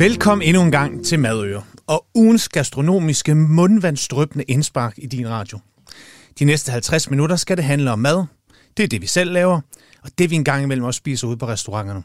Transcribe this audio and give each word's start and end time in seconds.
Velkommen 0.00 0.48
endnu 0.48 0.62
en 0.62 0.70
gang 0.70 1.04
til 1.04 1.18
Madøre 1.18 1.62
og 1.86 2.06
ugens 2.14 2.48
gastronomiske 2.48 3.34
mundvandstrøbende 3.34 4.44
indspark 4.44 4.94
i 4.98 5.06
din 5.06 5.28
radio. 5.28 5.58
De 6.38 6.44
næste 6.44 6.72
50 6.72 7.10
minutter 7.10 7.36
skal 7.36 7.56
det 7.56 7.64
handle 7.64 7.90
om 7.90 7.98
mad. 7.98 8.24
Det 8.76 8.82
er 8.82 8.88
det, 8.88 9.02
vi 9.02 9.06
selv 9.06 9.32
laver, 9.32 9.60
og 10.02 10.10
det 10.18 10.30
vi 10.30 10.34
engang 10.34 10.62
imellem 10.62 10.84
også 10.84 10.98
spiser 10.98 11.28
ude 11.28 11.36
på 11.36 11.48
restauranterne. 11.48 12.02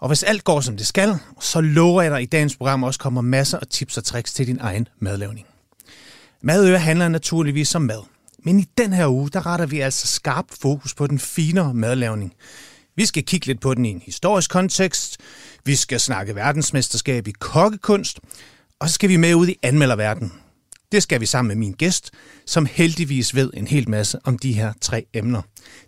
Og 0.00 0.08
hvis 0.08 0.22
alt 0.22 0.44
går 0.44 0.60
som 0.60 0.76
det 0.76 0.86
skal, 0.86 1.14
så 1.40 1.60
lover 1.60 2.02
jeg 2.02 2.10
dig, 2.10 2.18
at 2.18 2.22
i 2.22 2.26
dagens 2.26 2.56
program 2.56 2.82
også 2.82 3.00
kommer 3.00 3.20
masser 3.20 3.58
af 3.58 3.66
tips 3.66 3.96
og 3.96 4.04
tricks 4.04 4.32
til 4.32 4.46
din 4.46 4.58
egen 4.60 4.88
madlavning. 4.98 5.46
Madøre 6.42 6.78
handler 6.78 7.08
naturligvis 7.08 7.74
om 7.74 7.82
mad. 7.82 8.02
Men 8.38 8.60
i 8.60 8.64
den 8.78 8.92
her 8.92 9.08
uge, 9.08 9.30
der 9.30 9.46
retter 9.46 9.66
vi 9.66 9.80
altså 9.80 10.06
skarp 10.06 10.46
fokus 10.62 10.94
på 10.94 11.06
den 11.06 11.18
finere 11.18 11.74
madlavning. 11.74 12.34
Vi 12.96 13.06
skal 13.06 13.24
kigge 13.24 13.46
lidt 13.46 13.60
på 13.60 13.74
den 13.74 13.84
i 13.84 13.90
en 13.90 14.02
historisk 14.04 14.50
kontekst, 14.50 15.20
vi 15.64 15.76
skal 15.76 16.00
snakke 16.00 16.34
verdensmesterskab 16.34 17.28
i 17.28 17.32
kokkekunst, 17.32 18.20
og 18.80 18.88
så 18.88 18.94
skal 18.94 19.08
vi 19.08 19.16
med 19.16 19.34
ud 19.34 19.48
i 19.48 19.58
anmelderverden. 19.62 20.32
Det 20.92 21.02
skal 21.02 21.20
vi 21.20 21.26
sammen 21.26 21.48
med 21.48 21.56
min 21.56 21.72
gæst, 21.72 22.10
som 22.46 22.66
heldigvis 22.66 23.34
ved 23.34 23.50
en 23.54 23.66
hel 23.66 23.90
masse 23.90 24.18
om 24.24 24.38
de 24.38 24.52
her 24.52 24.72
tre 24.80 25.06
emner. 25.14 25.42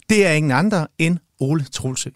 Det 0.08 0.26
er 0.26 0.32
ingen 0.32 0.52
andre 0.52 0.86
end 0.98 1.18
Ole 1.40 1.64
Trulsø. 1.64 2.10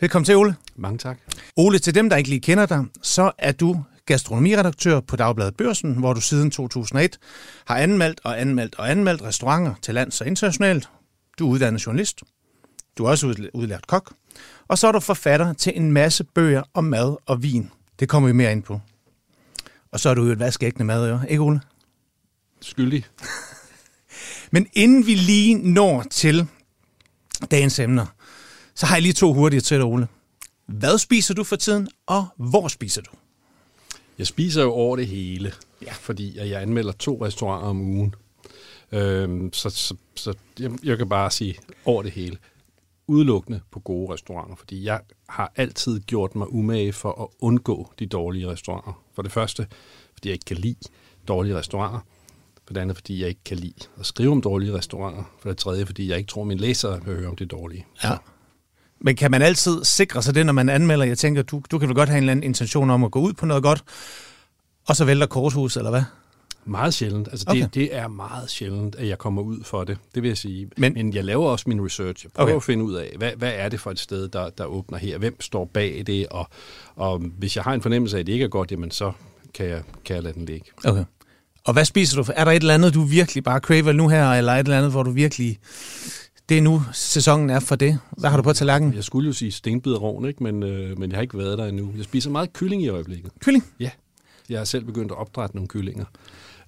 Velkommen 0.00 0.24
til, 0.24 0.36
Ole. 0.36 0.54
Mange 0.76 0.98
tak. 0.98 1.18
Ole, 1.56 1.78
til 1.78 1.94
dem, 1.94 2.10
der 2.10 2.16
ikke 2.16 2.30
lige 2.30 2.40
kender 2.40 2.66
dig, 2.66 2.84
så 3.02 3.32
er 3.38 3.52
du 3.52 3.84
gastronomiredaktør 4.06 5.00
på 5.00 5.16
Dagbladet 5.16 5.56
Børsen, 5.56 5.98
hvor 5.98 6.12
du 6.12 6.20
siden 6.20 6.50
2001 6.50 7.18
har 7.66 7.76
anmeldt 7.76 8.20
og 8.24 8.40
anmeldt 8.40 8.74
og 8.78 8.90
anmeldt 8.90 9.22
restauranter 9.22 9.74
til 9.82 9.94
lands 9.94 10.20
og 10.20 10.26
internationalt. 10.26 10.88
Du 11.38 11.46
er 11.46 11.52
uddannet 11.52 11.86
journalist. 11.86 12.22
Du 12.98 13.04
er 13.04 13.10
også 13.10 13.26
udlært 13.54 13.86
kok. 13.86 14.14
Og 14.72 14.78
så 14.78 14.88
er 14.88 14.92
du 14.92 15.00
forfatter 15.00 15.52
til 15.52 15.72
en 15.76 15.92
masse 15.92 16.24
bøger 16.24 16.62
om 16.74 16.84
mad 16.84 17.16
og 17.26 17.42
vin. 17.42 17.70
Det 17.98 18.08
kommer 18.08 18.28
vi 18.28 18.32
mere 18.32 18.52
ind 18.52 18.62
på. 18.62 18.80
Og 19.90 20.00
så 20.00 20.08
er 20.08 20.14
du 20.14 20.24
jo 20.24 20.32
et 20.32 20.38
vaskægtende 20.38 20.84
mad, 20.84 21.20
ikke 21.28 21.42
Ole? 21.42 21.60
Skyldig. 22.60 23.04
Men 24.52 24.66
inden 24.72 25.06
vi 25.06 25.14
lige 25.14 25.54
når 25.54 26.02
til 26.02 26.46
dagens 27.50 27.78
emner, 27.78 28.06
så 28.74 28.86
har 28.86 28.96
jeg 28.96 29.02
lige 29.02 29.12
to 29.12 29.32
hurtige 29.32 29.60
til 29.60 29.76
dig, 29.76 29.86
Ole. 29.86 30.08
Hvad 30.66 30.98
spiser 30.98 31.34
du 31.34 31.44
for 31.44 31.56
tiden, 31.56 31.88
og 32.06 32.26
hvor 32.36 32.68
spiser 32.68 33.02
du? 33.02 33.10
Jeg 34.18 34.26
spiser 34.26 34.62
jo 34.62 34.72
over 34.72 34.96
det 34.96 35.06
hele, 35.06 35.52
ja. 35.82 35.92
fordi 35.92 36.38
jeg 36.38 36.62
anmelder 36.62 36.92
to 36.92 37.26
restauranter 37.26 37.68
om 37.68 37.80
ugen. 37.80 38.14
Øhm, 38.92 39.52
så 39.52 39.70
så, 39.70 39.96
så 40.14 40.34
jeg, 40.58 40.70
jeg 40.82 40.98
kan 40.98 41.08
bare 41.08 41.30
sige 41.30 41.58
over 41.84 42.02
det 42.02 42.12
hele 42.12 42.38
udelukkende 43.06 43.60
på 43.70 43.80
gode 43.80 44.12
restauranter, 44.12 44.56
fordi 44.56 44.84
jeg 44.84 45.00
har 45.28 45.52
altid 45.56 46.00
gjort 46.00 46.34
mig 46.34 46.52
umage 46.52 46.92
for 46.92 47.22
at 47.22 47.28
undgå 47.40 47.92
de 47.98 48.06
dårlige 48.06 48.50
restauranter. 48.50 49.02
For 49.14 49.22
det 49.22 49.32
første, 49.32 49.66
fordi 50.12 50.28
jeg 50.28 50.32
ikke 50.32 50.44
kan 50.44 50.56
lide 50.56 50.88
dårlige 51.28 51.56
restauranter. 51.58 52.00
For 52.66 52.74
det 52.74 52.80
andet, 52.80 52.96
fordi 52.96 53.20
jeg 53.20 53.28
ikke 53.28 53.44
kan 53.44 53.56
lide 53.56 53.86
at 53.98 54.06
skrive 54.06 54.32
om 54.32 54.42
dårlige 54.42 54.72
restauranter. 54.72 55.22
For 55.40 55.48
det 55.48 55.58
tredje, 55.58 55.86
fordi 55.86 56.08
jeg 56.08 56.18
ikke 56.18 56.28
tror, 56.28 56.42
at 56.42 56.48
mine 56.48 56.60
læsere 56.60 57.04
vil 57.04 57.16
høre 57.16 57.28
om 57.28 57.36
det 57.36 57.50
dårlige. 57.50 57.86
Ja. 58.04 58.16
Men 59.00 59.16
kan 59.16 59.30
man 59.30 59.42
altid 59.42 59.84
sikre 59.84 60.22
sig 60.22 60.34
det, 60.34 60.46
når 60.46 60.52
man 60.52 60.68
anmelder? 60.68 61.04
Jeg 61.04 61.18
tænker, 61.18 61.42
du, 61.42 61.62
du 61.70 61.78
kan 61.78 61.88
vel 61.88 61.94
godt 61.94 62.08
have 62.08 62.18
en 62.18 62.22
eller 62.22 62.32
anden 62.32 62.44
intention 62.44 62.90
om 62.90 63.04
at 63.04 63.10
gå 63.10 63.20
ud 63.20 63.32
på 63.32 63.46
noget 63.46 63.62
godt, 63.62 63.84
og 64.88 64.96
så 64.96 65.04
vælter 65.04 65.26
korthus, 65.26 65.76
eller 65.76 65.90
hvad? 65.90 66.02
Meget 66.64 66.94
sjældent. 66.94 67.28
Altså 67.28 67.44
okay. 67.48 67.62
det, 67.62 67.74
det 67.74 67.96
er 67.96 68.08
meget 68.08 68.50
sjældent, 68.50 68.94
at 68.94 69.08
jeg 69.08 69.18
kommer 69.18 69.42
ud 69.42 69.64
for 69.64 69.84
det. 69.84 69.98
Det 70.14 70.22
vil 70.22 70.28
jeg 70.28 70.38
sige. 70.38 70.70
Men, 70.76 70.94
Men 70.94 71.14
jeg 71.14 71.24
laver 71.24 71.48
også 71.48 71.64
min 71.68 71.84
research. 71.84 72.24
Jeg 72.24 72.32
prøver 72.32 72.48
okay. 72.48 72.56
at 72.56 72.62
finde 72.62 72.84
ud 72.84 72.94
af, 72.94 73.14
hvad, 73.18 73.32
hvad 73.36 73.52
er 73.54 73.68
det 73.68 73.80
for 73.80 73.90
et 73.90 73.98
sted, 73.98 74.28
der, 74.28 74.50
der 74.50 74.64
åbner 74.64 74.98
her? 74.98 75.18
Hvem 75.18 75.40
står 75.40 75.64
bag 75.64 76.02
det? 76.06 76.26
Og, 76.26 76.48
og 76.96 77.18
hvis 77.18 77.56
jeg 77.56 77.64
har 77.64 77.74
en 77.74 77.82
fornemmelse 77.82 78.16
af, 78.16 78.20
at 78.20 78.26
det 78.26 78.32
ikke 78.32 78.44
er 78.44 78.48
godt, 78.48 78.70
jamen 78.70 78.90
så 78.90 79.12
kan 79.54 79.66
jeg, 79.66 79.82
kan 80.04 80.14
jeg 80.14 80.22
lade 80.22 80.34
den 80.34 80.44
ligge. 80.44 80.66
Okay. 80.84 81.04
Og 81.64 81.72
hvad 81.72 81.84
spiser 81.84 82.22
du? 82.22 82.32
Er 82.36 82.44
der 82.44 82.52
et 82.52 82.60
eller 82.60 82.74
andet, 82.74 82.94
du 82.94 83.02
virkelig 83.02 83.44
bare 83.44 83.60
craver 83.60 83.92
nu 83.92 84.08
her, 84.08 84.30
eller 84.30 84.52
et 84.52 84.58
eller 84.58 84.78
andet, 84.78 84.90
hvor 84.90 85.02
du 85.02 85.10
virkelig... 85.10 85.58
Det 86.48 86.58
er 86.58 86.62
nu, 86.62 86.82
sæsonen 86.92 87.50
er 87.50 87.60
for 87.60 87.76
det. 87.76 87.98
Hvad 88.18 88.30
har 88.30 88.36
du 88.36 88.42
på 88.42 88.52
tallerkenen? 88.52 88.94
Jeg 88.94 89.04
skulle 89.04 89.26
jo 89.26 89.32
sige 89.32 89.52
stenbiderovn, 89.52 90.24
ikke? 90.24 90.42
Men, 90.42 90.62
øh, 90.62 90.98
men 90.98 91.10
jeg 91.10 91.16
har 91.16 91.22
ikke 91.22 91.38
været 91.38 91.58
der 91.58 91.66
endnu. 91.66 91.92
Jeg 91.96 92.04
spiser 92.04 92.30
meget 92.30 92.52
kylling 92.52 92.82
i 92.82 92.88
øjeblikket. 92.88 93.32
Kylling? 93.40 93.64
Ja. 93.80 93.90
Jeg 94.48 94.60
har 94.60 94.64
selv 94.64 94.84
begyndt 94.84 95.12
at 95.12 95.18
opdrætte 95.18 95.56
nogle 95.56 95.68
kyllinger 95.68 96.04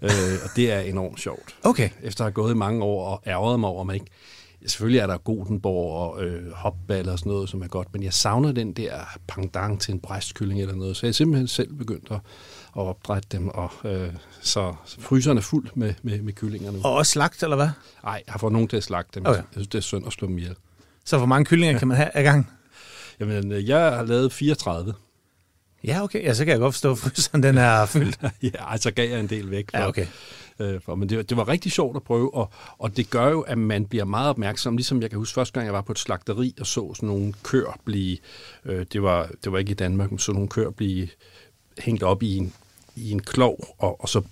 øh, 0.04 0.38
og 0.44 0.50
det 0.56 0.72
er 0.72 0.80
enormt 0.80 1.20
sjovt. 1.20 1.56
Okay. 1.62 1.90
Efter 2.02 2.24
at 2.24 2.26
have 2.26 2.32
gået 2.32 2.50
i 2.50 2.56
mange 2.56 2.84
år 2.84 3.06
og 3.08 3.22
ærget 3.26 3.60
mig 3.60 3.68
over, 3.68 3.84
man 3.84 3.94
ikke... 3.94 4.06
Selvfølgelig 4.66 4.98
er 4.98 5.06
der 5.06 5.16
Godenborg 5.16 6.00
og 6.00 6.24
øh, 6.24 6.52
hopball 6.52 7.08
og 7.08 7.18
sådan 7.18 7.32
noget, 7.32 7.48
som 7.48 7.62
er 7.62 7.66
godt, 7.66 7.88
men 7.92 8.02
jeg 8.02 8.12
savner 8.12 8.52
den 8.52 8.72
der 8.72 9.18
pangdang 9.28 9.80
til 9.80 9.94
en 9.94 10.00
bræstkylling 10.00 10.60
eller 10.60 10.74
noget, 10.74 10.96
så 10.96 11.06
jeg 11.06 11.14
simpelthen 11.14 11.48
selv 11.48 11.74
begyndt 11.74 12.08
at, 12.10 12.16
at 12.76 12.82
opdrætte 12.82 13.28
dem, 13.32 13.48
og 13.48 13.70
øh, 13.84 14.08
så 14.40 14.74
fryseren 14.86 15.38
er 15.38 15.42
fuld 15.42 15.68
med, 15.74 15.94
med, 16.02 16.22
med 16.22 16.32
kyllingerne. 16.32 16.78
Og 16.84 16.92
også 16.94 17.12
slagt, 17.12 17.42
eller 17.42 17.56
hvad? 17.56 17.68
Nej, 18.04 18.22
jeg 18.26 18.32
har 18.32 18.38
fået 18.38 18.52
nogen 18.52 18.68
til 18.68 18.76
at 18.76 18.84
slagte 18.84 19.20
dem. 19.20 19.26
Okay. 19.26 19.36
Jeg 19.36 19.44
synes, 19.52 19.68
det 19.68 19.78
er 19.78 19.82
synd 19.82 20.06
at 20.06 20.12
slå 20.12 20.28
dem 20.28 20.38
ihjel. 20.38 20.56
Så 21.04 21.16
hvor 21.16 21.26
mange 21.26 21.44
kyllinger 21.44 21.78
kan 21.80 21.88
man 21.88 21.96
have 21.96 22.10
i 22.14 22.22
gang? 22.22 22.50
Jamen, 23.20 23.52
øh, 23.52 23.68
jeg 23.68 23.80
har 23.96 24.02
lavet 24.02 24.32
34. 24.32 24.94
Ja, 25.84 26.02
okay. 26.02 26.22
Ja, 26.22 26.34
så 26.34 26.44
kan 26.44 26.52
jeg 26.52 26.60
godt 26.60 26.74
forstå, 26.74 26.90
at 26.90 26.98
fryseren 26.98 27.42
den 27.42 27.58
er 27.58 27.86
fyldt. 27.86 28.18
ja, 28.42 28.72
altså 28.72 28.90
gav 28.90 29.10
jeg 29.10 29.20
en 29.20 29.26
del 29.26 29.50
væk. 29.50 29.70
For, 29.70 29.78
ja, 29.78 29.88
okay. 29.88 30.06
Øh, 30.58 30.80
for, 30.80 30.94
men 30.94 31.08
det, 31.08 31.30
det 31.30 31.36
var 31.36 31.48
rigtig 31.48 31.72
sjovt 31.72 31.96
at 31.96 32.02
prøve, 32.02 32.34
og, 32.34 32.50
og 32.78 32.96
det 32.96 33.10
gør 33.10 33.28
jo, 33.28 33.40
at 33.40 33.58
man 33.58 33.86
bliver 33.86 34.04
meget 34.04 34.30
opmærksom. 34.30 34.76
Ligesom 34.76 35.02
jeg 35.02 35.10
kan 35.10 35.18
huske 35.18 35.34
første 35.34 35.52
gang, 35.52 35.66
jeg 35.66 35.74
var 35.74 35.80
på 35.80 35.92
et 35.92 35.98
slagteri 35.98 36.54
og 36.60 36.66
så 36.66 36.94
sådan 36.94 37.06
nogle 37.06 37.32
køer 37.42 37.78
blive, 37.84 38.16
øh, 38.64 38.86
det, 38.92 39.02
var, 39.02 39.30
det 39.44 39.52
var 39.52 39.58
ikke 39.58 39.70
i 39.70 39.74
Danmark, 39.74 40.10
men 40.10 40.18
så 40.18 40.32
nogle 40.32 40.48
køer 40.48 40.70
blive 40.70 41.08
hængt 41.78 42.02
op 42.02 42.22
i 42.22 42.36
en, 42.36 42.52
i 42.96 43.10
en 43.10 43.22
klov, 43.22 43.74
og, 43.78 44.00
og 44.00 44.08
så 44.08 44.22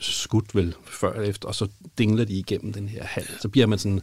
skudt 0.00 0.54
vel 0.54 0.74
før 0.84 1.12
eller 1.12 1.28
efter, 1.28 1.48
og 1.48 1.54
så 1.54 1.68
dingler 1.98 2.24
de 2.24 2.32
igennem 2.32 2.72
den 2.72 2.88
her 2.88 3.04
hal. 3.04 3.26
Så 3.40 3.48
bliver 3.48 3.66
man 3.66 3.78
sådan, 3.78 4.00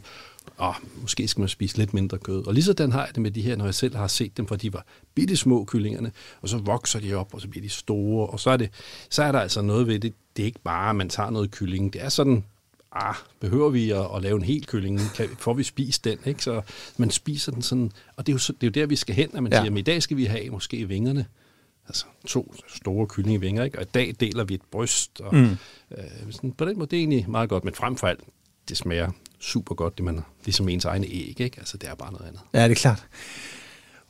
åh, 0.60 0.74
måske 1.00 1.28
skal 1.28 1.40
man 1.40 1.48
spise 1.48 1.78
lidt 1.78 1.94
mindre 1.94 2.18
kød. 2.18 2.46
Og 2.46 2.54
lige 2.54 2.64
sådan 2.64 2.92
har 2.92 3.04
jeg 3.04 3.14
det 3.14 3.22
med 3.22 3.30
de 3.30 3.42
her, 3.42 3.56
når 3.56 3.64
jeg 3.64 3.74
selv 3.74 3.96
har 3.96 4.06
set 4.06 4.36
dem, 4.36 4.46
for 4.46 4.56
de 4.56 4.72
var 4.72 4.84
bitte 5.14 5.36
små 5.36 5.64
kyllingerne, 5.64 6.12
og 6.42 6.48
så 6.48 6.58
vokser 6.58 7.00
de 7.00 7.14
op, 7.14 7.34
og 7.34 7.40
så 7.40 7.48
bliver 7.48 7.62
de 7.62 7.68
store, 7.68 8.26
og 8.26 8.40
så 8.40 8.50
er, 8.50 8.56
det, 8.56 8.70
så 9.10 9.22
er 9.22 9.32
der 9.32 9.40
altså 9.40 9.62
noget 9.62 9.86
ved 9.86 9.98
det. 9.98 10.14
Det 10.36 10.42
er 10.42 10.46
ikke 10.46 10.60
bare, 10.64 10.90
at 10.90 10.96
man 10.96 11.08
tager 11.08 11.30
noget 11.30 11.50
kylling. 11.50 11.92
Det 11.92 12.02
er 12.02 12.08
sådan, 12.08 12.44
ah, 12.92 13.14
behøver 13.40 13.70
vi 13.70 13.90
at, 13.90 14.06
at 14.16 14.22
lave 14.22 14.36
en 14.36 14.44
hel 14.44 14.66
kylling? 14.66 15.00
Kan, 15.14 15.28
får 15.38 15.54
vi 15.54 15.62
spist 15.62 16.04
den? 16.04 16.18
Ikke? 16.24 16.42
Så 16.42 16.62
man 16.96 17.10
spiser 17.10 17.52
den 17.52 17.62
sådan, 17.62 17.92
og 18.16 18.26
det 18.26 18.32
er 18.32 18.34
jo, 18.34 18.54
det 18.60 18.62
er 18.62 18.80
jo 18.80 18.82
der, 18.82 18.86
vi 18.86 18.96
skal 18.96 19.14
hen, 19.14 19.30
når 19.32 19.40
man 19.40 19.52
ja. 19.52 19.62
siger, 19.62 19.72
at 19.72 19.78
i 19.78 19.82
dag 19.82 20.02
skal 20.02 20.16
vi 20.16 20.24
have 20.24 20.50
måske 20.50 20.88
vingerne, 20.88 21.26
altså 21.88 22.06
to 22.26 22.54
store 22.68 23.06
kyllingevinger, 23.06 23.64
ikke? 23.64 23.78
og 23.78 23.82
i 23.82 23.88
dag 23.94 24.14
deler 24.20 24.44
vi 24.44 24.54
et 24.54 24.62
bryst. 24.70 25.20
Og, 25.20 25.34
mm. 25.34 25.56
øh, 25.90 26.04
sådan, 26.30 26.52
på 26.52 26.64
den 26.64 26.78
måde 26.78 26.90
det 26.90 26.96
er 26.96 27.00
egentlig 27.00 27.30
meget 27.30 27.48
godt, 27.48 27.64
men 27.64 27.74
frem 27.74 27.96
for 27.96 28.06
alt, 28.06 28.20
det 28.68 28.76
smager 28.76 29.10
super 29.40 29.74
godt, 29.74 29.96
det 29.96 30.04
man 30.04 30.24
ligesom 30.44 30.68
ens 30.68 30.84
egne 30.84 31.06
æg, 31.06 31.40
ikke? 31.40 31.58
Altså, 31.58 31.76
det 31.76 31.88
er 31.88 31.94
bare 31.94 32.12
noget 32.12 32.26
andet. 32.26 32.40
Ja, 32.54 32.64
det 32.64 32.70
er 32.70 32.74
klart. 32.74 33.06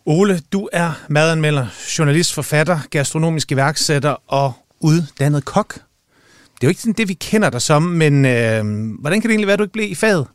Ole, 0.06 0.43
du 0.53 0.69
er 0.72 0.93
madanmelder, 1.09 1.66
journalist, 1.99 2.34
forfatter, 2.34 2.78
gastronomisk 2.91 3.53
iværksætter 3.53 4.17
og 4.27 4.53
uddannet 4.81 5.44
kok. 5.44 5.75
Det 5.75 6.65
er 6.65 6.67
jo 6.67 6.69
ikke 6.69 6.81
sådan 6.81 6.93
det, 6.93 7.09
vi 7.09 7.15
kender 7.15 7.50
dig 7.50 7.62
som, 7.62 7.83
men 7.83 8.25
øh, 8.25 8.65
hvordan 9.00 9.21
kan 9.21 9.28
det 9.28 9.31
egentlig 9.31 9.47
være, 9.47 9.53
at 9.53 9.59
du 9.59 9.65
ikke 9.65 9.72
blev 9.72 9.91
i 9.91 9.94
faget? 9.94 10.27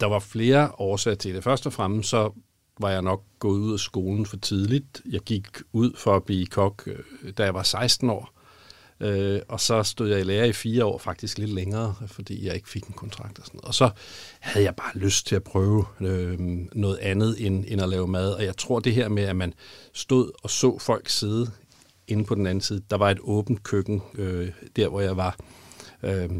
Der 0.00 0.06
var 0.06 0.18
flere 0.18 0.70
årsager 0.78 1.14
til 1.14 1.34
det. 1.34 1.44
Først 1.44 1.66
og 1.66 1.72
fremmest 1.72 2.08
så 2.08 2.30
var 2.80 2.90
jeg 2.90 3.02
nok 3.02 3.22
gået 3.38 3.58
ud 3.58 3.72
af 3.72 3.78
skolen 3.78 4.26
for 4.26 4.36
tidligt. 4.36 5.02
Jeg 5.10 5.20
gik 5.20 5.46
ud 5.72 5.92
for 5.98 6.16
at 6.16 6.24
blive 6.24 6.46
kok, 6.46 6.82
øh, 6.86 7.32
da 7.38 7.44
jeg 7.44 7.54
var 7.54 7.62
16 7.62 8.10
år. 8.10 8.39
Øh, 9.00 9.40
og 9.48 9.60
så 9.60 9.82
stod 9.82 10.08
jeg 10.08 10.20
i 10.20 10.22
lære 10.22 10.48
i 10.48 10.52
fire 10.52 10.84
år, 10.84 10.98
faktisk 10.98 11.38
lidt 11.38 11.50
længere, 11.50 11.94
fordi 12.06 12.46
jeg 12.46 12.54
ikke 12.54 12.68
fik 12.68 12.84
en 12.84 12.94
kontrakt 12.94 13.38
og 13.38 13.46
sådan 13.46 13.58
noget. 13.58 13.68
Og 13.68 13.74
så 13.74 13.90
havde 14.40 14.64
jeg 14.64 14.76
bare 14.76 14.92
lyst 14.94 15.26
til 15.26 15.36
at 15.36 15.42
prøve 15.42 15.84
øh, 16.00 16.38
noget 16.72 16.98
andet 16.98 17.46
end, 17.46 17.64
end 17.68 17.82
at 17.82 17.88
lave 17.88 18.08
mad. 18.08 18.32
Og 18.32 18.44
jeg 18.44 18.56
tror 18.56 18.80
det 18.80 18.94
her 18.94 19.08
med, 19.08 19.22
at 19.22 19.36
man 19.36 19.54
stod 19.92 20.30
og 20.42 20.50
så 20.50 20.78
folk 20.78 21.08
sidde 21.08 21.50
inde 22.08 22.24
på 22.24 22.34
den 22.34 22.46
anden 22.46 22.62
side. 22.62 22.82
Der 22.90 22.96
var 22.96 23.10
et 23.10 23.18
åbent 23.20 23.62
køkken 23.62 24.02
øh, 24.14 24.50
der, 24.76 24.88
hvor 24.88 25.00
jeg 25.00 25.16
var. 25.16 25.36
Øh, 26.02 26.30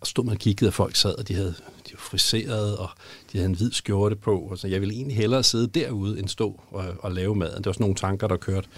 og 0.00 0.06
stod 0.06 0.24
man 0.24 0.34
og 0.34 0.38
kiggede, 0.38 0.68
at 0.68 0.74
folk 0.74 0.96
sad, 0.96 1.18
og 1.18 1.28
de 1.28 1.34
havde 1.34 1.54
de 1.90 1.92
var 1.92 1.98
friseret, 1.98 2.76
og 2.76 2.88
de 3.32 3.38
havde 3.38 3.48
en 3.48 3.56
hvid 3.56 3.72
skjorte 3.72 4.16
på. 4.16 4.40
Og 4.40 4.58
så 4.58 4.68
jeg 4.68 4.80
ville 4.80 4.94
egentlig 4.94 5.16
hellere 5.16 5.42
sidde 5.42 5.66
derude, 5.66 6.18
end 6.18 6.28
stå 6.28 6.60
og, 6.70 6.84
og 6.98 7.12
lave 7.12 7.34
maden. 7.34 7.58
Det 7.58 7.66
var 7.66 7.72
sådan 7.72 7.82
nogle 7.84 7.96
tanker, 7.96 8.26
der 8.28 8.36
kørte. 8.36 8.68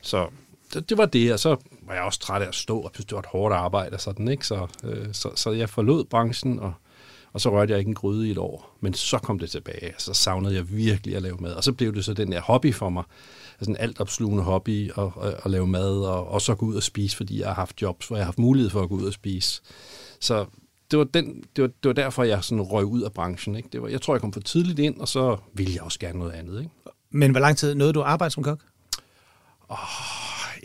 Så 0.00 0.28
det, 0.74 0.88
det 0.88 0.98
var 0.98 1.06
det, 1.06 1.32
og 1.32 1.40
så 1.40 1.56
var 1.82 1.94
jeg 1.94 2.02
også 2.02 2.18
træt 2.18 2.42
af 2.42 2.48
at 2.48 2.54
stå, 2.54 2.80
og 2.80 2.90
det 2.96 3.12
var 3.12 3.18
et 3.18 3.26
hårdt 3.26 3.54
arbejde 3.54 3.94
og 3.94 4.00
sådan, 4.00 4.28
ikke? 4.28 4.46
Så, 4.46 4.66
øh, 4.84 5.06
så, 5.12 5.30
så 5.34 5.50
jeg 5.50 5.68
forlod 5.68 6.04
branchen, 6.04 6.58
og, 6.58 6.72
og 7.32 7.40
så 7.40 7.50
rørte 7.50 7.70
jeg 7.70 7.78
ikke 7.78 7.88
en 7.88 7.94
gryde 7.94 8.28
i 8.28 8.30
et 8.30 8.38
år. 8.38 8.76
Men 8.80 8.94
så 8.94 9.18
kom 9.18 9.38
det 9.38 9.50
tilbage, 9.50 9.92
og 9.96 10.00
så 10.00 10.14
savnede 10.14 10.54
jeg 10.54 10.70
virkelig 10.70 11.16
at 11.16 11.22
lave 11.22 11.36
mad. 11.40 11.52
Og 11.52 11.64
så 11.64 11.72
blev 11.72 11.94
det 11.94 12.04
så 12.04 12.14
den 12.14 12.32
der 12.32 12.40
hobby 12.40 12.74
for 12.74 12.88
mig, 12.88 13.04
altså 13.60 13.70
en 13.70 13.76
altopslugende 13.76 14.42
hobby 14.42 14.90
at, 14.90 15.04
at, 15.22 15.34
at 15.44 15.50
lave 15.50 15.66
mad, 15.66 16.00
og, 16.00 16.28
og 16.28 16.42
så 16.42 16.54
gå 16.54 16.66
ud 16.66 16.74
og 16.74 16.82
spise, 16.82 17.16
fordi 17.16 17.40
jeg 17.40 17.48
har 17.48 17.54
haft 17.54 17.82
jobs, 17.82 18.08
hvor 18.08 18.16
jeg 18.16 18.24
har 18.24 18.28
haft 18.28 18.38
mulighed 18.38 18.70
for 18.70 18.82
at 18.82 18.88
gå 18.88 18.94
ud 18.94 19.04
og 19.04 19.12
spise. 19.12 19.62
Så 20.20 20.46
det 20.90 20.98
var, 20.98 21.04
den, 21.04 21.44
det 21.56 21.62
var, 21.62 21.68
det 21.68 21.88
var 21.88 21.92
derfor, 21.92 22.22
jeg 22.22 22.44
sådan 22.44 22.62
røg 22.62 22.84
ud 22.84 23.02
af 23.02 23.12
branchen. 23.12 23.56
Ikke? 23.56 23.68
Det 23.72 23.82
var, 23.82 23.88
jeg 23.88 24.00
tror, 24.00 24.14
jeg 24.14 24.20
kom 24.20 24.32
for 24.32 24.40
tidligt 24.40 24.78
ind, 24.78 25.00
og 25.00 25.08
så 25.08 25.36
ville 25.54 25.74
jeg 25.74 25.82
også 25.82 25.98
gerne 25.98 26.18
noget 26.18 26.32
andet. 26.32 26.58
Ikke? 26.58 26.70
Men 27.10 27.30
hvor 27.30 27.40
lang 27.40 27.56
tid 27.56 27.74
nåede 27.74 27.92
du 27.92 28.00
at 28.00 28.06
arbejde 28.06 28.34
som 28.34 28.42
kok? 28.42 28.60
Åh, 29.70 30.23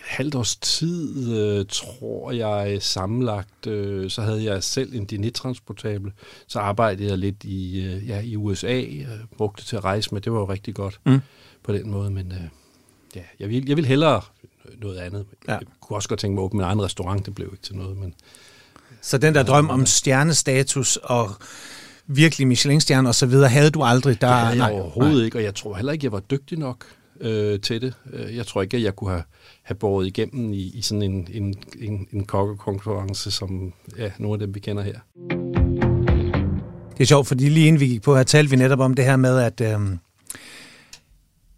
halvt 0.10 0.36
års 0.36 0.56
tid, 0.56 1.34
øh, 1.38 1.66
tror 1.70 2.32
jeg, 2.32 2.82
sammenlagt, 2.82 3.68
øh, 3.68 4.10
så 4.10 4.22
havde 4.22 4.44
jeg 4.44 4.64
selv 4.64 4.96
en 4.96 5.06
dinitransportabel. 5.06 6.12
Så 6.48 6.60
arbejdede 6.60 7.10
jeg 7.10 7.18
lidt 7.18 7.44
i, 7.44 7.82
øh, 7.86 8.10
ja, 8.10 8.20
i 8.20 8.36
USA, 8.36 8.82
øh, 8.82 9.08
brugte 9.38 9.62
det 9.62 9.68
til 9.68 9.76
at 9.76 9.84
rejse 9.84 10.10
med. 10.12 10.22
Det 10.22 10.32
var 10.32 10.40
jo 10.40 10.46
rigtig 10.46 10.76
godt 10.76 11.00
mm. 11.06 11.20
på 11.64 11.74
den 11.74 11.92
måde, 11.92 12.10
men 12.10 12.32
øh, 12.32 12.42
ja, 13.16 13.22
jeg 13.40 13.50
vil, 13.50 13.68
jeg 13.68 13.78
vil 13.78 13.86
hellere 13.86 14.22
noget 14.82 14.98
andet. 14.98 15.26
Ja. 15.48 15.54
Jeg 15.54 15.62
kunne 15.82 15.98
også 15.98 16.10
godt 16.10 16.20
tænke 16.20 16.36
mig 16.36 16.42
at 16.42 16.46
åbne 16.46 16.58
min 16.58 16.66
egen 16.66 16.82
restaurant, 16.82 17.26
det 17.26 17.36
blev 17.36 17.50
ikke 17.52 17.64
til 17.64 17.76
noget, 17.76 17.98
men... 17.98 18.14
Så 19.02 19.18
den 19.18 19.36
der 19.36 19.44
drøm 19.44 19.70
om 19.70 19.86
stjernestatus 19.86 20.96
og 20.96 21.32
virkelig 22.08 22.48
Michelin-stjerne 22.48 23.10
og 23.10 23.16
så 23.16 23.26
videre, 23.26 23.50
havde 23.50 23.72
du 23.72 23.84
aldrig? 23.84 24.22
Der, 24.22 24.28
det 24.28 24.36
havde 24.36 24.50
jeg 24.50 24.58
nej, 24.58 24.80
overhovedet 24.82 25.16
nej. 25.16 25.26
ikke, 25.26 25.38
og 25.38 25.44
jeg 25.44 25.56
tror 25.56 25.76
heller 25.76 25.94
ikke, 25.94 26.06
jeg 26.06 26.12
var 26.12 26.20
dygtig 26.20 26.58
nok 26.58 26.86
øh, 27.22 27.60
til 27.60 27.82
det. 27.82 27.94
Øh, 28.14 28.36
jeg 28.36 28.46
tror 28.46 28.62
ikke, 28.62 28.78
at 28.78 28.84
jeg 28.84 28.96
kunne 28.96 29.10
have, 29.10 29.24
have 29.64 29.76
båret 29.76 30.08
igennem 30.08 30.54
i, 30.54 30.72
i 30.74 30.82
sådan 30.82 31.02
en, 31.02 31.28
en, 31.32 31.56
en, 31.80 32.08
en 32.14 32.26
kokkekonkurrence, 32.26 33.32
som 33.32 33.74
ja, 33.98 34.12
nogle 34.18 34.34
af 34.34 34.40
dem, 34.40 34.56
vi 34.56 34.60
kender 34.60 34.84
her. 34.84 35.00
Det 36.98 37.04
er 37.04 37.08
sjovt, 37.08 37.28
fordi 37.28 37.50
lige 37.50 37.68
inden 37.68 37.80
vi 37.80 37.88
gik 37.88 38.02
på 38.02 38.16
her, 38.16 38.24
talte 38.24 38.50
vi 38.50 38.56
netop 38.56 38.80
om 38.80 38.94
det 38.94 39.06
her 39.06 39.16
med, 39.16 39.40
at, 39.40 39.62
øh, 39.62 39.80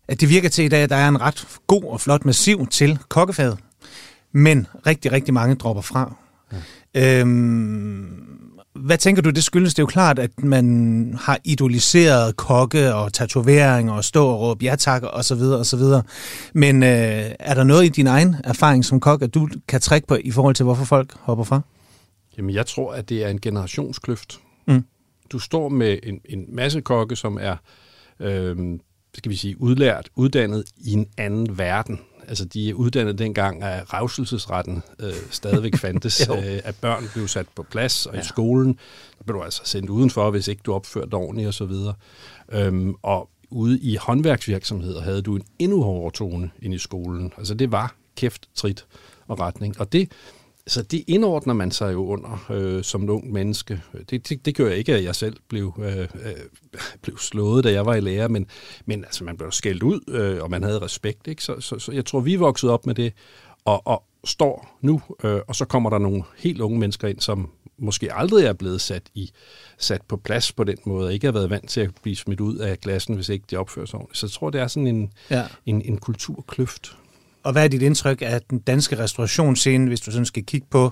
at 0.07 0.21
det 0.21 0.29
virker 0.29 0.49
til 0.49 0.65
i 0.65 0.67
dag, 0.67 0.83
at 0.83 0.89
der 0.89 0.95
er 0.95 1.07
en 1.07 1.21
ret 1.21 1.47
god 1.67 1.83
og 1.83 2.01
flot 2.01 2.25
massiv 2.25 2.67
til 2.67 2.99
kokkefaget, 3.09 3.57
men 4.31 4.67
rigtig, 4.87 5.11
rigtig 5.11 5.33
mange 5.33 5.55
dropper 5.55 5.81
fra. 5.81 6.15
Ja. 6.95 7.19
Øhm, 7.19 8.40
hvad 8.73 8.97
tænker 8.97 9.21
du, 9.21 9.29
det 9.29 9.43
skyldes? 9.43 9.73
Det 9.73 9.79
er 9.79 9.83
jo 9.83 9.87
klart, 9.87 10.19
at 10.19 10.43
man 10.43 11.17
har 11.21 11.39
idoliseret 11.43 12.35
kokke 12.35 12.93
og 12.95 13.13
tatoveringer 13.13 13.93
og 13.93 14.03
stå 14.03 14.27
og 14.27 14.39
råbe 14.39 14.65
ja 14.65 14.75
tak 14.75 15.03
og 15.03 15.25
så 15.25 15.35
videre 15.35 15.59
og 15.59 15.65
så 15.65 15.77
videre. 15.77 16.03
Men 16.53 16.83
øh, 16.83 17.31
er 17.39 17.53
der 17.53 17.63
noget 17.63 17.85
i 17.85 17.89
din 17.89 18.07
egen 18.07 18.35
erfaring 18.43 18.85
som 18.85 18.99
kok, 18.99 19.21
at 19.21 19.33
du 19.33 19.49
kan 19.67 19.81
trække 19.81 20.07
på 20.07 20.17
i 20.23 20.31
forhold 20.31 20.55
til, 20.55 20.63
hvorfor 20.63 20.85
folk 20.85 21.13
hopper 21.19 21.43
fra? 21.43 21.61
Jamen, 22.37 22.55
jeg 22.55 22.65
tror, 22.65 22.93
at 22.93 23.09
det 23.09 23.23
er 23.23 23.27
en 23.27 23.41
generationskløft. 23.41 24.39
Mm. 24.67 24.85
Du 25.31 25.39
står 25.39 25.69
med 25.69 25.97
en, 26.03 26.19
en 26.25 26.45
masse 26.49 26.81
kokke, 26.81 27.15
som 27.15 27.37
er, 27.41 27.55
øh, 28.19 28.57
skal 29.17 29.29
vi 29.29 29.35
sige, 29.35 29.61
udlært, 29.61 30.09
uddannet 30.15 30.63
i 30.77 30.93
en 30.93 31.07
anden 31.17 31.57
verden 31.57 31.99
Altså, 32.27 32.45
de 32.45 32.69
er 32.69 32.73
uddannet 32.73 33.17
dengang, 33.17 33.63
at 33.63 33.93
revselsesretten 33.93 34.83
øh, 34.99 35.13
stadigvæk 35.31 35.75
fandtes, 35.75 36.29
øh, 36.37 36.59
at 36.63 36.75
børn 36.81 37.09
blev 37.13 37.27
sat 37.27 37.45
på 37.55 37.63
plads, 37.63 38.05
og 38.05 38.15
ja. 38.15 38.21
i 38.21 38.23
skolen 38.23 38.79
der 39.17 39.23
blev 39.23 39.37
du 39.37 39.43
altså 39.43 39.61
sendt 39.65 39.89
udenfor, 39.89 40.31
hvis 40.31 40.47
ikke 40.47 40.61
du 40.65 40.73
opførte 40.73 41.13
ordentligt 41.13 41.47
og 41.47 41.53
så 41.53 41.65
videre. 41.65 41.93
Øhm, 42.51 42.95
og 43.01 43.29
ude 43.49 43.79
i 43.79 43.95
håndværksvirksomheder 43.95 45.01
havde 45.01 45.21
du 45.21 45.35
en 45.35 45.43
endnu 45.59 45.83
hårdere 45.83 46.11
tone 46.11 46.51
ind 46.61 46.73
i 46.73 46.77
skolen. 46.77 47.33
Altså, 47.37 47.53
det 47.53 47.71
var 47.71 47.95
kæft, 48.15 48.49
trit 48.55 48.85
og 49.27 49.39
retning. 49.39 49.79
Og 49.79 49.93
det, 49.93 50.11
så 50.71 50.81
det 50.81 51.03
indordner 51.07 51.53
man 51.53 51.71
sig 51.71 51.93
jo 51.93 52.05
under 52.05 52.45
øh, 52.49 52.83
som 52.83 53.09
ung 53.09 53.31
menneske. 53.31 53.81
Det, 54.09 54.29
det, 54.29 54.45
det 54.45 54.55
gør 54.55 54.67
jeg 54.67 54.77
ikke, 54.77 54.95
at 54.95 55.03
jeg 55.03 55.15
selv 55.15 55.37
blev, 55.47 55.73
øh, 55.79 55.97
øh, 55.99 56.07
blev 57.01 57.17
slået, 57.17 57.63
da 57.63 57.71
jeg 57.71 57.85
var 57.85 57.95
i 57.95 57.99
lære, 57.99 58.29
men, 58.29 58.47
men 58.85 59.03
altså, 59.03 59.23
man 59.23 59.37
blev 59.37 59.51
skældt 59.51 59.83
ud, 59.83 59.99
øh, 60.07 60.43
og 60.43 60.49
man 60.49 60.63
havde 60.63 60.79
respekt. 60.79 61.27
Ikke? 61.27 61.43
Så, 61.43 61.59
så, 61.59 61.79
så 61.79 61.91
jeg 61.91 62.05
tror, 62.05 62.19
vi 62.19 62.35
vokset 62.35 62.69
op 62.69 62.85
med 62.85 62.95
det, 62.95 63.13
og, 63.65 63.87
og 63.87 64.03
står 64.23 64.77
nu, 64.81 65.01
øh, 65.23 65.39
og 65.47 65.55
så 65.55 65.65
kommer 65.65 65.89
der 65.89 65.97
nogle 65.97 66.23
helt 66.37 66.61
unge 66.61 66.79
mennesker 66.79 67.07
ind, 67.07 67.19
som 67.19 67.49
måske 67.77 68.13
aldrig 68.13 68.45
er 68.45 68.53
blevet 68.53 68.81
sat 68.81 69.03
i 69.15 69.31
sat 69.77 70.01
på 70.01 70.17
plads 70.17 70.51
på 70.51 70.63
den 70.63 70.77
måde, 70.85 71.07
og 71.07 71.13
ikke 71.13 71.27
har 71.27 71.31
været 71.31 71.49
vant 71.49 71.69
til 71.69 71.81
at 71.81 71.91
blive 72.03 72.15
smidt 72.15 72.39
ud 72.39 72.55
af 72.55 72.79
klassen, 72.79 73.15
hvis 73.15 73.29
ikke 73.29 73.45
de 73.51 73.55
opfører 73.55 73.85
sig 73.85 73.99
ordentligt. 73.99 74.17
Så 74.17 74.25
jeg 74.25 74.31
tror, 74.31 74.49
det 74.49 74.61
er 74.61 74.67
sådan 74.67 74.87
en, 74.87 75.11
ja. 75.29 75.47
en, 75.65 75.81
en 75.81 75.97
kulturkløft. 75.97 76.97
Og 77.43 77.51
hvad 77.51 77.63
er 77.63 77.67
dit 77.67 77.81
indtryk 77.81 78.21
af 78.21 78.41
den 78.49 78.59
danske 78.59 78.99
restaurationsscene, 78.99 79.87
hvis 79.87 80.01
du 80.01 80.11
sådan 80.11 80.25
skal 80.25 80.45
kigge 80.45 80.67
på, 80.69 80.91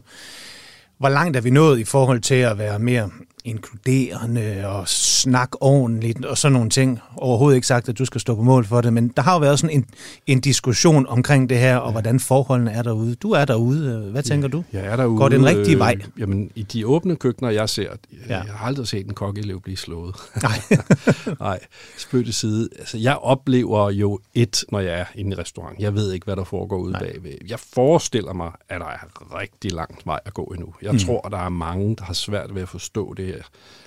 hvor 0.97 1.09
langt 1.09 1.37
er 1.37 1.41
vi 1.41 1.49
nået 1.49 1.79
i 1.79 1.83
forhold 1.83 2.21
til 2.21 2.35
at 2.35 2.57
være 2.57 2.79
mere 2.79 3.09
inkluderende 3.45 4.67
og 4.67 4.87
snakke 4.87 5.61
ordentligt 5.61 6.25
og 6.25 6.37
sådan 6.37 6.53
nogle 6.53 6.69
ting. 6.69 6.99
Overhovedet 7.17 7.55
ikke 7.55 7.67
sagt, 7.67 7.89
at 7.89 7.97
du 7.97 8.05
skal 8.05 8.21
stå 8.21 8.35
på 8.35 8.41
mål 8.41 8.65
for 8.65 8.81
det, 8.81 8.93
men 8.93 9.07
der 9.07 9.21
har 9.21 9.33
jo 9.33 9.39
været 9.39 9.59
sådan 9.59 9.75
en, 9.75 9.85
en 10.27 10.41
diskussion 10.41 11.07
omkring 11.07 11.49
det 11.49 11.57
her, 11.57 11.77
og 11.77 11.91
hvordan 11.91 12.19
forholdene 12.19 12.71
er 12.71 12.81
derude. 12.81 13.15
Du 13.15 13.31
er 13.31 13.45
derude. 13.45 14.09
Hvad 14.11 14.23
tænker 14.23 14.47
du? 14.47 14.63
Jeg 14.73 14.85
er 14.85 14.95
derude. 14.95 15.17
Går 15.17 15.29
den 15.29 15.45
rigtige 15.45 15.73
øh, 15.73 15.79
vej? 15.79 15.95
Jamen, 16.17 16.51
i 16.55 16.63
de 16.63 16.87
åbne 16.87 17.15
køkkener, 17.15 17.49
jeg 17.49 17.69
ser, 17.69 17.89
ja. 18.29 18.37
jeg 18.43 18.53
har 18.53 18.67
aldrig 18.67 18.87
set 18.87 19.05
en 19.05 19.13
kokkeelev 19.13 19.61
blive 19.61 19.77
slået. 19.77 20.15
Nej. 20.43 20.77
Nej, 21.39 21.59
spøg 21.97 22.25
til 22.25 22.33
side. 22.33 22.69
Altså, 22.79 22.97
jeg 22.97 23.17
oplever 23.17 23.89
jo 23.89 24.19
et, 24.33 24.63
når 24.71 24.79
jeg 24.79 24.99
er 24.99 25.05
inde 25.15 25.35
i 25.35 25.39
restaurant. 25.39 25.79
Jeg 25.79 25.95
ved 25.95 26.13
ikke, 26.13 26.25
hvad 26.25 26.35
der 26.35 26.43
foregår 26.43 26.77
ude 26.77 26.91
Nej. 26.91 27.01
bagved. 27.01 27.37
Jeg 27.49 27.59
forestiller 27.59 28.33
mig, 28.33 28.51
at 28.69 28.81
der 28.81 28.87
er 28.87 29.39
rigtig 29.39 29.71
langt 29.71 30.05
vej 30.05 30.19
at 30.25 30.33
gå 30.33 30.43
endnu. 30.43 30.73
Jeg 30.81 30.91
mm. 30.91 30.99
tror, 30.99 31.21
der 31.21 31.37
er 31.37 31.49
mange, 31.49 31.95
der 31.95 32.03
har 32.03 32.13
svært 32.13 32.55
ved 32.55 32.61
at 32.61 32.69
forstå 32.69 33.13
det 33.13 33.28
her. 33.33 33.41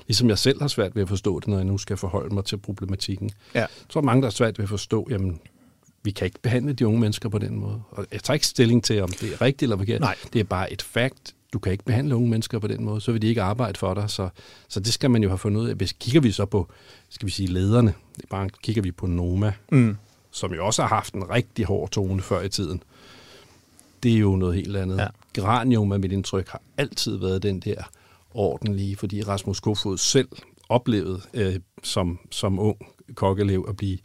Ligesom 0.07 0.29
jeg 0.29 0.39
selv 0.39 0.61
har 0.61 0.69
svært 0.69 0.97
ved 0.97 1.03
at 1.03 1.09
forstå 1.09 1.41
det, 1.41 1.49
når 1.49 1.57
jeg 1.57 1.65
nu 1.65 1.79
skal 1.79 1.97
forholde 1.97 2.35
mig 2.35 2.45
til 2.45 2.57
problematikken. 2.57 3.31
Ja. 3.55 3.61
Jeg 3.61 3.69
tror, 3.89 4.01
mange, 4.01 4.23
der 4.23 4.27
har 4.27 4.33
svært 4.33 4.59
ved 4.59 4.63
at 4.63 4.69
forstå, 4.69 5.07
jamen, 5.11 5.41
vi 6.03 6.11
kan 6.11 6.25
ikke 6.25 6.39
behandle 6.43 6.73
de 6.73 6.87
unge 6.87 7.01
mennesker 7.01 7.29
på 7.29 7.39
den 7.39 7.57
måde. 7.57 7.83
Og 7.91 8.07
jeg 8.13 8.23
tager 8.23 8.35
ikke 8.35 8.47
stilling 8.47 8.85
til, 8.85 9.03
om 9.03 9.09
det 9.09 9.33
er 9.33 9.41
rigtigt 9.41 9.63
eller 9.63 9.77
forkert. 9.77 10.01
Nej. 10.01 10.17
Det 10.33 10.41
er 10.41 10.45
bare 10.45 10.73
et 10.73 10.83
fakt. 10.83 11.35
Du 11.53 11.59
kan 11.59 11.73
ikke 11.73 11.85
behandle 11.85 12.17
unge 12.17 12.31
mennesker 12.31 12.59
på 12.59 12.67
den 12.67 12.85
måde, 12.85 13.01
så 13.01 13.13
vil 13.13 13.23
de 13.23 13.27
ikke 13.27 13.43
arbejde 13.43 13.79
for 13.79 13.95
dig. 13.95 14.11
Så, 14.11 14.29
så 14.69 14.81
det 14.81 14.93
skal 14.93 15.11
man 15.11 15.23
jo 15.23 15.29
have 15.29 15.39
fundet 15.39 15.61
ud 15.61 15.69
af. 15.69 15.75
Hvis 15.75 15.93
kigger 15.93 16.21
vi 16.21 16.33
så 16.33 16.45
på, 16.45 16.69
skal 17.09 17.27
vi 17.27 17.33
sige, 17.33 17.47
lederne, 17.47 17.95
det 18.17 18.29
bare 18.31 18.49
kigger 18.63 18.83
vi 18.83 18.93
på 18.93 19.07
Noma, 19.07 19.53
mm. 19.73 19.97
som 20.31 20.53
jo 20.53 20.67
også 20.67 20.83
har 20.83 20.89
haft 20.89 21.15
en 21.15 21.31
rigtig 21.31 21.65
hård 21.65 21.91
tone 21.91 22.23
før 22.23 22.43
i 22.43 22.49
tiden. 22.49 22.83
Det 24.03 24.15
er 24.15 24.19
jo 24.19 24.37
noget 24.37 24.55
helt 24.55 24.77
andet. 24.77 24.97
Ja. 24.99 25.07
Granium, 25.41 25.89
med 25.89 25.99
mit 25.99 26.13
indtryk, 26.13 26.49
har 26.49 26.61
altid 26.77 27.17
været 27.17 27.43
den 27.43 27.61
der 27.61 27.83
ordentlige, 28.35 28.97
fordi 28.97 29.23
Rasmus 29.23 29.61
Kofod 29.61 29.99
selv 29.99 30.29
oplevede 30.69 31.21
øh, 31.35 31.55
som, 31.83 32.19
som 32.31 32.59
ung 32.59 32.77
kokkelev 33.15 33.67
at 33.69 33.77
blive 33.77 33.99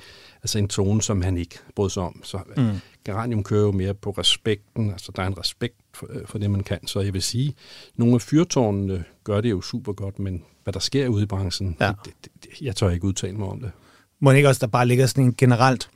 altså 0.43 0.59
en 0.59 0.67
tone, 0.67 1.01
som 1.01 1.21
han 1.21 1.37
ikke 1.37 1.59
brød 1.75 1.89
sig 1.89 2.03
om. 2.03 2.21
Så 2.23 2.39
mm. 2.57 2.69
Geranium 3.05 3.43
kører 3.43 3.61
jo 3.61 3.71
mere 3.71 3.93
på 3.93 4.11
respekten, 4.11 4.91
altså 4.91 5.11
der 5.15 5.21
er 5.23 5.27
en 5.27 5.39
respekt 5.39 5.75
for, 5.93 6.07
øh, 6.09 6.21
for 6.25 6.37
det, 6.37 6.51
man 6.51 6.63
kan. 6.63 6.87
Så 6.87 6.99
jeg 6.99 7.13
vil 7.13 7.21
sige, 7.21 7.55
nogle 7.95 8.15
af 8.15 8.21
fyrtårnene 8.21 9.03
gør 9.23 9.41
det 9.41 9.49
jo 9.49 9.61
super 9.61 9.93
godt, 9.93 10.19
men 10.19 10.43
hvad 10.63 10.73
der 10.73 10.79
sker 10.79 11.07
ude 11.07 11.23
i 11.23 11.25
branchen, 11.25 11.77
ja. 11.79 11.91
det, 12.05 12.13
det, 12.23 12.31
det, 12.43 12.61
jeg 12.61 12.75
tør 12.75 12.89
ikke 12.89 13.05
udtale 13.05 13.37
mig 13.37 13.47
om 13.47 13.59
det. 13.59 13.71
Må 14.19 14.31
ikke 14.31 14.49
også, 14.49 14.59
der 14.59 14.67
bare 14.67 14.85
ligger 14.87 15.05
sådan 15.05 15.23
en 15.23 15.35
generelt 15.37 15.89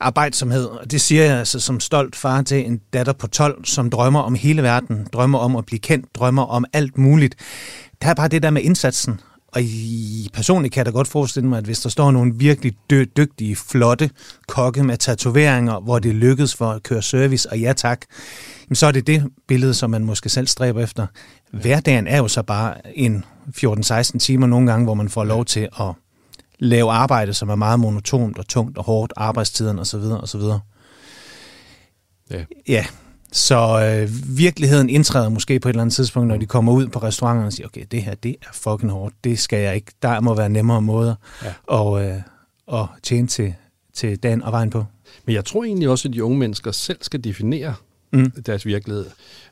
arbejdsomhed. 0.00 0.64
Og 0.64 0.90
det 0.90 1.00
siger 1.00 1.24
jeg 1.24 1.38
altså 1.38 1.60
som 1.60 1.80
stolt 1.80 2.16
far 2.16 2.42
til 2.42 2.66
en 2.66 2.80
datter 2.92 3.12
på 3.12 3.26
12, 3.26 3.64
som 3.64 3.90
drømmer 3.90 4.20
om 4.20 4.34
hele 4.34 4.62
verden, 4.62 5.06
drømmer 5.12 5.38
om 5.38 5.56
at 5.56 5.66
blive 5.66 5.78
kendt, 5.78 6.14
drømmer 6.14 6.42
om 6.42 6.64
alt 6.72 6.98
muligt. 6.98 7.34
Der 8.02 8.08
er 8.08 8.14
bare 8.14 8.28
det 8.28 8.42
der 8.42 8.50
med 8.50 8.62
indsatsen. 8.62 9.20
Og 9.52 9.62
i, 9.62 10.30
personligt 10.32 10.74
kan 10.74 10.78
jeg 10.78 10.86
da 10.86 10.90
godt 10.90 11.08
forestille 11.08 11.48
mig, 11.48 11.58
at 11.58 11.64
hvis 11.64 11.80
der 11.80 11.88
står 11.88 12.10
nogle 12.10 12.32
virkelig 12.36 12.72
dy- 12.90 13.10
dygtige, 13.16 13.56
flotte 13.56 14.10
kokke 14.48 14.84
med 14.84 14.96
tatoveringer, 14.96 15.80
hvor 15.80 15.98
det 15.98 16.14
lykkedes 16.14 16.54
for 16.54 16.70
at 16.70 16.82
køre 16.82 17.02
service 17.02 17.50
og 17.50 17.58
ja 17.58 17.72
tak, 17.72 18.00
så 18.72 18.86
er 18.86 18.92
det 18.92 19.06
det 19.06 19.24
billede, 19.48 19.74
som 19.74 19.90
man 19.90 20.04
måske 20.04 20.28
selv 20.28 20.46
stræber 20.46 20.82
efter. 20.82 21.06
Hverdagen 21.52 22.06
er 22.06 22.18
jo 22.18 22.28
så 22.28 22.42
bare 22.42 22.98
en 22.98 23.24
14-16 23.56 24.18
timer 24.18 24.46
nogle 24.46 24.70
gange, 24.70 24.84
hvor 24.84 24.94
man 24.94 25.08
får 25.08 25.24
lov 25.24 25.44
til 25.44 25.68
at 25.80 25.92
lave 26.60 26.90
arbejde, 26.90 27.34
som 27.34 27.48
er 27.48 27.54
meget 27.54 27.80
monotont 27.80 28.38
og 28.38 28.48
tungt 28.48 28.78
og 28.78 28.84
hårdt, 28.84 29.12
arbejdstiden 29.16 29.78
osv. 29.78 30.00
osv. 30.00 30.40
Ja. 32.30 32.44
ja. 32.68 32.86
Så 33.32 33.80
øh, 33.84 34.36
virkeligheden 34.38 34.90
indtræder 34.90 35.28
måske 35.28 35.60
på 35.60 35.68
et 35.68 35.72
eller 35.72 35.82
andet 35.82 35.94
tidspunkt, 35.94 36.28
når 36.28 36.36
de 36.36 36.46
kommer 36.46 36.72
ud 36.72 36.86
på 36.86 36.98
restauranterne 36.98 37.46
og 37.46 37.52
siger, 37.52 37.66
okay, 37.66 37.84
det 37.90 38.02
her, 38.02 38.14
det 38.14 38.36
er 38.42 38.52
fucking 38.52 38.92
hårdt, 38.92 39.14
det 39.24 39.38
skal 39.38 39.58
jeg 39.58 39.74
ikke. 39.74 39.92
Der 40.02 40.20
må 40.20 40.34
være 40.34 40.48
nemmere 40.48 40.82
måder 40.82 41.14
ja. 41.44 41.52
og, 41.66 42.04
øh, 42.04 42.22
at 42.72 42.86
tjene 43.02 43.26
til, 43.26 43.54
til 43.94 44.18
dagen 44.18 44.42
og 44.42 44.52
vejen 44.52 44.70
på. 44.70 44.84
Men 45.26 45.34
jeg 45.34 45.44
tror 45.44 45.64
egentlig 45.64 45.88
også, 45.88 46.08
at 46.08 46.14
de 46.14 46.24
unge 46.24 46.38
mennesker 46.38 46.72
selv 46.72 46.98
skal 47.02 47.24
definere 47.24 47.74
mm. 48.12 48.30
deres 48.30 48.66
virkelighed. 48.66 49.06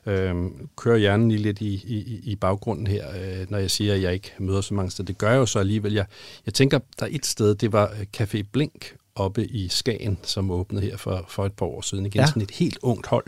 Øhm, 0.05 0.69
kører 0.77 0.97
hjernen 0.97 1.31
lige 1.31 1.41
lidt 1.41 1.61
i, 1.61 1.73
i, 1.73 2.19
i 2.23 2.35
baggrunden 2.35 2.87
her, 2.87 3.07
øh, 3.09 3.51
når 3.51 3.57
jeg 3.57 3.71
siger, 3.71 3.93
at 3.93 4.01
jeg 4.01 4.13
ikke 4.13 4.31
møder 4.39 4.61
så 4.61 4.73
mange 4.73 4.91
steder. 4.91 5.05
Det 5.05 5.17
gør 5.17 5.29
jeg 5.29 5.37
jo 5.37 5.45
så 5.45 5.59
alligevel. 5.59 5.93
Jeg, 5.93 6.05
jeg 6.45 6.53
tænker, 6.53 6.79
der 6.99 7.05
er 7.05 7.09
et 7.11 7.25
sted, 7.25 7.55
det 7.55 7.73
var 7.73 7.91
øh, 7.99 8.05
Café 8.17 8.41
Blink 8.51 8.95
oppe 9.15 9.47
i 9.47 9.67
Skagen, 9.67 10.17
som 10.23 10.51
åbnede 10.51 10.85
her 10.85 10.97
for, 10.97 11.25
for 11.29 11.45
et 11.45 11.53
par 11.53 11.65
år 11.65 11.81
siden. 11.81 12.05
Igen 12.05 12.19
ja. 12.21 12.27
sådan 12.27 12.41
et 12.41 12.51
helt 12.51 12.77
ungt 12.81 13.07
hold, 13.07 13.25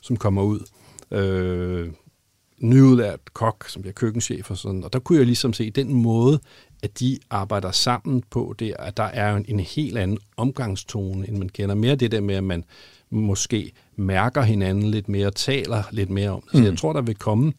som 0.00 0.16
kommer 0.16 0.42
ud. 0.42 0.60
Øh, 1.10 1.88
nyudlært 2.60 3.20
kok, 3.34 3.68
som 3.68 3.82
bliver 3.82 3.92
køkkenchef 3.92 4.50
og 4.50 4.56
sådan. 4.56 4.84
Og 4.84 4.92
der 4.92 4.98
kunne 4.98 5.18
jeg 5.18 5.26
ligesom 5.26 5.52
se 5.52 5.70
den 5.70 5.92
måde, 5.92 6.40
at 6.82 7.00
de 7.00 7.18
arbejder 7.30 7.70
sammen 7.70 8.22
på, 8.30 8.54
det, 8.58 8.74
at 8.78 8.96
der 8.96 9.02
er 9.02 9.36
en, 9.36 9.44
en 9.48 9.60
helt 9.60 9.98
anden 9.98 10.18
omgangstone, 10.36 11.28
end 11.28 11.38
man 11.38 11.48
kender. 11.48 11.74
Mere 11.74 11.96
det 11.96 12.12
der 12.12 12.20
med, 12.20 12.34
at 12.34 12.44
man 12.44 12.64
måske 13.10 13.72
mærker 13.96 14.42
hinanden 14.42 14.90
lidt 14.90 15.08
mere, 15.08 15.30
taler 15.30 15.82
lidt 15.90 16.10
mere 16.10 16.30
om 16.30 16.40
det. 16.40 16.52
Så 16.52 16.58
mm. 16.58 16.64
jeg 16.64 16.78
tror, 16.78 16.92
der 16.92 17.00
vil 17.00 17.14
komme, 17.14 17.52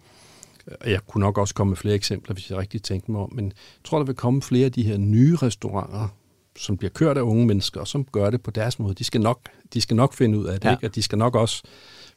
og 0.81 0.91
jeg 0.91 0.99
kunne 1.07 1.21
nok 1.21 1.37
også 1.37 1.53
komme 1.53 1.71
med 1.71 1.77
flere 1.77 1.95
eksempler, 1.95 2.33
hvis 2.33 2.49
jeg 2.49 2.57
rigtig 2.57 2.83
tænkte 2.83 3.11
mig 3.11 3.21
om, 3.21 3.33
men 3.33 3.45
jeg 3.45 3.83
tror, 3.83 3.97
der 3.97 4.05
vil 4.05 4.15
komme 4.15 4.41
flere 4.41 4.65
af 4.65 4.71
de 4.71 4.83
her 4.83 4.97
nye 4.97 5.35
restauranter, 5.35 6.07
som 6.57 6.77
bliver 6.77 6.91
kørt 6.91 7.17
af 7.17 7.21
unge 7.21 7.45
mennesker, 7.45 7.79
og 7.79 7.87
som 7.87 8.05
gør 8.05 8.29
det 8.29 8.41
på 8.41 8.51
deres 8.51 8.79
måde. 8.79 8.93
De 8.93 9.03
skal 9.03 9.21
nok, 9.21 9.39
de 9.73 9.81
skal 9.81 9.95
nok 9.95 10.13
finde 10.13 10.39
ud 10.39 10.45
af 10.45 10.59
det, 10.59 10.67
ja. 10.67 10.71
ikke? 10.71 10.87
og 10.87 10.95
de 10.95 11.01
skal 11.01 11.17
nok 11.17 11.35
også 11.35 11.63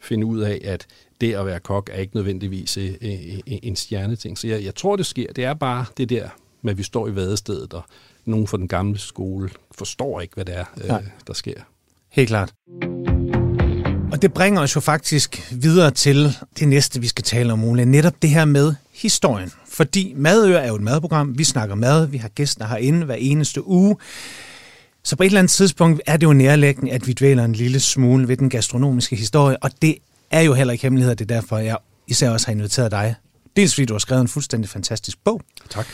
finde 0.00 0.26
ud 0.26 0.40
af, 0.40 0.60
at 0.64 0.86
det 1.20 1.34
at 1.34 1.46
være 1.46 1.60
kok 1.60 1.90
er 1.92 1.98
ikke 1.98 2.16
nødvendigvis 2.16 2.76
øh, 2.76 2.94
øh, 3.02 3.38
en 3.46 3.76
stjerneting. 3.76 4.38
Så 4.38 4.48
jeg, 4.48 4.64
jeg 4.64 4.74
tror, 4.74 4.96
det 4.96 5.06
sker. 5.06 5.32
Det 5.32 5.44
er 5.44 5.54
bare 5.54 5.84
det 5.96 6.08
der 6.08 6.28
med, 6.62 6.72
at 6.72 6.78
vi 6.78 6.82
står 6.82 7.08
i 7.08 7.14
vadestedet, 7.14 7.74
og 7.74 7.82
nogen 8.24 8.46
fra 8.46 8.56
den 8.56 8.68
gamle 8.68 8.98
skole 8.98 9.50
forstår 9.72 10.20
ikke, 10.20 10.34
hvad 10.34 10.44
det 10.44 10.56
er, 10.56 10.64
øh, 10.76 11.04
der 11.26 11.32
sker. 11.32 11.60
Helt 12.08 12.28
klart. 12.28 12.54
Og 14.14 14.22
det 14.22 14.32
bringer 14.32 14.62
os 14.62 14.76
jo 14.76 14.80
faktisk 14.80 15.52
videre 15.52 15.90
til 15.90 16.36
det 16.58 16.68
næste, 16.68 17.00
vi 17.00 17.06
skal 17.06 17.24
tale 17.24 17.52
om, 17.52 17.64
Ole. 17.64 17.84
Netop 17.84 18.22
det 18.22 18.30
her 18.30 18.44
med 18.44 18.74
historien. 18.92 19.52
Fordi 19.68 20.12
Madør 20.16 20.58
er 20.58 20.68
jo 20.68 20.74
et 20.74 20.82
madprogram. 20.82 21.38
Vi 21.38 21.44
snakker 21.44 21.74
mad. 21.74 22.06
Vi 22.06 22.16
har 22.16 22.28
gæster 22.28 22.66
herinde 22.66 23.04
hver 23.04 23.14
eneste 23.14 23.66
uge. 23.66 23.96
Så 25.02 25.16
på 25.16 25.22
et 25.22 25.26
eller 25.26 25.38
andet 25.38 25.50
tidspunkt 25.50 26.02
er 26.06 26.16
det 26.16 26.26
jo 26.26 26.32
nærlæggende, 26.32 26.92
at 26.92 27.06
vi 27.06 27.12
dvæler 27.12 27.44
en 27.44 27.52
lille 27.52 27.80
smule 27.80 28.28
ved 28.28 28.36
den 28.36 28.50
gastronomiske 28.50 29.16
historie. 29.16 29.56
Og 29.62 29.70
det 29.82 29.96
er 30.30 30.40
jo 30.40 30.54
heller 30.54 30.72
ikke 30.72 30.82
hemmelighed. 30.82 31.16
Det 31.16 31.30
er 31.30 31.34
derfor, 31.34 31.58
jeg 31.58 31.76
især 32.06 32.30
også 32.30 32.46
har 32.46 32.52
inviteret 32.52 32.90
dig. 32.90 33.14
Dels 33.56 33.74
fordi 33.74 33.84
du 33.84 33.94
har 33.94 33.98
skrevet 33.98 34.20
en 34.20 34.28
fuldstændig 34.28 34.70
fantastisk 34.70 35.18
bog. 35.24 35.40
Tak. 35.70 35.86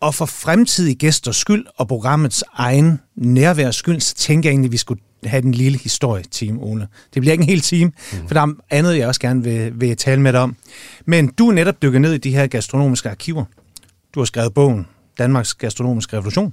Og 0.00 0.14
for 0.14 0.26
fremtidige 0.26 0.94
gæsters 0.94 1.36
skyld 1.36 1.66
og 1.76 1.88
programmets 1.88 2.44
egen 2.54 3.00
nærværs 3.16 3.76
skyld, 3.76 4.00
så 4.00 4.14
tænker 4.14 4.48
jeg 4.48 4.52
egentlig, 4.52 4.68
at 4.68 4.72
vi 4.72 4.76
skulle 4.76 5.00
have 5.30 5.42
den 5.42 5.52
lille 5.52 5.78
historie-team, 5.78 6.58
Ole. 6.62 6.88
Det 7.14 7.22
bliver 7.22 7.32
ikke 7.32 7.42
en 7.42 7.48
hel 7.48 7.60
time, 7.60 7.92
mm. 8.12 8.26
for 8.26 8.34
der 8.34 8.40
er 8.40 8.52
andet, 8.70 8.98
jeg 8.98 9.08
også 9.08 9.20
gerne 9.20 9.44
vil, 9.44 9.80
vil 9.80 9.96
tale 9.96 10.20
med 10.20 10.32
dig 10.32 10.40
om. 10.40 10.56
Men 11.06 11.28
du 11.28 11.48
er 11.48 11.52
netop 11.52 11.82
dykket 11.82 12.00
ned 12.00 12.12
i 12.12 12.18
de 12.18 12.34
her 12.34 12.46
gastronomiske 12.46 13.10
arkiver. 13.10 13.44
Du 14.14 14.20
har 14.20 14.24
skrevet 14.24 14.54
bogen 14.54 14.86
Danmarks 15.18 15.54
Gastronomiske 15.54 16.16
Revolution. 16.16 16.52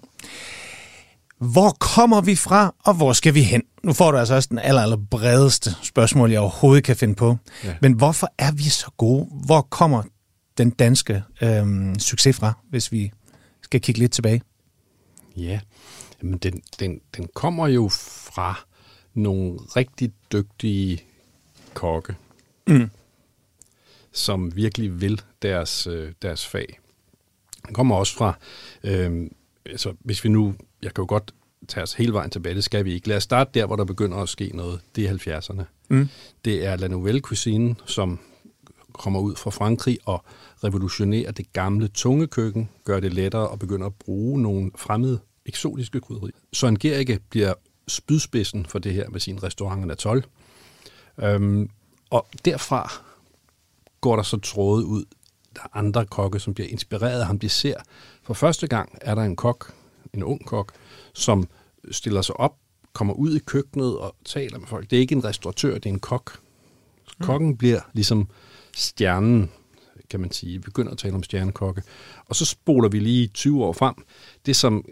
Hvor 1.39 1.69
kommer 1.79 2.21
vi 2.21 2.35
fra, 2.35 2.75
og 2.83 2.93
hvor 2.93 3.13
skal 3.13 3.33
vi 3.33 3.41
hen? 3.41 3.61
Nu 3.83 3.93
får 3.93 4.11
du 4.11 4.17
altså 4.17 4.35
også 4.35 4.47
den 4.51 4.59
aller, 4.59 4.81
aller 4.81 4.97
bredeste 5.11 5.75
spørgsmål, 5.81 6.31
jeg 6.31 6.39
overhovedet 6.39 6.83
kan 6.83 6.95
finde 6.95 7.15
på. 7.15 7.37
Ja. 7.63 7.75
Men 7.81 7.93
hvorfor 7.93 8.33
er 8.37 8.51
vi 8.51 8.63
så 8.63 8.91
gode? 8.97 9.27
Hvor 9.45 9.61
kommer 9.61 10.03
den 10.57 10.69
danske 10.69 11.23
øhm, 11.41 11.99
succes 11.99 12.35
fra, 12.35 12.53
hvis 12.69 12.91
vi 12.91 13.11
skal 13.61 13.81
kigge 13.81 13.99
lidt 13.99 14.11
tilbage? 14.11 14.41
Ja, 15.37 15.59
men 16.23 16.37
den, 16.37 16.61
den, 16.79 17.01
den 17.17 17.27
kommer 17.33 17.67
jo 17.67 17.89
fra 18.33 18.65
nogle 19.13 19.59
rigtig 19.75 20.13
dygtige 20.31 21.03
kokke, 21.73 22.15
mm. 22.67 22.89
som 24.11 24.55
virkelig 24.55 25.01
vil 25.01 25.21
deres, 25.41 25.87
øh, 25.87 26.11
deres 26.21 26.47
fag. 26.47 26.79
Den 27.65 27.73
kommer 27.73 27.95
også 27.95 28.15
fra, 28.15 28.33
øh, 28.83 29.29
altså 29.65 29.93
hvis 29.99 30.23
vi 30.23 30.29
nu, 30.29 30.55
jeg 30.81 30.93
kan 30.93 31.01
jo 31.01 31.07
godt 31.07 31.33
tage 31.67 31.83
os 31.83 31.93
hele 31.93 32.13
vejen 32.13 32.29
tilbage, 32.29 32.55
det 32.55 32.63
skal 32.63 32.85
vi 32.85 32.93
ikke. 32.93 33.07
Lad 33.07 33.17
os 33.17 33.23
starte 33.23 33.51
der, 33.53 33.65
hvor 33.65 33.75
der 33.75 33.85
begynder 33.85 34.17
at 34.17 34.29
ske 34.29 34.51
noget. 34.53 34.81
Det 34.95 35.05
er 35.05 35.39
70'erne. 35.39 35.63
Mm. 35.89 36.09
Det 36.45 36.65
er 36.65 36.75
La 36.75 36.87
Nouvelle 36.87 37.21
Cuisine, 37.21 37.75
som 37.85 38.19
kommer 38.93 39.19
ud 39.19 39.35
fra 39.35 39.49
Frankrig 39.49 39.97
og 40.05 40.23
revolutionerer 40.63 41.31
det 41.31 41.53
gamle 41.53 41.87
tungekøkken, 41.87 42.69
gør 42.83 42.99
det 42.99 43.13
lettere 43.13 43.47
og 43.47 43.59
begynder 43.59 43.87
at 43.87 43.95
bruge 43.95 44.41
nogle 44.41 44.71
fremmede 44.75 45.19
eksotiske 45.51 45.99
krydderier. 45.99 46.35
Søren 46.53 46.79
Gericke 46.79 47.19
bliver 47.29 47.53
spydspidsen 47.87 48.65
for 48.65 48.79
det 48.79 48.93
her 48.93 49.09
med 49.09 49.19
sin 49.19 49.43
restaurant 49.43 49.87
Natol. 49.87 50.23
Øhm, 51.17 51.69
og 52.09 52.27
derfra 52.45 52.91
går 54.01 54.15
der 54.15 54.23
så 54.23 54.37
trådet 54.37 54.83
ud. 54.83 55.05
Der 55.55 55.61
er 55.61 55.77
andre 55.77 56.05
kokke, 56.05 56.39
som 56.39 56.53
bliver 56.53 56.69
inspireret 56.69 57.19
af 57.19 57.25
ham. 57.25 57.39
De 57.39 57.49
ser, 57.49 57.75
for 58.23 58.33
første 58.33 58.67
gang 58.67 58.97
er 59.01 59.15
der 59.15 59.21
en 59.21 59.35
kok, 59.35 59.73
en 60.13 60.23
ung 60.23 60.45
kok, 60.45 60.71
som 61.13 61.47
stiller 61.91 62.21
sig 62.21 62.39
op, 62.39 62.55
kommer 62.93 63.13
ud 63.13 63.35
i 63.35 63.39
køkkenet 63.39 63.97
og 63.97 64.15
taler 64.25 64.59
med 64.59 64.67
folk. 64.67 64.89
Det 64.89 64.95
er 64.95 64.99
ikke 64.99 65.15
en 65.15 65.23
restauratør, 65.23 65.73
det 65.73 65.85
er 65.85 65.93
en 65.93 65.99
kok. 65.99 66.39
Kokken 67.21 67.49
mm. 67.49 67.57
bliver 67.57 67.79
ligesom 67.93 68.27
stjernen, 68.75 69.51
kan 70.11 70.19
man 70.19 70.31
sige. 70.31 70.51
Vi 70.51 70.59
begynder 70.59 70.91
at 70.91 70.97
tale 70.97 71.15
om 71.15 71.23
stjernekokke. 71.23 71.83
Og 72.25 72.35
så 72.35 72.45
spoler 72.45 72.89
vi 72.89 72.99
lige 72.99 73.27
20 73.27 73.65
år 73.65 73.73
frem. 73.73 73.95
Det, 74.45 74.55
som 74.55 74.85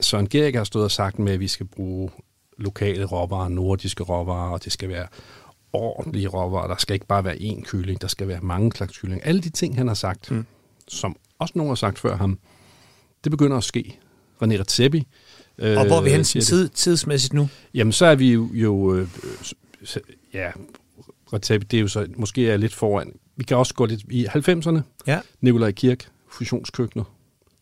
Søren 0.00 0.28
Gerik 0.28 0.54
har 0.54 0.64
stået 0.64 0.84
og 0.84 0.90
sagt 0.90 1.18
med, 1.18 1.32
at 1.32 1.40
vi 1.40 1.48
skal 1.48 1.66
bruge 1.66 2.10
lokale 2.58 3.04
råvarer, 3.04 3.48
nordiske 3.48 4.02
råvarer, 4.02 4.50
og 4.50 4.64
det 4.64 4.72
skal 4.72 4.88
være 4.88 5.06
ordentlige 5.72 6.28
råvarer. 6.28 6.68
Der 6.68 6.76
skal 6.78 6.94
ikke 6.94 7.06
bare 7.06 7.24
være 7.24 7.36
én 7.36 7.62
kylling, 7.62 8.00
der 8.00 8.08
skal 8.08 8.28
være 8.28 8.40
mange 8.40 8.72
slags 8.72 8.98
kylling. 8.98 9.26
Alle 9.26 9.40
de 9.40 9.50
ting, 9.50 9.76
han 9.76 9.86
har 9.86 9.94
sagt, 9.94 10.30
mm. 10.30 10.46
som 10.88 11.16
også 11.38 11.52
nogen 11.56 11.70
har 11.70 11.74
sagt 11.74 11.98
før 11.98 12.16
ham, 12.16 12.38
det 13.24 13.30
begynder 13.30 13.56
at 13.56 13.64
ske. 13.64 13.98
René 14.42 14.58
Redzepi. 14.60 15.06
Øh, 15.58 15.78
og 15.78 15.86
hvor 15.86 15.96
er 15.96 16.02
vi 16.02 16.10
hen 16.10 16.24
tid, 16.24 16.68
tidsmæssigt 16.68 17.32
nu? 17.32 17.48
Jamen, 17.74 17.92
så 17.92 18.06
er 18.06 18.14
vi 18.14 18.32
jo, 18.32 18.48
jo 18.52 18.94
øh, 18.94 19.08
ja, 20.34 20.50
Redzepi, 21.32 21.64
det 21.64 21.76
er 21.76 21.80
jo 21.80 21.88
så 21.88 22.06
måske 22.16 22.50
er 22.50 22.56
lidt 22.56 22.74
foran. 22.74 23.12
Vi 23.36 23.44
kan 23.44 23.56
også 23.56 23.74
gå 23.74 23.86
lidt 23.86 24.02
i 24.10 24.26
90'erne. 24.26 24.80
Ja. 25.06 25.20
Nikolaj 25.40 25.72
Kirk, 25.72 26.08
fusionskøkkenet. 26.28 27.06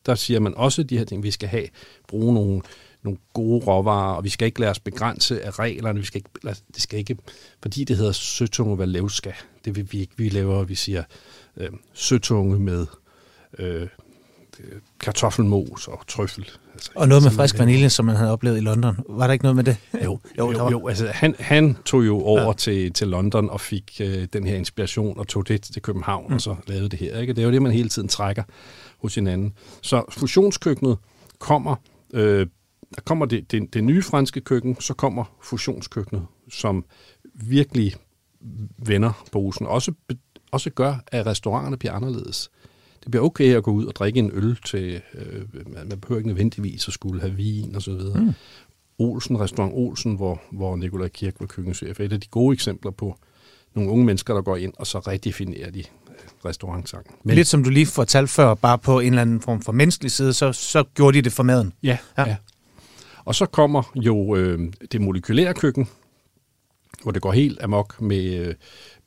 Der 0.07 0.15
siger 0.15 0.41
man 0.41 0.55
også 0.55 0.83
de 0.83 0.99
her 0.99 1.05
ting, 1.05 1.23
vi 1.23 1.31
skal 1.31 1.49
have, 1.49 1.69
bruge 2.09 2.35
nogle 2.35 2.63
nogle 3.03 3.19
gode 3.33 3.65
råvarer, 3.65 4.15
og 4.15 4.25
vi 4.25 4.29
skal 4.29 4.47
ikke 4.47 4.61
lade 4.61 4.71
os 4.71 4.81
begrænse 4.81 5.43
af 5.43 5.59
reglerne. 5.59 5.99
Vi 5.99 6.05
skal 6.05 6.19
ikke, 6.19 6.57
det 6.75 6.83
skal 6.83 6.99
ikke, 6.99 7.17
fordi 7.63 7.85
det 7.85 7.97
hedder 7.97 8.13
søtunge 8.13 8.79
valevska. 8.79 9.33
Det 9.65 9.77
vil 9.77 9.89
vi 9.93 10.01
ikke. 10.01 10.13
Vi 10.17 10.29
laver, 10.29 10.65
vi 10.65 10.75
siger 10.75 11.03
øh, 11.57 11.71
søtunge 11.93 12.59
med 12.59 12.87
øh, 13.59 13.89
kartoffelmos 15.01 15.89
og 15.89 16.07
trøffel. 16.09 16.51
Altså, 16.75 16.91
og 16.95 17.09
noget 17.09 17.23
med 17.25 17.31
frisk 17.31 17.59
vanilje, 17.59 17.91
som 17.91 18.05
man 18.05 18.17
havde 18.17 18.33
oplevet 18.33 18.57
i 18.57 18.61
London. 18.61 18.97
Var 19.09 19.27
der 19.27 19.33
ikke 19.33 19.45
noget 19.45 19.57
med 19.57 19.65
det? 19.65 19.77
Jo, 20.05 20.19
jo, 20.39 20.53
jo, 20.53 20.71
jo 20.71 20.89
altså, 20.89 21.07
han, 21.07 21.35
han 21.39 21.77
tog 21.85 22.07
jo 22.07 22.21
over 22.21 22.43
ja. 22.43 22.53
til, 22.53 22.93
til 22.93 23.09
London 23.09 23.51
og 23.51 23.61
fik 23.61 24.01
øh, 24.01 24.27
den 24.33 24.47
her 24.47 24.57
inspiration 24.57 25.19
og 25.19 25.29
tog 25.29 25.49
det 25.49 25.63
til 25.63 25.83
København 25.83 26.27
mm. 26.29 26.35
og 26.35 26.41
så 26.41 26.57
lavede 26.67 26.89
det 26.89 26.99
her. 26.99 27.19
Ikke? 27.19 27.33
Det 27.33 27.43
er 27.43 27.47
jo 27.47 27.53
det, 27.53 27.63
man 27.63 27.73
hele 27.73 27.89
tiden 27.89 28.09
trækker 28.09 28.43
hos 28.99 29.15
hinanden. 29.15 29.53
Så 29.83 30.05
fusionskøkkenet 30.11 30.99
kommer 31.39 31.77
øh, 32.15 32.47
der 32.95 33.01
kommer 33.05 33.27
det, 33.27 33.51
det, 33.51 33.75
det 33.75 33.85
nye 33.85 34.03
franske 34.03 34.41
køkken, 34.41 34.81
så 34.81 34.95
kommer 34.95 35.25
fusionskøkkenet, 35.43 36.27
som 36.51 36.85
virkelig 37.35 37.95
vender 38.79 39.25
posen. 39.33 39.67
Også, 39.67 39.93
også 40.51 40.71
gør, 40.71 40.95
at 41.07 41.27
restauranterne 41.27 41.77
bliver 41.77 41.93
anderledes. 41.93 42.51
Det 43.03 43.11
bliver 43.11 43.25
okay 43.25 43.57
at 43.57 43.63
gå 43.63 43.71
ud 43.71 43.87
og 43.87 43.97
drikke 43.97 44.19
en 44.19 44.31
øl 44.35 44.59
til, 44.67 45.01
øh, 45.15 45.43
man 45.89 46.01
behøver 46.01 46.19
ikke 46.19 46.29
nødvendigvis 46.29 46.89
at 46.89 46.95
skulle 46.95 47.21
have 47.21 47.35
vin 47.35 47.77
og 47.77 47.83
så 47.83 47.93
videre. 47.93 48.21
Mm. 48.21 48.33
Olsen, 48.99 49.41
restaurant 49.41 49.75
Olsen, 49.75 50.15
hvor, 50.15 50.41
hvor 50.53 50.77
Nikolaj 50.77 51.09
Kirk 51.09 51.35
var 51.41 51.47
køkkenchef, 51.47 52.01
er 52.01 52.05
et 52.05 52.13
af 52.13 52.21
de 52.21 52.29
gode 52.29 52.55
eksempler 52.55 52.91
på 52.91 53.17
nogle 53.75 53.91
unge 53.91 54.05
mennesker, 54.05 54.35
der 54.35 54.43
går 54.43 54.57
ind, 54.57 54.73
og 54.77 54.87
så 54.87 54.99
redefinerer 54.99 55.71
de 55.71 55.79
øh, 55.79 55.85
restaurantsangen. 56.45 57.15
Men, 57.25 57.35
Lidt 57.35 57.49
som 57.49 57.65
du 57.65 57.71
lige 57.71 57.87
fortalte 57.87 58.33
før, 58.33 58.55
bare 58.55 58.79
på 58.79 59.01
en 59.01 59.07
eller 59.07 59.23
anden 59.23 59.41
form 59.41 59.63
for 59.63 59.73
menneskelig 59.73 60.13
side, 60.13 60.33
så, 60.33 60.53
så 60.53 60.85
gjorde 60.95 61.17
de 61.17 61.23
det 61.23 61.33
for 61.33 61.43
maden. 61.43 61.73
Ja, 61.83 61.99
ja. 62.19 62.29
ja. 62.29 62.37
Og 63.25 63.35
så 63.35 63.47
kommer 63.47 63.93
jo 63.95 64.37
øh, 64.37 64.73
det 64.93 65.01
molekylære 65.01 65.55
køkken, 65.55 65.89
hvor 67.03 67.13
det 67.13 67.23
går 67.23 67.33
helt 67.33 67.63
amok 67.63 68.01
med, 68.01 68.35
øh, 68.35 68.55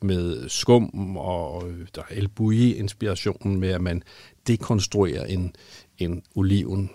med 0.02 0.48
skum 0.48 1.16
og 1.16 1.68
øh, 1.68 1.86
der 1.94 2.02
er 2.10 2.14
El 2.16 2.30
inspirationen 2.76 3.60
med, 3.60 3.68
at 3.68 3.80
man 3.80 4.02
dekonstruerer 4.46 5.24
en, 5.24 5.54
en 5.98 6.22
oliven. 6.34 6.90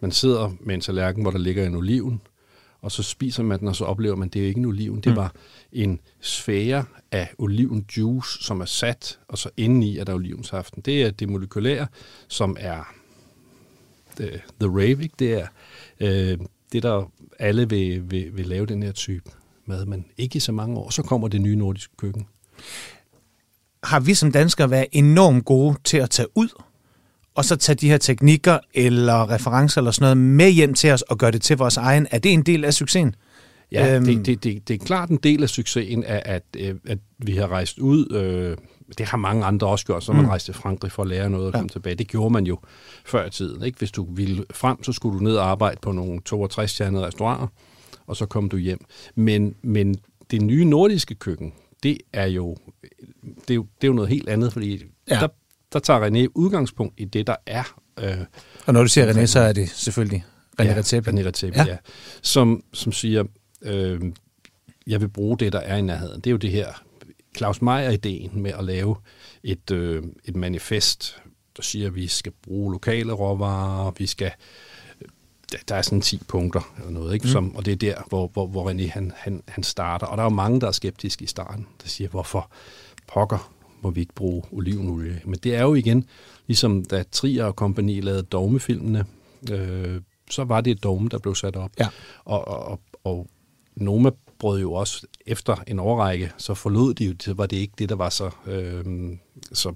Man 0.00 0.12
sidder 0.12 0.50
med 0.60 0.74
en 0.74 0.80
tallerken, 0.80 1.22
hvor 1.22 1.30
der 1.30 1.38
ligger 1.38 1.66
en 1.66 1.76
oliven, 1.76 2.20
og 2.80 2.92
så 2.92 3.02
spiser 3.02 3.42
man 3.42 3.60
den, 3.60 3.68
og 3.68 3.76
så 3.76 3.84
oplever 3.84 4.16
man, 4.16 4.28
at 4.28 4.34
det 4.34 4.42
er 4.42 4.46
ikke 4.46 4.58
en 4.58 4.64
oliven. 4.64 5.00
Det 5.00 5.12
mm. 5.12 5.16
var 5.16 5.34
en 5.72 6.00
sfære 6.20 6.84
af 7.10 7.28
olivenjuice, 7.38 8.44
som 8.44 8.60
er 8.60 8.64
sat, 8.64 9.18
og 9.28 9.38
så 9.38 9.50
indeni 9.56 9.98
er 9.98 10.04
der 10.04 10.14
olivensaften. 10.14 10.82
Det 10.82 11.02
er 11.02 11.10
det 11.10 11.28
molekylære, 11.28 11.86
som 12.28 12.56
er 12.60 12.94
the, 14.16 14.42
the 14.60 14.68
rave, 14.68 15.02
ikke? 15.02 15.14
Det 15.18 15.32
er 15.32 15.46
øh, 16.00 16.38
det, 16.72 16.82
der 16.82 17.12
alle 17.38 17.68
vil, 17.68 18.10
vil, 18.10 18.36
vil 18.36 18.46
lave 18.46 18.66
den 18.66 18.82
her 18.82 18.92
type 18.92 19.30
mad, 19.66 19.86
men 19.86 20.04
ikke 20.18 20.36
i 20.36 20.40
så 20.40 20.52
mange 20.52 20.76
år. 20.76 20.90
Så 20.90 21.02
kommer 21.02 21.28
det 21.28 21.40
nye 21.40 21.56
nordiske 21.56 21.96
køkken. 21.96 22.26
Har 23.84 24.00
vi 24.00 24.14
som 24.14 24.32
danskere 24.32 24.70
været 24.70 24.86
enormt 24.92 25.44
gode 25.44 25.76
til 25.84 25.96
at 25.96 26.10
tage 26.10 26.28
ud, 26.34 26.48
og 27.34 27.44
så 27.44 27.56
tage 27.56 27.76
de 27.76 27.88
her 27.88 27.98
teknikker 27.98 28.58
eller 28.74 29.30
referencer 29.30 29.80
eller 29.80 29.90
sådan 29.90 30.04
noget 30.04 30.16
med 30.16 30.50
hjem 30.50 30.74
til 30.74 30.90
os 30.90 31.02
og 31.02 31.18
gøre 31.18 31.30
det 31.30 31.42
til 31.42 31.56
vores 31.56 31.76
egen? 31.76 32.06
Er 32.10 32.18
det 32.18 32.32
en 32.32 32.42
del 32.42 32.64
af 32.64 32.74
succesen? 32.74 33.14
Ja, 33.72 33.96
øhm. 33.96 34.04
det, 34.04 34.26
det, 34.26 34.44
det, 34.44 34.68
det 34.68 34.74
er 34.74 34.84
klart 34.84 35.08
en 35.08 35.16
del 35.16 35.42
af 35.42 35.48
succesen, 35.48 36.04
at, 36.04 36.22
at, 36.24 36.42
øh, 36.58 36.74
at 36.86 36.98
vi 37.18 37.36
har 37.36 37.46
rejst 37.46 37.78
ud. 37.78 38.12
Øh, 38.12 38.56
det 38.98 39.06
har 39.06 39.16
mange 39.16 39.44
andre 39.44 39.66
også 39.66 39.86
gjort, 39.86 40.04
så 40.04 40.12
man 40.12 40.22
mm. 40.22 40.28
rejste 40.28 40.52
til 40.52 40.60
Frankrig 40.60 40.92
for 40.92 41.02
at 41.02 41.08
lære 41.08 41.30
noget 41.30 41.46
og 41.46 41.52
komme 41.52 41.68
ja. 41.70 41.72
tilbage. 41.72 41.94
Det 41.94 42.08
gjorde 42.08 42.32
man 42.32 42.44
jo 42.44 42.58
før 43.04 43.26
i 43.26 43.30
tiden. 43.30 43.64
Ikke? 43.64 43.78
Hvis 43.78 43.90
du 43.92 44.06
ville 44.14 44.44
frem, 44.50 44.84
så 44.84 44.92
skulle 44.92 45.18
du 45.18 45.24
ned 45.24 45.36
og 45.36 45.50
arbejde 45.50 45.78
på 45.82 45.92
nogle 45.92 46.20
62-stjernede 46.28 47.06
restauranter, 47.06 47.46
og 48.06 48.16
så 48.16 48.26
kom 48.26 48.48
du 48.48 48.56
hjem. 48.56 48.84
Men, 49.14 49.54
men 49.62 49.94
det 50.30 50.42
nye 50.42 50.64
nordiske 50.64 51.14
køkken, 51.14 51.52
det 51.82 51.98
er 52.12 52.26
jo, 52.26 52.56
det 53.22 53.50
er 53.50 53.54
jo, 53.54 53.62
det 53.62 53.84
er 53.84 53.88
jo 53.88 53.92
noget 53.92 54.08
helt 54.08 54.28
andet, 54.28 54.52
fordi 54.52 54.84
ja. 55.10 55.20
der, 55.20 55.28
der 55.72 55.78
tager 55.78 56.08
René 56.08 56.32
udgangspunkt 56.34 57.00
i 57.00 57.04
det, 57.04 57.26
der 57.26 57.36
er. 57.46 57.76
Øh, 58.00 58.16
og 58.66 58.72
når 58.72 58.82
du 58.82 58.88
siger 58.88 59.12
René, 59.12 59.26
så 59.26 59.40
er 59.40 59.52
det 59.52 59.68
selvfølgelig 59.68 60.24
René 60.60 60.64
ja, 60.64 60.74
Rezepi. 60.76 61.10
René 61.10 61.26
Rezepi, 61.26 61.58
ja. 61.58 61.64
ja. 61.64 61.76
Som, 62.22 62.64
som 62.72 62.92
siger, 62.92 63.24
øh, 63.62 64.00
jeg 64.86 65.00
vil 65.00 65.08
bruge 65.08 65.38
det, 65.38 65.52
der 65.52 65.60
er 65.60 65.76
i 65.76 65.82
nærheden. 65.82 66.20
Det 66.20 66.26
er 66.26 66.30
jo 66.30 66.36
det 66.36 66.50
her 66.50 66.82
Claus 67.36 67.62
Meier-ideen 67.62 68.42
med 68.42 68.52
at 68.58 68.64
lave 68.64 68.96
et, 69.42 69.70
øh, 69.70 70.02
et 70.24 70.36
manifest, 70.36 71.16
der 71.56 71.62
siger, 71.62 71.86
at 71.86 71.94
vi 71.94 72.06
skal 72.06 72.32
bruge 72.42 72.72
lokale 72.72 73.12
råvarer, 73.12 73.92
vi 73.98 74.06
skal 74.06 74.32
der 75.68 75.74
er 75.74 75.82
sådan 75.82 76.00
10 76.00 76.20
punkter 76.28 76.72
eller 76.78 76.90
noget, 76.90 77.14
ikke? 77.14 77.28
Som, 77.28 77.56
og 77.56 77.64
det 77.64 77.72
er 77.72 77.76
der, 77.76 78.02
hvor, 78.08 78.30
hvor, 78.32 78.46
hvor 78.46 78.70
René 78.70 78.90
han, 78.90 79.12
han, 79.16 79.42
han 79.48 79.64
starter. 79.64 80.06
Og 80.06 80.16
der 80.16 80.22
er 80.22 80.26
jo 80.26 80.34
mange, 80.34 80.60
der 80.60 80.66
er 80.66 80.72
skeptiske 80.72 81.24
i 81.24 81.26
starten, 81.26 81.66
der 81.82 81.88
siger, 81.88 82.08
hvorfor 82.08 82.50
pokker 83.06 83.52
må 83.80 83.90
vi 83.90 84.00
ikke 84.00 84.14
bruge 84.14 84.42
olivenolie? 84.52 85.20
Men 85.24 85.38
det 85.42 85.54
er 85.54 85.62
jo 85.62 85.74
igen, 85.74 86.04
ligesom 86.46 86.84
da 86.84 87.04
Trier 87.12 87.44
og 87.44 87.56
kompagni 87.56 88.00
lavede 88.00 88.22
dogmefilmene, 88.22 89.04
øh, 89.50 90.00
så 90.30 90.44
var 90.44 90.60
det 90.60 90.70
et 90.70 90.82
dogme, 90.82 91.08
der 91.08 91.18
blev 91.18 91.34
sat 91.34 91.56
op. 91.56 91.70
Ja. 91.78 91.88
Og, 92.24 92.48
og, 92.48 92.80
og 93.04 93.26
Noma 93.76 94.10
brød 94.38 94.60
jo 94.60 94.72
også 94.72 95.06
efter 95.26 95.56
en 95.66 95.78
årrække, 95.78 96.32
så 96.38 96.54
forlod 96.54 96.94
de 96.94 97.04
jo, 97.04 97.14
så 97.20 97.34
var 97.34 97.46
det 97.46 97.56
ikke 97.56 97.74
det, 97.78 97.88
der 97.88 97.94
var 97.94 98.08
så, 98.08 98.30
øh, 98.46 98.84
så 99.52 99.74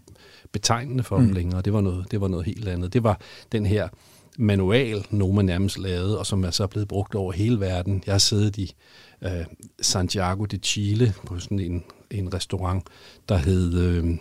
betegnende 0.53 1.05
for 1.05 1.19
mm. 1.19 1.25
dem 1.25 1.35
længere. 1.35 1.63
Det 1.63 1.73
var, 1.73 1.81
noget, 1.81 2.11
det 2.11 2.21
var 2.21 2.29
noget 2.29 2.47
helt 2.47 2.69
andet. 2.69 2.93
Det 2.93 3.03
var 3.03 3.21
den 3.53 3.67
her 3.67 3.89
manual, 4.37 5.07
Noma 5.11 5.43
nærmest 5.43 5.79
lavede, 5.79 6.19
og 6.19 6.27
som 6.27 6.45
er 6.45 6.51
så 6.51 6.67
blevet 6.67 6.89
brugt 6.89 7.15
over 7.15 7.33
hele 7.33 7.61
verden. 7.61 8.03
Jeg 8.07 8.15
har 8.15 8.19
siddet 8.19 8.57
i 8.57 8.75
øh, 9.23 9.47
Santiago 9.81 10.45
de 10.45 10.57
Chile 10.57 11.15
på 11.27 11.39
sådan 11.39 11.61
en, 11.61 11.85
en 12.11 12.35
restaurant, 12.35 12.85
der 13.29 13.37
hed 13.37 13.75
øh, 13.75 14.19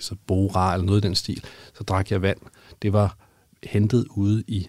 så 0.00 0.14
Bora 0.26 0.74
eller 0.74 0.86
noget 0.86 1.04
i 1.04 1.06
den 1.06 1.14
stil. 1.14 1.44
Så 1.74 1.84
drak 1.84 2.10
jeg 2.10 2.22
vand. 2.22 2.38
Det 2.82 2.92
var 2.92 3.16
hentet 3.64 4.06
ude 4.10 4.44
i 4.46 4.68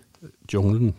junglen. 0.53 0.95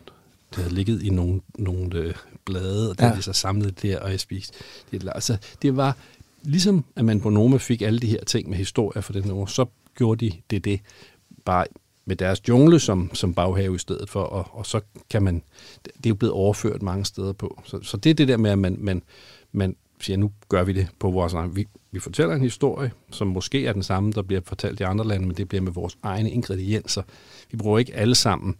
Det 0.50 0.56
havde 0.56 0.74
ligget 0.74 1.02
i 1.02 1.10
nogle, 1.10 1.40
nogle 1.58 1.96
øh, 1.96 2.14
blade, 2.44 2.90
og 2.90 2.98
det 2.98 3.04
ja. 3.04 3.08
havde 3.08 3.22
så 3.22 3.32
samlet 3.32 3.82
der, 3.82 4.00
og 4.00 4.10
jeg 4.10 4.20
spiste. 4.20 4.58
Det, 4.90 5.08
altså, 5.14 5.36
det 5.62 5.76
var 5.76 5.96
ligesom, 6.42 6.84
at 6.96 7.04
man 7.04 7.20
på 7.20 7.30
Noma 7.30 7.56
fik 7.56 7.82
alle 7.82 7.98
de 7.98 8.06
her 8.06 8.24
ting 8.24 8.48
med 8.48 8.58
historie 8.58 9.02
for 9.02 9.12
den 9.12 9.30
år, 9.30 9.46
så 9.46 9.66
gjorde 9.94 10.26
de 10.26 10.32
det 10.50 10.64
det 10.64 10.80
bare 11.44 11.66
med 12.04 12.16
deres 12.16 12.48
jungle 12.48 12.80
som, 12.80 13.10
som 13.14 13.34
baghave 13.34 13.74
i 13.74 13.78
stedet 13.78 14.10
for, 14.10 14.22
og, 14.22 14.46
og 14.52 14.66
så 14.66 14.80
kan 15.10 15.22
man, 15.22 15.42
det 15.84 16.06
er 16.06 16.08
jo 16.08 16.14
blevet 16.14 16.34
overført 16.34 16.82
mange 16.82 17.04
steder 17.04 17.32
på. 17.32 17.62
Så, 17.64 17.82
så 17.82 17.96
det 17.96 18.10
er 18.10 18.14
det 18.14 18.28
der 18.28 18.36
med, 18.36 18.50
at 18.50 18.58
man, 18.58 18.76
man, 18.78 19.02
man 19.52 19.76
siger, 20.00 20.16
nu 20.16 20.32
gør 20.48 20.64
vi 20.64 20.72
det 20.72 20.88
på 20.98 21.10
vores 21.10 21.32
egen. 21.32 21.56
Vi, 21.56 21.66
vi 21.92 22.00
fortæller 22.00 22.34
en 22.34 22.42
historie, 22.42 22.92
som 23.10 23.26
måske 23.26 23.66
er 23.66 23.72
den 23.72 23.82
samme, 23.82 24.12
der 24.12 24.22
bliver 24.22 24.40
fortalt 24.46 24.80
i 24.80 24.82
andre 24.82 25.06
lande, 25.06 25.26
men 25.26 25.36
det 25.36 25.48
bliver 25.48 25.62
med 25.62 25.72
vores 25.72 25.98
egne 26.02 26.30
ingredienser. 26.30 27.02
Vi 27.50 27.56
bruger 27.56 27.78
ikke 27.78 27.94
alle 27.94 28.14
sammen 28.14 28.56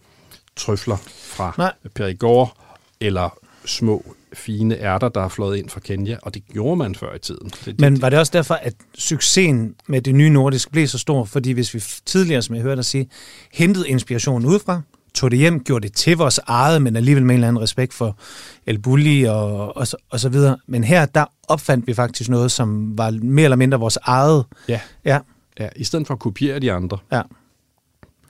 trøfler 0.57 0.97
fra 1.07 1.55
Nej. 1.59 1.73
Perigord, 1.95 2.57
eller 3.01 3.39
små, 3.65 4.15
fine 4.33 4.79
ærter, 4.79 5.09
der 5.09 5.21
er 5.21 5.29
flået 5.29 5.57
ind 5.57 5.69
fra 5.69 5.81
Kenya, 5.81 6.17
og 6.23 6.35
det 6.35 6.43
gjorde 6.53 6.77
man 6.77 6.95
før 6.95 7.15
i 7.15 7.19
tiden. 7.19 7.51
Det, 7.65 7.81
Men 7.81 8.03
var 8.03 8.11
det 8.11 8.19
også 8.19 8.33
derfor, 8.35 8.55
at 8.55 8.75
succesen 8.95 9.75
med 9.87 10.03
det 10.03 10.15
nye 10.15 10.31
nordisk 10.31 10.71
blev 10.71 10.87
så 10.87 10.99
stor? 10.99 11.25
Fordi 11.25 11.53
hvis 11.53 11.75
vi 11.75 11.83
tidligere, 12.07 12.43
som 12.43 12.55
jeg 12.55 12.63
hørte 12.63 12.77
dig 12.77 12.85
sige, 12.85 13.09
hentede 13.53 13.89
inspirationen 13.89 14.49
udefra, 14.49 14.81
tog 15.15 15.31
det 15.31 15.39
hjem, 15.39 15.65
gjorde 15.65 15.89
det 15.89 15.97
til 15.97 16.17
vores 16.17 16.41
eget, 16.47 16.83
men 16.83 16.97
alligevel 16.97 17.27
med 17.27 17.35
en 17.35 17.39
eller 17.39 17.49
anden 17.49 17.63
respekt 17.63 17.95
for 17.95 18.19
El 18.67 18.79
Bulli 18.79 19.25
og, 19.25 19.77
og, 19.77 19.87
så, 19.87 19.97
og 20.11 20.21
så 20.21 20.29
videre. 20.29 20.57
Men 20.67 20.85
her, 20.85 21.07
der 21.07 21.25
opfandt 21.49 21.87
vi 21.87 21.95
faktisk 21.95 22.31
noget, 22.31 22.53
som 22.53 22.99
var 22.99 23.11
mere 23.23 23.45
eller 23.45 23.57
mindre 23.57 23.79
vores 23.79 23.99
eget. 24.03 24.45
Ja. 24.69 24.81
Ja. 25.05 25.19
ja 25.59 25.69
i 25.77 25.85
stedet 25.85 26.07
for 26.07 26.15
at 26.15 26.21
kopiere 26.21 26.59
de 26.59 26.73
andre. 26.73 26.99
Ja. 27.13 27.23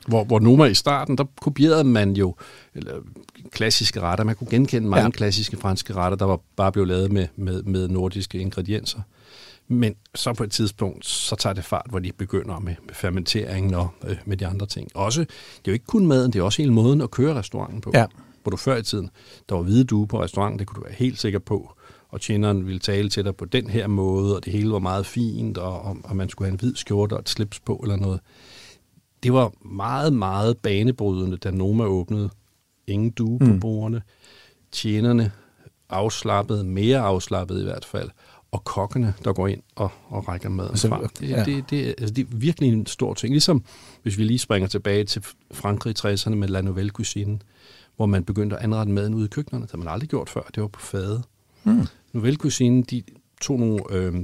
Hvor, 0.06 0.24
hvor 0.24 0.40
Noma 0.40 0.64
i 0.64 0.74
starten, 0.74 1.18
der 1.18 1.24
kopierede 1.42 1.84
man 1.84 2.12
jo 2.12 2.34
eller, 2.74 2.92
klassiske 3.52 4.00
retter. 4.00 4.24
Man 4.24 4.34
kunne 4.34 4.50
genkende 4.50 4.88
mange 4.88 5.04
ja. 5.04 5.10
klassiske 5.10 5.56
franske 5.56 5.94
retter, 5.94 6.16
der 6.16 6.24
var 6.24 6.40
bare 6.56 6.72
blevet 6.72 6.88
lavet 6.88 7.12
med, 7.12 7.26
med, 7.36 7.62
med 7.62 7.88
nordiske 7.88 8.38
ingredienser. 8.38 9.00
Men 9.68 9.94
så 10.14 10.32
på 10.32 10.44
et 10.44 10.50
tidspunkt, 10.50 11.06
så 11.06 11.36
tager 11.36 11.54
det 11.54 11.64
fart, 11.64 11.86
hvor 11.90 11.98
de 11.98 12.12
begynder 12.12 12.58
med, 12.58 12.74
med 12.86 12.94
fermenteringen 12.94 13.74
og 13.74 13.88
øh, 14.06 14.16
med 14.24 14.36
de 14.36 14.46
andre 14.46 14.66
ting. 14.66 14.88
Også, 14.94 15.20
det 15.20 15.28
er 15.28 15.62
jo 15.66 15.72
ikke 15.72 15.86
kun 15.86 16.06
maden, 16.06 16.32
det 16.32 16.38
er 16.38 16.42
også 16.42 16.62
hele 16.62 16.72
måden 16.72 17.00
at 17.00 17.10
køre 17.10 17.34
restauranten 17.34 17.80
på. 17.80 17.90
Ja. 17.94 18.06
Hvor 18.42 18.50
du 18.50 18.56
før 18.56 18.76
i 18.76 18.82
tiden, 18.82 19.10
der 19.48 19.54
var 19.54 19.62
hvide 19.62 19.84
due 19.84 20.06
på 20.06 20.22
restauranten, 20.22 20.58
det 20.58 20.66
kunne 20.66 20.76
du 20.76 20.84
være 20.84 20.96
helt 20.98 21.20
sikker 21.20 21.38
på. 21.38 21.72
Og 22.08 22.20
tjeneren 22.20 22.66
ville 22.66 22.78
tale 22.78 23.08
til 23.08 23.24
dig 23.24 23.36
på 23.36 23.44
den 23.44 23.70
her 23.70 23.86
måde, 23.86 24.36
og 24.36 24.44
det 24.44 24.52
hele 24.52 24.72
var 24.72 24.78
meget 24.78 25.06
fint, 25.06 25.58
og, 25.58 25.82
og, 25.82 25.96
og 26.04 26.16
man 26.16 26.28
skulle 26.28 26.46
have 26.46 26.52
en 26.52 26.58
hvid 26.58 26.74
skjorte 26.74 27.14
og 27.14 27.20
et 27.20 27.28
slips 27.28 27.60
på 27.60 27.80
eller 27.82 27.96
noget. 27.96 28.20
Det 29.22 29.32
var 29.32 29.52
meget, 29.64 30.12
meget 30.12 30.58
banebrydende, 30.58 31.36
da 31.36 31.50
Noma 31.50 31.84
åbnede. 31.84 32.30
Ingen 32.90 33.10
due 33.10 33.38
på 33.38 33.44
mm. 33.44 33.60
bordene. 33.60 34.02
Tjenerne 34.72 35.32
afslappet, 35.90 36.66
mere 36.66 36.98
afslappet 36.98 37.60
i 37.60 37.64
hvert 37.64 37.84
fald 37.84 38.10
og 38.50 38.64
kokkene, 38.64 39.14
der 39.24 39.32
går 39.32 39.48
ind 39.48 39.62
og, 39.74 39.90
og 40.08 40.28
rækker 40.28 40.48
maden 40.48 40.70
altså, 40.70 40.88
frem. 40.88 41.08
Det, 41.08 41.28
ja. 41.28 41.44
det, 41.44 41.64
det, 41.70 41.86
altså, 41.86 42.14
det 42.14 42.22
er 42.22 42.36
virkelig 42.36 42.72
en 42.72 42.86
stor 42.86 43.14
ting. 43.14 43.32
Ligesom 43.32 43.64
hvis 44.02 44.18
vi 44.18 44.24
lige 44.24 44.38
springer 44.38 44.68
tilbage 44.68 45.04
til 45.04 45.24
Frankrig 45.52 46.04
i 46.04 46.08
60'erne 46.08 46.34
med 46.34 46.48
La 46.48 46.60
Nouvelle 46.60 46.90
Cuisine, 46.90 47.38
hvor 47.96 48.06
man 48.06 48.24
begyndte 48.24 48.56
at 48.56 48.62
anrette 48.62 48.92
maden 48.92 49.14
ude 49.14 49.24
i 49.24 49.28
køkkenerne. 49.28 49.62
Det 49.62 49.70
har 49.70 49.78
man 49.78 49.88
aldrig 49.88 50.08
gjort 50.08 50.28
før. 50.30 50.42
Det 50.54 50.62
var 50.62 50.68
på 50.68 50.80
fade. 50.80 51.22
Mm. 51.64 51.86
Nouvelle 52.12 52.36
Cuisine, 52.36 52.82
de 52.82 53.02
tog 53.40 53.58
nogle 53.58 53.82
øh, 53.90 54.14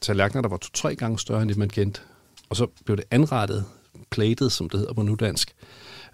tallerkener, 0.00 0.42
der 0.42 0.48
var 0.48 0.56
to-tre 0.56 0.96
gange 0.96 1.18
større 1.18 1.42
end 1.42 1.48
det, 1.48 1.56
man 1.56 1.68
kendte. 1.68 2.00
Og 2.48 2.56
så 2.56 2.66
blev 2.84 2.96
det 2.96 3.04
anrettet, 3.10 3.64
plated, 4.10 4.50
som 4.50 4.68
det 4.68 4.80
hedder 4.80 4.94
på 4.94 5.02
nudansk. 5.02 5.54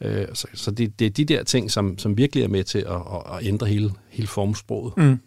Øh, 0.00 0.26
så 0.34 0.46
så 0.54 0.70
det, 0.70 0.98
det 0.98 1.06
er 1.06 1.10
de 1.10 1.24
der 1.24 1.42
ting, 1.42 1.70
som, 1.70 1.98
som 1.98 2.16
virkelig 2.16 2.44
er 2.44 2.48
med 2.48 2.64
til 2.64 2.78
at, 2.78 2.94
at, 2.94 3.36
at 3.36 3.46
ændre 3.46 3.66
hele, 3.66 3.90
hele 4.08 4.28
formsproget. 4.28 4.96
Mm. 4.96 5.18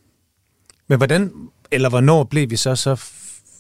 Men 0.87 0.97
hvordan, 0.97 1.31
eller 1.71 1.89
hvornår 1.89 2.23
blev 2.23 2.49
vi 2.49 2.55
så 2.55 2.75
så 2.75 3.01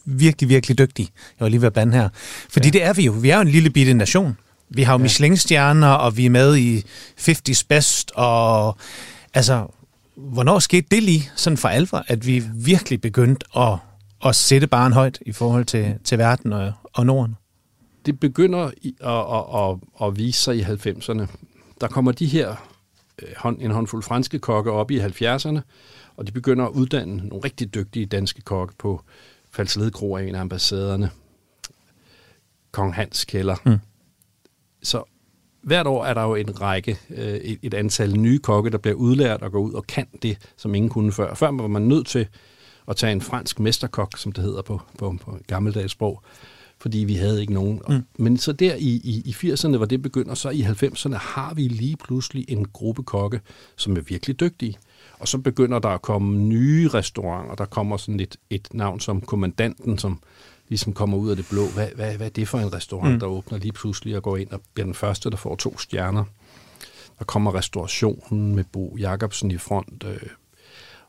virkelig, 0.05 0.49
virkelig 0.49 0.77
dygtige? 0.77 1.09
Jeg 1.39 1.45
var 1.45 1.49
lige 1.49 1.61
ved 1.61 1.67
at 1.67 1.73
blande 1.73 1.93
her. 1.93 2.09
Fordi 2.49 2.67
ja. 2.67 2.71
det 2.71 2.83
er 2.83 2.93
vi 2.93 3.05
jo. 3.05 3.11
Vi 3.11 3.29
er 3.29 3.35
jo 3.35 3.41
en 3.41 3.47
lille 3.47 3.69
bitte 3.69 3.93
nation. 3.93 4.37
Vi 4.69 4.83
har 4.83 4.93
jo 4.93 4.97
ja. 4.97 5.03
Michelin-stjerner, 5.03 5.87
og 5.87 6.17
vi 6.17 6.25
er 6.25 6.29
med 6.29 6.57
i 6.57 6.83
50's 7.19 7.63
Best, 7.69 8.11
og 8.15 8.77
altså, 9.33 9.67
hvornår 10.15 10.59
skete 10.59 10.87
det 10.91 11.03
lige 11.03 11.31
sådan 11.35 11.57
for 11.57 11.67
alvor, 11.67 12.03
at 12.07 12.27
vi 12.27 12.43
virkelig 12.55 13.01
begyndte 13.01 13.45
at, 13.57 13.77
at 14.25 14.35
sætte 14.35 14.67
barn 14.67 14.93
højt 14.93 15.19
i 15.25 15.31
forhold 15.31 15.65
til, 15.65 15.95
til 16.03 16.17
verden 16.17 16.53
og, 16.53 16.73
og 16.93 17.05
Norden? 17.05 17.35
Det 18.05 18.19
begynder 18.19 18.59
at, 18.59 18.73
at, 19.01 19.61
at, 19.61 20.07
at 20.07 20.17
vise 20.17 20.41
sig 20.41 20.57
i 20.57 20.61
90'erne. 20.61 21.27
Der 21.81 21.87
kommer 21.87 22.11
de 22.11 22.25
her 22.25 22.55
øh, 23.21 23.53
en 23.59 23.71
håndfuld 23.71 24.03
franske 24.03 24.39
kokke 24.39 24.71
op 24.71 24.91
i 24.91 24.99
70'erne, 24.99 25.59
og 26.17 26.27
de 26.27 26.31
begynder 26.31 26.65
at 26.65 26.71
uddanne 26.71 27.15
nogle 27.15 27.45
rigtig 27.45 27.73
dygtige 27.73 28.05
danske 28.05 28.41
kokke 28.41 28.73
på 28.77 29.01
Falsled 29.51 29.91
Kro 29.91 30.15
af 30.15 30.23
en 30.23 30.35
af 30.35 30.39
ambassaderne, 30.39 31.09
Kong 32.71 32.93
Hans 32.93 33.25
Kælder. 33.25 33.55
Mm. 33.65 33.77
Så 34.83 35.03
hvert 35.61 35.87
år 35.87 36.05
er 36.05 36.13
der 36.13 36.21
jo 36.21 36.35
en 36.35 36.61
række, 36.61 36.97
øh, 37.09 37.35
et, 37.35 37.59
et 37.61 37.73
antal 37.73 38.19
nye 38.19 38.39
kokke, 38.39 38.69
der 38.69 38.77
bliver 38.77 38.95
udlært 38.95 39.41
og 39.41 39.51
går 39.51 39.59
ud 39.59 39.73
og 39.73 39.87
kan 39.87 40.07
det, 40.21 40.37
som 40.57 40.75
ingen 40.75 40.89
kunne 40.89 41.11
før. 41.11 41.33
Før 41.33 41.51
var 41.51 41.67
man 41.67 41.81
nødt 41.81 42.07
til 42.07 42.27
at 42.87 42.95
tage 42.95 43.11
en 43.11 43.21
fransk 43.21 43.59
mesterkok, 43.59 44.17
som 44.17 44.31
det 44.31 44.43
hedder 44.43 44.61
på, 44.61 44.81
på, 44.97 45.15
på 45.21 45.37
gammeldags 45.47 45.91
sprog, 45.91 46.23
fordi 46.83 46.97
vi 46.97 47.13
havde 47.13 47.41
ikke 47.41 47.53
nogen. 47.53 47.81
Mm. 47.89 48.05
Men 48.17 48.37
så 48.37 48.53
der 48.53 48.75
i, 48.75 49.01
i, 49.03 49.21
i 49.25 49.51
80'erne, 49.51 49.77
hvor 49.77 49.85
det 49.85 50.01
begynder, 50.01 50.35
så 50.35 50.49
i 50.49 50.61
90'erne 50.61 51.15
har 51.15 51.53
vi 51.53 51.61
lige 51.61 51.97
pludselig 51.97 52.45
en 52.47 52.65
gruppe 52.65 53.03
kokke, 53.03 53.41
som 53.75 53.97
er 53.97 54.01
virkelig 54.01 54.39
dygtige. 54.39 54.77
Og 55.19 55.27
så 55.27 55.37
begynder 55.37 55.79
der 55.79 55.89
at 55.89 56.01
komme 56.01 56.37
nye 56.37 56.87
restauranter. 56.87 57.55
Der 57.55 57.65
kommer 57.65 57.97
sådan 57.97 58.19
et, 58.19 58.37
et 58.49 58.67
navn 58.73 58.99
som 58.99 59.21
Kommandanten, 59.21 59.97
som 59.97 60.19
ligesom 60.69 60.93
kommer 60.93 61.17
ud 61.17 61.29
af 61.29 61.35
det 61.35 61.45
blå. 61.49 61.67
Hvad, 61.67 61.87
hvad, 61.95 62.17
hvad 62.17 62.27
er 62.27 62.31
det 62.31 62.47
for 62.47 62.59
en 62.59 62.73
restaurant, 62.73 63.13
mm. 63.13 63.19
der 63.19 63.27
åbner 63.27 63.57
lige 63.57 63.73
pludselig 63.73 64.15
og 64.15 64.23
går 64.23 64.37
ind 64.37 64.51
og 64.51 64.61
bliver 64.73 64.85
den 64.85 64.95
første, 64.95 65.29
der 65.29 65.37
får 65.37 65.55
to 65.55 65.77
stjerner? 65.77 66.23
Der 67.19 67.25
kommer 67.25 67.55
restaurationen 67.55 68.55
med 68.55 68.63
Bo 68.71 68.97
Jacobsen 68.99 69.51
i 69.51 69.57
front, 69.57 70.03
øh, 70.05 70.29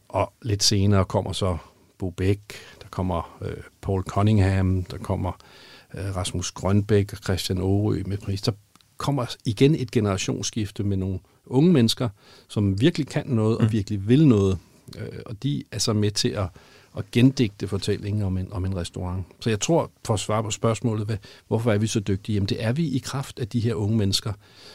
og 0.08 0.32
lidt 0.42 0.62
senere 0.62 1.04
kommer 1.04 1.32
så 1.32 1.56
Bo 1.98 2.10
Bæk, 2.10 2.40
der 2.82 2.88
kommer 2.90 3.38
øh, 3.42 3.56
Paul 3.80 4.02
Cunningham, 4.02 4.84
der 4.84 4.98
kommer 4.98 5.32
øh, 5.32 5.63
Rasmus 5.96 6.50
Grønbæk 6.50 7.12
og 7.12 7.18
Christian 7.18 7.58
Aarø 7.58 8.02
med 8.06 8.18
pris. 8.18 8.42
Der 8.42 8.52
kommer 8.96 9.36
igen 9.44 9.74
et 9.74 9.90
generationsskifte 9.90 10.82
med 10.82 10.96
nogle 10.96 11.18
unge 11.46 11.72
mennesker, 11.72 12.08
som 12.48 12.80
virkelig 12.80 13.06
kan 13.06 13.26
noget 13.26 13.58
og 13.58 13.64
mm. 13.64 13.72
virkelig 13.72 14.08
vil 14.08 14.28
noget. 14.28 14.58
Øh, 14.98 15.18
og 15.26 15.42
de 15.42 15.64
er 15.70 15.78
så 15.78 15.92
med 15.92 16.10
til 16.10 16.28
at, 16.28 16.48
at 16.96 17.10
gendigte 17.10 17.68
fortællingen 17.68 18.22
om 18.22 18.38
en, 18.38 18.52
om 18.52 18.64
en 18.64 18.76
restaurant. 18.76 19.26
Så 19.40 19.50
jeg 19.50 19.60
tror, 19.60 19.90
for 20.04 20.14
at 20.14 20.20
svare 20.20 20.42
på 20.42 20.50
spørgsmålet, 20.50 21.06
hvad, 21.06 21.16
hvorfor 21.48 21.72
er 21.72 21.78
vi 21.78 21.86
så 21.86 22.00
dygtige? 22.00 22.34
Jamen 22.34 22.48
det 22.48 22.64
er 22.64 22.72
vi 22.72 22.88
i 22.88 22.98
kraft 22.98 23.38
af 23.38 23.48
de 23.48 23.60
her 23.60 23.74
unge 23.74 23.96
mennesker, 23.96 24.32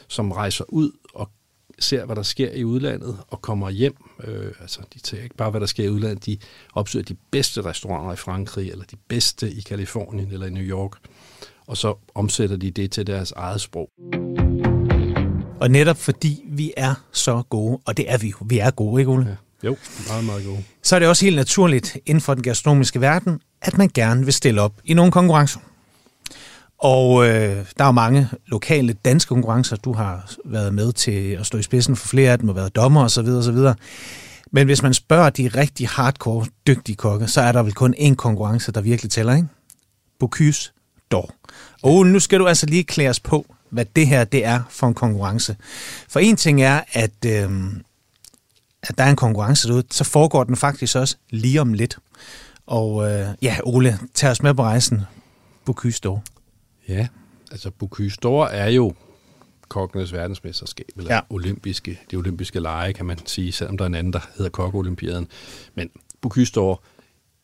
som 0.08 0.32
rejser 0.32 0.66
ud 0.68 0.92
og 1.14 1.30
ser, 1.80 2.06
hvad 2.06 2.16
der 2.16 2.24
sker 2.24 2.52
i 2.52 2.64
udlandet, 2.64 3.18
og 3.28 3.42
kommer 3.42 3.70
hjem. 3.70 3.96
Øh, 4.24 4.52
altså, 4.62 4.80
de 4.94 5.00
ser 5.04 5.24
ikke 5.24 5.36
bare, 5.36 5.52
hvad 5.52 5.62
der 5.62 5.68
sker 5.68 5.84
i 5.84 5.90
udlandet, 5.90 6.26
de 6.26 6.38
opsøger 6.74 7.06
de 7.06 7.16
bedste 7.32 7.62
restauranter 7.62 8.14
i 8.14 8.16
Frankrig, 8.16 8.72
eller 8.72 8.86
de 8.86 8.96
bedste 9.08 9.52
i 9.52 9.62
Kalifornien 9.62 10.32
eller 10.32 10.46
i 10.46 10.50
New 10.50 10.64
York, 10.64 10.92
og 11.68 11.78
så 11.78 11.96
omsætter 12.16 12.58
de 12.58 12.72
det 12.72 12.92
til 12.92 13.08
deres 13.08 13.32
eget 13.32 13.62
sprog. 13.62 13.90
Og 15.60 15.72
netop 15.72 15.98
fordi 15.98 16.44
vi 16.48 16.74
er 16.78 16.94
så 17.12 17.44
gode, 17.50 17.80
og 17.86 17.98
det 17.98 18.12
er 18.12 18.18
vi 18.18 18.28
jo, 18.28 18.36
vi 18.46 18.60
er 18.60 18.72
gode, 18.72 19.02
ikke 19.02 19.12
Ole? 19.12 19.26
Ja. 19.30 19.36
Jo, 19.64 19.76
meget, 20.08 20.26
meget 20.26 20.46
gode. 20.46 20.64
Så 20.84 20.96
er 20.96 21.00
det 21.00 21.08
også 21.08 21.26
helt 21.26 21.36
naturligt 21.36 21.98
inden 22.06 22.22
for 22.22 22.34
den 22.34 22.44
gastronomiske 22.44 23.02
verden, 23.02 23.42
at 23.62 23.78
man 23.78 23.90
gerne 23.94 24.26
vil 24.26 24.34
stille 24.34 24.62
op 24.62 24.74
i 24.86 24.94
nogle 24.94 25.12
konkurrencer. 25.12 25.60
Og 26.80 27.28
øh, 27.28 27.66
der 27.78 27.84
er 27.84 27.86
jo 27.86 27.92
mange 27.92 28.30
lokale 28.48 28.94
danske 28.94 29.30
konkurrencer. 29.30 29.76
Du 29.76 29.94
har 29.94 30.32
været 30.46 30.74
med 30.74 30.92
til 30.94 31.32
at 31.32 31.46
stå 31.46 31.58
i 31.58 31.64
spidsen 31.64 31.96
for 31.96 32.08
flere 32.08 32.32
af 32.32 32.40
dem 32.40 32.50
og 32.50 32.56
været 32.56 32.76
dommer 32.76 33.04
osv. 33.04 33.28
osv. 33.28 33.58
Men 34.52 34.66
hvis 34.66 34.84
man 34.84 34.94
spørger 34.94 35.30
de 35.30 35.48
rigtig 35.48 35.88
hardcore, 35.88 36.46
dygtige 36.68 36.96
kokke, 36.96 37.28
så 37.28 37.42
er 37.42 37.52
der 37.52 37.64
vel 37.64 37.74
kun 37.74 37.96
én 37.98 38.16
konkurrence, 38.16 38.72
der 38.72 38.82
virkelig 38.82 39.12
tæller, 39.12 39.36
ikke? 39.36 39.48
Bocuse 40.20 40.72
d'Or. 41.16 41.30
Og 41.84 42.06
nu 42.06 42.20
skal 42.20 42.40
du 42.40 42.48
altså 42.48 42.66
lige 42.66 42.84
klæres 42.84 43.20
på, 43.20 43.46
hvad 43.70 43.86
det 43.96 44.08
her 44.08 44.24
det 44.24 44.46
er 44.46 44.62
for 44.70 44.88
en 44.88 44.94
konkurrence. 44.94 45.56
For 46.10 46.20
en 46.20 46.36
ting 46.36 46.62
er, 46.62 46.82
at, 46.92 47.26
øh, 47.26 47.50
at 48.84 48.98
der 48.98 49.04
er 49.04 49.10
en 49.10 49.16
konkurrence 49.16 49.68
derude, 49.68 49.84
så 49.92 50.04
foregår 50.04 50.44
den 50.44 50.56
faktisk 50.56 50.96
også 50.96 51.16
lige 51.30 51.62
om 51.62 51.74
lidt. 51.74 51.98
Og 52.68 53.12
øh, 53.12 53.28
ja, 53.42 53.58
Ole, 53.64 54.00
tag 54.14 54.32
os 54.32 54.44
med 54.44 54.54
på 54.54 54.64
rejsen. 54.64 55.02
Bocuse 55.66 56.02
d'Or. 56.08 56.39
Ja, 56.90 57.08
altså 57.52 57.72
Bocuse 57.72 58.18
d'Or 58.26 58.48
er 58.52 58.68
jo 58.70 58.94
kokkenes 59.68 60.14
verdensmesterskab, 60.14 60.90
eller 60.98 61.16
ja. 61.16 61.22
olympiske, 61.30 62.00
det 62.12 62.20
olympiske 62.20 62.60
lege, 62.60 62.94
kan 62.94 63.06
man 63.06 63.26
sige, 63.26 63.52
selvom 63.52 63.78
der 63.78 63.86
er 63.86 63.88
en 63.88 63.96
anden, 63.96 64.14
der 64.14 64.20
hedder 64.38 64.50
kokkeolympiaden. 64.50 65.28
Men 65.76 65.90
Bocuse 66.22 66.60
d'Or, 66.60 66.84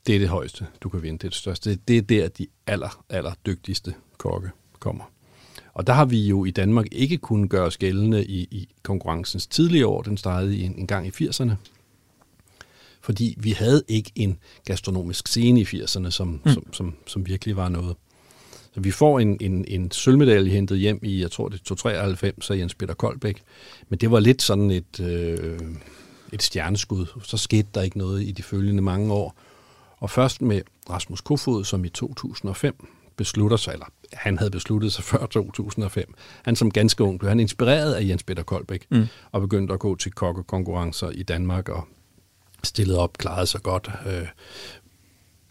det 0.08 0.16
er 0.16 0.20
det 0.20 0.30
højeste, 0.30 0.68
du 0.82 0.90
kan 0.90 1.04
vinde. 1.04 1.18
Det 1.18 1.24
er 1.24 1.30
det 1.30 1.38
største. 1.38 1.76
Det 1.76 1.98
er 1.98 2.02
der, 2.02 2.28
de 2.28 2.48
aller, 2.68 3.04
aller 3.10 3.34
dygtigste 3.46 3.94
kokke 4.18 4.50
kommer. 4.80 5.04
Og 5.74 5.88
der 5.88 5.94
har 5.94 6.06
vi 6.06 6.28
jo 6.28 6.46
i 6.46 6.52
Danmark 6.52 6.86
ikke 6.92 7.18
kunnet 7.18 7.50
gøre 7.50 7.66
os 7.66 7.78
gældende 7.78 8.26
i, 8.26 8.48
i 8.52 8.70
konkurrencens 8.84 9.48
tidlige 9.48 9.88
år. 9.88 10.02
Den 10.02 10.18
startede 10.18 10.60
en, 10.60 10.80
en 10.80 10.88
gang 10.88 11.08
i 11.08 11.10
80'erne. 11.10 11.52
Fordi 13.02 13.36
vi 13.38 13.52
havde 13.52 13.84
ikke 13.88 14.12
en 14.16 14.40
gastronomisk 14.66 15.28
scene 15.28 15.62
i 15.62 15.64
80'erne, 15.64 16.10
som, 16.10 16.42
mm. 16.46 16.52
som, 16.52 16.74
som, 16.74 16.96
som 17.08 17.26
virkelig 17.26 17.56
var 17.56 17.70
noget. 17.70 17.96
Så 18.76 18.82
vi 18.82 18.92
får 18.92 19.20
en, 19.20 19.38
en, 19.42 19.66
en 19.68 19.92
sølvmedalje 19.92 20.52
hentet 20.52 20.80
hjem 20.80 21.00
i, 21.04 21.22
jeg 21.22 21.32
tror 21.32 21.50
det 21.50 21.60
er 21.60 21.64
293 21.64 22.52
af 22.52 22.58
Jens 22.58 22.76
Peter 22.76 22.94
Koldbæk. 22.94 23.42
Men 23.90 24.00
det 24.00 24.12
var 24.12 24.20
lidt 24.20 24.42
sådan 24.42 24.72
et, 24.72 25.00
øh, 25.00 25.60
et 26.34 26.44
stjerneskud. 26.44 27.06
Så 27.24 27.38
skete 27.38 27.68
der 27.74 27.82
ikke 27.82 27.98
noget 27.98 28.24
i 28.24 28.32
de 28.32 28.44
følgende 28.44 28.82
mange 28.82 29.14
år. 29.14 29.36
Og 29.98 30.10
først 30.10 30.42
med 30.42 30.62
Rasmus 30.90 31.22
Kofod, 31.22 31.64
som 31.64 31.86
i 31.86 31.90
2005 31.90 32.88
beslutter 33.18 33.58
sig, 33.58 33.74
eller 33.74 33.86
han 34.14 34.38
havde 34.38 34.52
besluttet 34.52 34.94
sig 34.94 35.04
før 35.04 35.26
2005. 35.26 36.14
Han 36.44 36.56
som 36.56 36.72
ganske 36.72 37.04
ung 37.04 37.20
blev 37.20 37.30
han 37.30 37.40
inspireret 37.40 37.94
af 37.94 38.08
Jens 38.08 38.24
Peter 38.24 38.44
Koldbæk 38.44 38.86
mm. 38.92 39.06
og 39.32 39.42
begyndte 39.42 39.74
at 39.74 39.80
gå 39.80 39.96
til 39.96 40.12
kokkekonkurrencer 40.12 41.10
i 41.10 41.24
Danmark 41.24 41.70
og 41.70 41.88
stillede 42.64 43.00
op, 43.00 43.18
klarede 43.18 43.46
sig 43.46 43.62
godt, 43.62 43.90
øh, 44.08 44.28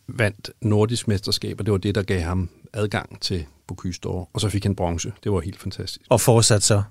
vandt 0.06 0.50
nordisk 0.60 1.08
mesterskab, 1.08 1.60
og 1.60 1.66
det 1.66 1.72
var 1.72 1.78
det, 1.78 1.94
der 1.94 2.02
gav 2.02 2.20
ham 2.20 2.50
adgang 2.74 3.20
til 3.20 3.46
Bocuse 3.66 4.00
d'Or, 4.06 4.28
og 4.32 4.40
så 4.40 4.48
fik 4.48 4.62
han 4.62 4.74
bronze. 4.74 5.12
Det 5.24 5.32
var 5.32 5.40
helt 5.40 5.60
fantastisk. 5.60 6.06
Og 6.08 6.20
fortsat 6.20 6.62
så? 6.62 6.82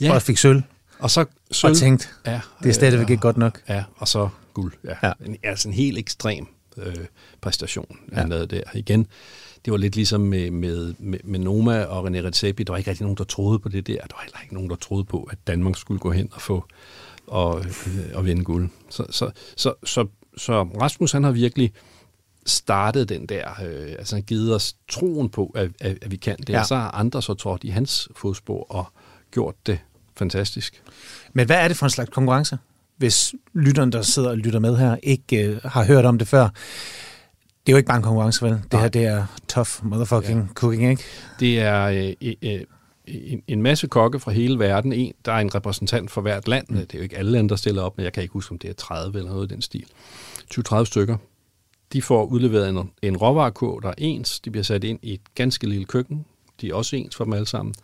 Ja. 0.00 0.14
Og 0.14 0.22
fik 0.22 0.38
sølv? 0.38 0.62
Og 0.98 1.10
så 1.10 1.24
sølv. 1.50 1.70
Og 1.70 1.76
tænkt, 1.76 2.14
ja, 2.26 2.40
det 2.62 2.68
er 2.68 2.72
stadigvæk 2.72 3.06
øh, 3.06 3.10
ikke 3.10 3.20
godt 3.20 3.36
nok. 3.36 3.60
Ja, 3.68 3.84
og 3.96 4.08
så 4.08 4.28
guld. 4.54 4.72
Ja. 4.84 4.94
ja. 5.02 5.12
En, 5.26 5.36
altså 5.42 5.68
en 5.68 5.74
helt 5.74 5.98
ekstrem 5.98 6.46
øh, 6.76 6.94
præstation, 7.40 7.98
han 8.12 8.24
ja. 8.24 8.28
lavede 8.28 8.46
der. 8.56 8.62
Igen, 8.74 9.06
det 9.64 9.70
var 9.70 9.76
lidt 9.76 9.96
ligesom 9.96 10.20
med, 10.20 10.50
med, 10.50 10.94
med, 10.98 11.18
med 11.24 11.38
Noma 11.38 11.84
og 11.84 12.08
René 12.08 12.18
Redzepi. 12.18 12.62
Der 12.62 12.72
var 12.72 12.78
ikke 12.78 12.90
rigtig 12.90 13.04
nogen, 13.04 13.16
der 13.16 13.24
troede 13.24 13.58
på 13.58 13.68
det 13.68 13.86
der. 13.86 13.94
Der 13.94 14.16
var 14.16 14.22
heller 14.22 14.38
ikke 14.42 14.54
nogen, 14.54 14.70
der 14.70 14.76
troede 14.76 15.04
på, 15.04 15.28
at 15.32 15.38
Danmark 15.46 15.76
skulle 15.76 16.00
gå 16.00 16.10
hen 16.10 16.28
og 16.32 16.42
få 16.42 16.64
og, 17.26 17.64
øh, 17.64 18.02
og 18.14 18.26
vinde 18.26 18.44
guld. 18.44 18.68
Så, 18.90 19.04
så, 19.10 19.30
så, 19.56 19.74
så, 19.84 20.06
så 20.36 20.62
Rasmus, 20.62 21.12
han 21.12 21.24
har 21.24 21.30
virkelig 21.30 21.72
startet 22.46 23.08
den 23.08 23.26
der, 23.26 23.48
øh, 23.64 23.94
altså 23.98 24.20
givet 24.20 24.54
os 24.54 24.76
troen 24.88 25.28
på, 25.28 25.52
at, 25.54 25.70
at, 25.80 25.98
at 26.02 26.10
vi 26.10 26.16
kan 26.16 26.36
det, 26.36 26.50
ja. 26.50 26.60
og 26.60 26.66
så 26.66 26.76
har 26.76 26.90
andre 26.90 27.22
så 27.22 27.34
trådt 27.34 27.64
i 27.64 27.68
hans 27.68 28.08
fodspor 28.16 28.66
og 28.72 28.86
gjort 29.30 29.54
det 29.66 29.78
fantastisk. 30.16 30.82
Men 31.32 31.46
hvad 31.46 31.56
er 31.56 31.68
det 31.68 31.76
for 31.76 31.86
en 31.86 31.90
slags 31.90 32.10
konkurrence, 32.10 32.58
hvis 32.96 33.34
lytteren, 33.52 33.92
der 33.92 34.02
sidder 34.02 34.30
og 34.30 34.38
lytter 34.38 34.58
med 34.58 34.76
her, 34.76 34.96
ikke 35.02 35.46
øh, 35.46 35.60
har 35.64 35.84
hørt 35.84 36.04
om 36.04 36.18
det 36.18 36.28
før? 36.28 36.48
Det 37.66 37.72
er 37.72 37.72
jo 37.72 37.76
ikke 37.76 37.86
bare 37.86 37.96
en 37.96 38.02
konkurrence, 38.02 38.44
vel? 38.44 38.52
Det 38.52 38.72
Nej. 38.72 38.82
her, 38.82 38.88
det 38.88 39.04
er 39.04 39.26
tough 39.48 39.70
motherfucking 39.82 40.40
ja. 40.40 40.54
cooking, 40.54 40.90
ikke? 40.90 41.02
Det 41.40 41.60
er 41.60 41.84
øh, 42.22 42.32
øh, 42.42 42.60
en, 43.06 43.42
en 43.48 43.62
masse 43.62 43.86
kokke 43.86 44.20
fra 44.20 44.30
hele 44.30 44.58
verden. 44.58 44.92
En, 44.92 45.12
der 45.24 45.32
er 45.32 45.38
en 45.38 45.54
repræsentant 45.54 46.10
for 46.10 46.20
hvert 46.20 46.48
land. 46.48 46.66
Mm. 46.68 46.76
Det 46.76 46.94
er 46.94 46.98
jo 46.98 47.02
ikke 47.02 47.18
alle 47.18 47.32
lande, 47.32 47.48
der 47.48 47.56
stiller 47.56 47.82
op, 47.82 47.96
men 47.96 48.04
jeg 48.04 48.12
kan 48.12 48.22
ikke 48.22 48.32
huske, 48.32 48.52
om 48.52 48.58
det 48.58 48.70
er 48.70 48.74
30 48.74 49.18
eller 49.18 49.30
noget 49.30 49.50
i 49.50 49.54
den 49.54 49.62
stil. 49.62 49.84
20-30 50.54 50.84
stykker. 50.84 51.16
De 51.94 52.02
får 52.02 52.24
udleveret 52.24 52.68
en, 52.68 52.90
en 53.02 53.16
råvarekurv, 53.16 53.82
der 53.82 53.88
er 53.88 53.94
ens. 53.98 54.40
De 54.40 54.50
bliver 54.50 54.64
sat 54.64 54.84
ind 54.84 54.98
i 55.02 55.14
et 55.14 55.34
ganske 55.34 55.66
lille 55.66 55.84
køkken. 55.84 56.24
De 56.60 56.70
er 56.70 56.74
også 56.74 56.96
ens 56.96 57.16
for 57.16 57.24
dem 57.24 57.32
alle 57.32 57.46
sammen. 57.46 57.74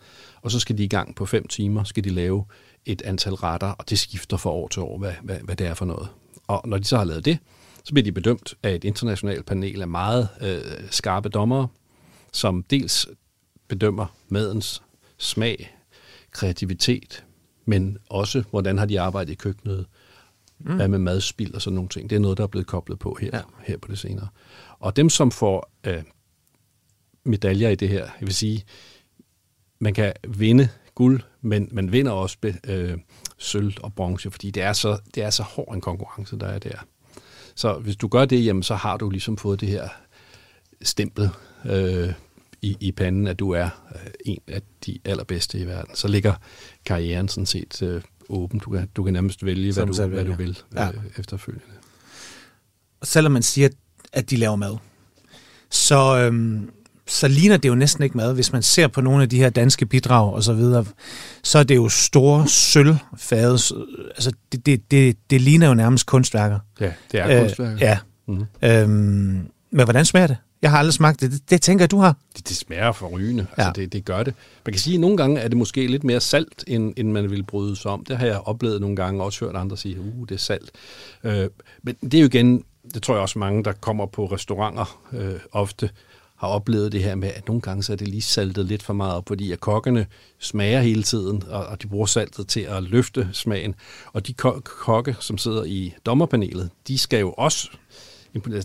Og 0.41 0.51
så 0.51 0.59
skal 0.59 0.77
de 0.77 0.83
i 0.83 0.87
gang 0.87 1.15
på 1.15 1.25
fem 1.25 1.47
timer, 1.47 1.83
skal 1.83 2.03
de 2.03 2.09
lave 2.09 2.45
et 2.85 3.01
antal 3.01 3.33
retter, 3.33 3.67
og 3.67 3.89
det 3.89 3.99
skifter 3.99 4.37
fra 4.37 4.49
år 4.49 4.67
til 4.67 4.81
år, 4.81 4.97
hvad, 4.97 5.13
hvad, 5.23 5.37
hvad 5.43 5.55
det 5.55 5.67
er 5.67 5.73
for 5.73 5.85
noget. 5.85 6.07
Og 6.47 6.61
når 6.65 6.77
de 6.77 6.83
så 6.83 6.97
har 6.97 7.03
lavet 7.03 7.25
det, 7.25 7.37
så 7.83 7.93
bliver 7.93 8.03
de 8.03 8.11
bedømt 8.11 8.53
af 8.63 8.75
et 8.75 8.83
internationalt 8.83 9.45
panel 9.45 9.81
af 9.81 9.87
meget 9.87 10.27
øh, 10.41 10.61
skarpe 10.89 11.29
dommere, 11.29 11.67
som 12.33 12.63
dels 12.63 13.07
bedømmer 13.67 14.05
madens 14.29 14.83
smag, 15.17 15.75
kreativitet, 16.31 17.25
men 17.65 17.97
også, 18.09 18.43
hvordan 18.49 18.77
har 18.77 18.85
de 18.85 19.01
arbejdet 19.01 19.31
i 19.31 19.35
køkkenet, 19.35 19.85
mm. 20.65 20.75
hvad 20.75 20.87
med 20.87 20.99
madspild 20.99 21.53
og 21.53 21.61
sådan 21.61 21.75
nogle 21.75 21.89
ting. 21.89 22.09
Det 22.09 22.15
er 22.15 22.19
noget, 22.19 22.37
der 22.37 22.43
er 22.43 22.47
blevet 22.47 22.67
koblet 22.67 22.99
på 22.99 23.17
her, 23.21 23.29
ja. 23.33 23.41
her 23.63 23.77
på 23.77 23.87
det 23.91 23.99
senere. 23.99 24.27
Og 24.79 24.95
dem, 24.95 25.09
som 25.09 25.31
får 25.31 25.71
øh, 25.83 26.03
medaljer 27.23 27.69
i 27.69 27.75
det 27.75 27.89
her, 27.89 28.05
jeg 28.19 28.27
vil 28.27 28.33
sige, 28.33 28.63
man 29.79 29.93
kan 29.93 30.13
vinde 30.27 30.69
guld, 30.95 31.21
men 31.41 31.69
man 31.71 31.91
vinder 31.91 32.11
også 32.11 32.37
øh, 32.67 32.97
sølv 33.37 33.73
og 33.83 33.93
bronze, 33.93 34.31
fordi 34.31 34.51
det 34.51 34.63
er, 34.63 34.73
så, 34.73 34.99
det 35.15 35.23
er 35.23 35.29
så 35.29 35.43
hård 35.43 35.75
en 35.75 35.81
konkurrence, 35.81 36.39
der 36.39 36.47
er 36.47 36.59
der. 36.59 36.85
Så 37.55 37.73
hvis 37.73 37.95
du 37.95 38.07
gør 38.07 38.25
det, 38.25 38.45
jamen, 38.45 38.63
så 38.63 38.75
har 38.75 38.97
du 38.97 39.09
ligesom 39.09 39.37
fået 39.37 39.61
det 39.61 39.69
her 39.69 39.89
stempel 40.81 41.29
øh, 41.65 42.13
i, 42.61 42.77
i 42.79 42.91
panden, 42.91 43.27
at 43.27 43.39
du 43.39 43.51
er 43.51 43.69
øh, 43.95 44.11
en 44.25 44.41
af 44.47 44.61
de 44.85 44.99
allerbedste 45.05 45.59
i 45.59 45.65
verden. 45.65 45.95
Så 45.95 46.07
ligger 46.07 46.33
karrieren 46.85 47.27
sådan 47.27 47.45
set 47.45 47.81
øh, 47.81 48.01
åben. 48.31 48.59
Du 48.59 48.69
kan, 48.69 48.87
du 48.95 49.03
kan 49.03 49.13
nærmest 49.13 49.45
vælge, 49.45 49.73
hvad 49.73 49.85
du, 49.85 50.07
hvad 50.07 50.25
du 50.25 50.33
vil 50.33 50.59
ja. 50.75 50.87
øh, 50.87 50.93
efterfølgende. 51.17 51.75
Og 53.01 53.07
selvom 53.07 53.31
man 53.31 53.43
siger, 53.43 53.69
at 54.13 54.29
de 54.29 54.35
laver 54.35 54.55
mad, 54.55 54.77
så, 55.69 56.17
øhm, 56.17 56.69
så 57.07 57.27
ligner 57.27 57.57
det 57.57 57.69
jo 57.69 57.75
næsten 57.75 58.03
ikke 58.03 58.17
mad. 58.17 58.33
Hvis 58.33 58.53
man 58.53 58.61
ser 58.61 58.87
på 58.87 59.01
nogle 59.01 59.23
af 59.23 59.29
de 59.29 59.37
her 59.37 59.49
danske 59.49 59.85
bidrag 59.85 60.33
og 60.33 60.43
så 60.43 60.53
videre, 60.53 60.85
så 61.43 61.59
er 61.59 61.63
det 61.63 61.75
jo 61.75 61.89
store 61.89 62.47
sølvfade. 62.47 63.51
Altså, 63.51 64.31
det, 64.51 64.65
det, 64.65 64.91
det, 64.91 65.17
det 65.29 65.41
ligner 65.41 65.67
jo 65.67 65.73
nærmest 65.73 66.05
kunstværker. 66.05 66.59
Ja, 66.79 66.91
det 67.11 67.19
er 67.19 67.35
øh, 67.35 67.41
kunstværker. 67.41 67.77
Ja. 67.87 67.97
Mm-hmm. 68.27 68.45
Øhm, 68.63 69.47
men 69.71 69.83
hvordan 69.83 70.05
smager 70.05 70.27
det? 70.27 70.37
Jeg 70.61 70.71
har 70.71 70.77
aldrig 70.77 70.93
smagt 70.93 71.21
det. 71.21 71.31
Det, 71.31 71.49
det 71.49 71.61
tænker 71.61 71.83
jeg, 71.83 71.91
du 71.91 71.97
har. 71.97 72.15
Det, 72.37 72.47
det 72.49 72.57
smager 72.57 72.91
for 72.91 73.07
rygende. 73.07 73.47
Altså, 73.57 73.73
ja. 73.77 73.81
det, 73.81 73.93
det 73.93 74.05
gør 74.05 74.23
det. 74.23 74.33
Man 74.65 74.73
kan 74.73 74.79
sige, 74.79 74.93
at 74.93 74.99
nogle 74.99 75.17
gange 75.17 75.39
er 75.39 75.47
det 75.47 75.57
måske 75.57 75.87
lidt 75.87 76.03
mere 76.03 76.19
salt, 76.19 76.63
end, 76.67 76.93
end 76.97 77.11
man 77.11 77.31
vil 77.31 77.43
bryde 77.43 77.75
sig 77.75 77.91
om. 77.91 78.05
Det 78.05 78.17
har 78.17 78.25
jeg 78.25 78.39
oplevet 78.39 78.81
nogle 78.81 78.95
gange, 78.95 79.21
og 79.21 79.25
også 79.25 79.45
hørt 79.45 79.55
andre 79.55 79.77
sige, 79.77 79.99
uh, 79.99 80.27
det 80.27 80.35
er 80.35 80.39
salt. 80.39 80.71
Øh, 81.23 81.49
men 81.83 81.95
det 82.01 82.13
er 82.13 82.19
jo 82.19 82.25
igen, 82.25 82.63
det 82.93 83.03
tror 83.03 83.13
jeg 83.13 83.21
også 83.21 83.39
mange, 83.39 83.63
der 83.63 83.71
kommer 83.71 84.05
på 84.05 84.25
restauranter 84.25 84.99
øh, 85.13 85.39
ofte, 85.51 85.89
har 86.41 86.47
oplevet 86.47 86.91
det 86.91 87.03
her 87.03 87.15
med, 87.15 87.31
at 87.35 87.47
nogle 87.47 87.61
gange 87.61 87.83
så 87.83 87.91
er 87.93 87.97
det 87.97 88.07
lige 88.07 88.21
saltet 88.21 88.65
lidt 88.65 88.83
for 88.83 88.93
meget 88.93 89.15
op, 89.15 89.23
fordi 89.27 89.51
at 89.51 89.59
kokkene 89.59 90.05
smager 90.39 90.81
hele 90.81 91.03
tiden, 91.03 91.43
og, 91.49 91.65
og 91.65 91.81
de 91.81 91.87
bruger 91.87 92.05
saltet 92.05 92.47
til 92.47 92.59
at 92.59 92.83
løfte 92.83 93.29
smagen. 93.33 93.75
Og 94.13 94.27
de 94.27 94.33
kokke, 94.63 95.15
som 95.19 95.37
sidder 95.37 95.63
i 95.63 95.93
dommerpanelet, 96.05 96.69
de 96.87 96.97
skal 96.97 97.19
jo 97.19 97.31
også 97.31 97.69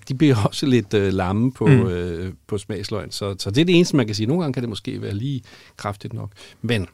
de 0.08 0.14
bliver 0.14 0.36
også 0.44 0.66
lidt 0.66 0.94
øh, 0.94 1.12
lamme 1.12 1.52
på, 1.52 1.66
mm. 1.66 1.86
øh, 1.86 2.32
på 2.46 2.58
smagsløgn. 2.58 3.10
Så, 3.10 3.36
så 3.38 3.50
det 3.50 3.60
er 3.60 3.64
det 3.64 3.76
eneste, 3.76 3.96
man 3.96 4.06
kan 4.06 4.14
sige. 4.14 4.26
Nogle 4.26 4.42
gange 4.42 4.54
kan 4.54 4.62
det 4.62 4.68
måske 4.68 5.02
være 5.02 5.14
lige 5.14 5.42
kraftigt 5.76 6.12
nok. 6.12 6.30
Men 6.62 6.86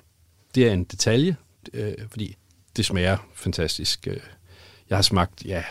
det 0.54 0.68
er 0.68 0.72
en 0.72 0.84
detalje, 0.84 1.36
øh, 1.74 1.92
fordi 2.10 2.36
det 2.76 2.84
smager 2.84 3.16
fantastisk. 3.34 4.06
Øh, 4.06 4.16
jeg 4.90 4.98
har 4.98 5.02
smagt, 5.02 5.44
ja, 5.44 5.62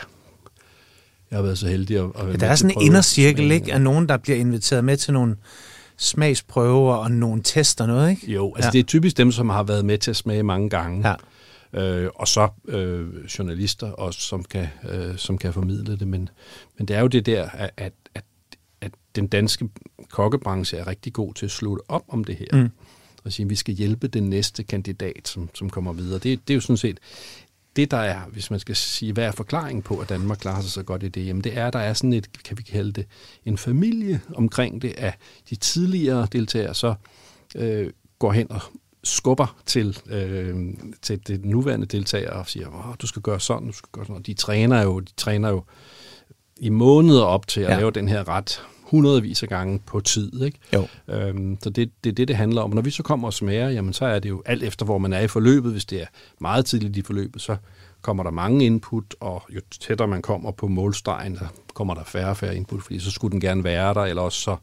jeg 1.30 1.38
har 1.38 1.42
været 1.42 1.58
så 1.58 1.68
heldig 1.68 1.96
at, 1.96 2.10
at 2.18 2.26
ja, 2.28 2.36
Der 2.36 2.46
er 2.46 2.54
sådan 2.54 2.76
en 2.76 2.82
indercirkel, 2.86 3.50
ikke? 3.50 3.72
Af 3.74 3.80
nogen, 3.80 4.08
der 4.08 4.16
bliver 4.16 4.38
inviteret 4.38 4.84
med 4.84 4.96
til 4.96 5.12
nogle 5.12 5.36
smagsprøver 5.96 6.94
og 6.94 7.10
nogle 7.10 7.42
tester 7.42 7.86
noget, 7.86 8.10
ikke? 8.10 8.32
Jo, 8.32 8.54
altså 8.54 8.68
ja. 8.68 8.72
det 8.72 8.78
er 8.78 8.84
typisk 8.84 9.16
dem, 9.16 9.32
som 9.32 9.50
har 9.50 9.62
været 9.62 9.84
med 9.84 9.98
til 9.98 10.10
at 10.10 10.16
smage 10.16 10.42
mange 10.42 10.70
gange. 10.70 11.08
Ja 11.08 11.14
øh, 11.72 12.08
og 12.14 12.28
så 12.28 12.48
øh, 12.68 13.24
journalister 13.38 13.90
også, 13.90 14.20
som 14.20 14.44
kan, 14.44 14.68
øh, 14.90 15.16
som 15.16 15.38
kan 15.38 15.52
formidle 15.52 15.96
det. 15.96 16.08
Men, 16.08 16.28
men 16.78 16.88
det 16.88 16.96
er 16.96 17.00
jo 17.00 17.06
det 17.06 17.26
der, 17.26 17.48
at, 17.48 17.70
at, 17.76 17.92
at, 18.14 18.24
at 18.80 18.92
den 19.16 19.26
danske 19.26 19.68
kokkebranche 20.10 20.78
er 20.78 20.86
rigtig 20.86 21.12
god 21.12 21.34
til 21.34 21.46
at 21.46 21.50
slutte 21.50 21.82
op 21.88 22.04
om 22.08 22.24
det 22.24 22.36
her. 22.36 22.62
Mm. 22.62 22.70
Og 23.24 23.32
sige, 23.32 23.44
at 23.44 23.50
vi 23.50 23.56
skal 23.56 23.74
hjælpe 23.74 24.08
den 24.08 24.30
næste 24.30 24.62
kandidat, 24.62 25.28
som, 25.28 25.50
som 25.54 25.70
kommer 25.70 25.92
videre. 25.92 26.18
Det, 26.18 26.48
det 26.48 26.54
er 26.54 26.54
jo 26.54 26.60
sådan 26.60 26.76
set 26.76 27.00
det 27.76 27.90
der 27.90 27.96
er, 27.96 28.20
hvis 28.32 28.50
man 28.50 28.60
skal 28.60 28.76
sige, 28.76 29.12
hvad 29.12 29.24
er 29.24 29.32
forklaringen 29.32 29.82
på, 29.82 29.98
at 29.98 30.08
Danmark 30.08 30.38
klarer 30.38 30.62
sig 30.62 30.70
så 30.70 30.82
godt 30.82 31.02
i 31.02 31.08
det, 31.08 31.26
jamen 31.26 31.44
det 31.44 31.58
er, 31.58 31.66
at 31.66 31.72
der 31.72 31.78
er 31.78 31.94
sådan 31.94 32.12
et, 32.12 32.42
kan 32.42 32.58
vi 32.58 32.62
kalde 32.62 32.92
det, 32.92 33.06
en 33.44 33.58
familie 33.58 34.20
omkring 34.34 34.82
det, 34.82 34.92
af 34.92 35.14
de 35.50 35.56
tidligere 35.56 36.28
deltagere 36.32 36.74
så 36.74 36.94
øh, 37.56 37.90
går 38.18 38.32
hen 38.32 38.52
og 38.52 38.60
skubber 39.04 39.56
til, 39.66 39.98
øh, 40.10 40.56
til 41.02 41.28
det 41.28 41.44
nuværende 41.44 41.86
deltager 41.86 42.30
og 42.30 42.48
siger, 42.48 42.68
oh, 42.68 42.94
du 43.02 43.06
skal 43.06 43.22
gøre 43.22 43.40
sådan, 43.40 43.66
du 43.66 43.72
skal 43.72 43.88
gøre 43.92 44.04
sådan. 44.04 44.16
Og 44.16 44.26
de 44.26 44.34
træner 44.34 44.82
jo, 44.82 45.00
de 45.00 45.12
træner 45.16 45.48
jo 45.48 45.64
i 46.56 46.68
måneder 46.68 47.24
op 47.24 47.46
til 47.46 47.60
at 47.60 47.70
ja. 47.70 47.76
lave 47.76 47.90
den 47.90 48.08
her 48.08 48.28
ret 48.28 48.62
hundredvis 48.82 49.42
af 49.42 49.48
gange 49.48 49.78
på 49.86 50.00
tid. 50.00 50.42
Ikke? 50.44 50.58
Jo. 50.74 50.86
Øhm, 51.08 51.58
så 51.62 51.70
det, 51.70 51.90
det 52.04 52.10
er 52.10 52.14
det, 52.14 52.28
det 52.28 52.36
handler 52.36 52.62
om. 52.62 52.70
Og 52.70 52.74
når 52.74 52.82
vi 52.82 52.90
så 52.90 53.02
kommer 53.02 53.28
og 53.28 53.34
smager, 53.34 53.68
jamen 53.68 53.92
så 53.92 54.04
er 54.04 54.18
det 54.18 54.28
jo 54.28 54.42
alt 54.46 54.62
efter, 54.62 54.84
hvor 54.84 54.98
man 54.98 55.12
er 55.12 55.20
i 55.20 55.28
forløbet. 55.28 55.72
Hvis 55.72 55.84
det 55.84 56.02
er 56.02 56.06
meget 56.38 56.66
tidligt 56.66 56.96
i 56.96 57.02
forløbet, 57.02 57.42
så 57.42 57.56
kommer 58.02 58.22
der 58.22 58.30
mange 58.30 58.66
input, 58.66 59.14
og 59.20 59.42
jo 59.50 59.60
tættere 59.80 60.08
man 60.08 60.22
kommer 60.22 60.50
på 60.50 60.68
målstregen, 60.68 61.36
så 61.36 61.46
kommer 61.74 61.94
der 61.94 62.04
færre 62.04 62.30
og 62.30 62.36
færre 62.36 62.56
input, 62.56 62.82
fordi 62.82 62.98
så 62.98 63.10
skulle 63.10 63.32
den 63.32 63.40
gerne 63.40 63.64
være 63.64 63.94
der, 63.94 64.00
eller 64.00 64.22
også 64.22 64.40
så 64.40 64.56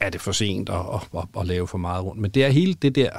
er 0.00 0.10
det 0.10 0.20
for 0.20 0.32
sent 0.32 0.68
at, 0.68 0.76
at, 0.76 1.18
at, 1.18 1.40
at 1.40 1.46
lave 1.46 1.66
for 1.66 1.78
meget 1.78 2.04
rundt. 2.04 2.20
Men 2.20 2.30
det 2.30 2.44
er 2.44 2.48
hele 2.48 2.74
det 2.74 2.94
der 2.94 3.10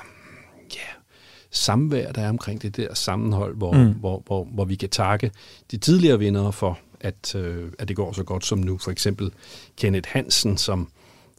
samvær, 1.55 2.11
der 2.11 2.21
er 2.21 2.29
omkring 2.29 2.61
det 2.61 2.77
der 2.77 2.93
sammenhold, 2.93 3.57
hvor, 3.57 3.71
mm. 3.73 3.93
hvor, 3.93 4.23
hvor, 4.25 4.43
hvor 4.43 4.65
vi 4.65 4.75
kan 4.75 4.89
takke 4.89 5.31
de 5.71 5.77
tidligere 5.77 6.19
vindere 6.19 6.53
for, 6.53 6.79
at, 6.99 7.35
øh, 7.35 7.71
at 7.79 7.87
det 7.87 7.95
går 7.95 8.11
så 8.11 8.23
godt 8.23 8.45
som 8.45 8.59
nu. 8.59 8.77
For 8.77 8.91
eksempel 8.91 9.31
Kenneth 9.77 10.09
Hansen, 10.09 10.57
som, 10.57 10.89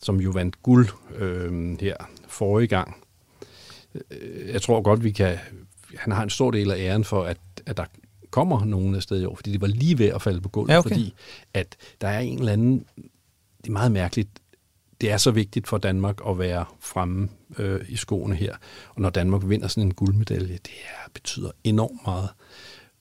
som 0.02 0.20
jo 0.20 0.30
vandt 0.30 0.62
guld 0.62 0.88
øh, 1.16 1.80
her 1.80 1.96
forrige 2.28 2.66
gang. 2.66 2.96
Øh, 4.10 4.48
jeg 4.52 4.62
tror 4.62 4.82
godt, 4.82 5.04
vi 5.04 5.10
kan... 5.10 5.38
Han 5.96 6.12
har 6.12 6.22
en 6.22 6.30
stor 6.30 6.50
del 6.50 6.70
af 6.70 6.78
æren 6.78 7.04
for, 7.04 7.24
at, 7.24 7.38
at 7.66 7.76
der 7.76 7.84
kommer 8.30 8.64
nogen 8.64 8.94
af 8.94 9.02
sted 9.02 9.22
i 9.22 9.24
år, 9.24 9.34
fordi 9.34 9.52
det 9.52 9.60
var 9.60 9.66
lige 9.66 9.98
ved 9.98 10.06
at 10.06 10.22
falde 10.22 10.40
på 10.40 10.48
gulvet, 10.48 10.72
ja, 10.72 10.78
okay. 10.78 10.88
fordi 10.88 11.14
at 11.54 11.76
der 12.00 12.08
er 12.08 12.20
en 12.20 12.38
eller 12.38 12.52
anden... 12.52 12.84
Det 13.62 13.68
er 13.68 13.72
meget 13.72 13.92
mærkeligt. 13.92 14.28
Det 15.00 15.10
er 15.10 15.16
så 15.16 15.30
vigtigt 15.30 15.68
for 15.68 15.78
Danmark 15.78 16.20
at 16.28 16.38
være 16.38 16.64
fremme 16.80 17.28
øh, 17.58 17.80
i 17.88 17.96
skoene 17.96 18.36
her. 18.36 18.56
Og 18.88 19.00
når 19.00 19.10
Danmark 19.10 19.42
vinder 19.44 19.68
sådan 19.68 19.88
en 19.88 19.94
guldmedalje, 19.94 20.52
det 20.52 20.74
er, 20.84 21.10
betyder 21.14 21.50
enormt 21.64 22.00
meget. 22.06 22.28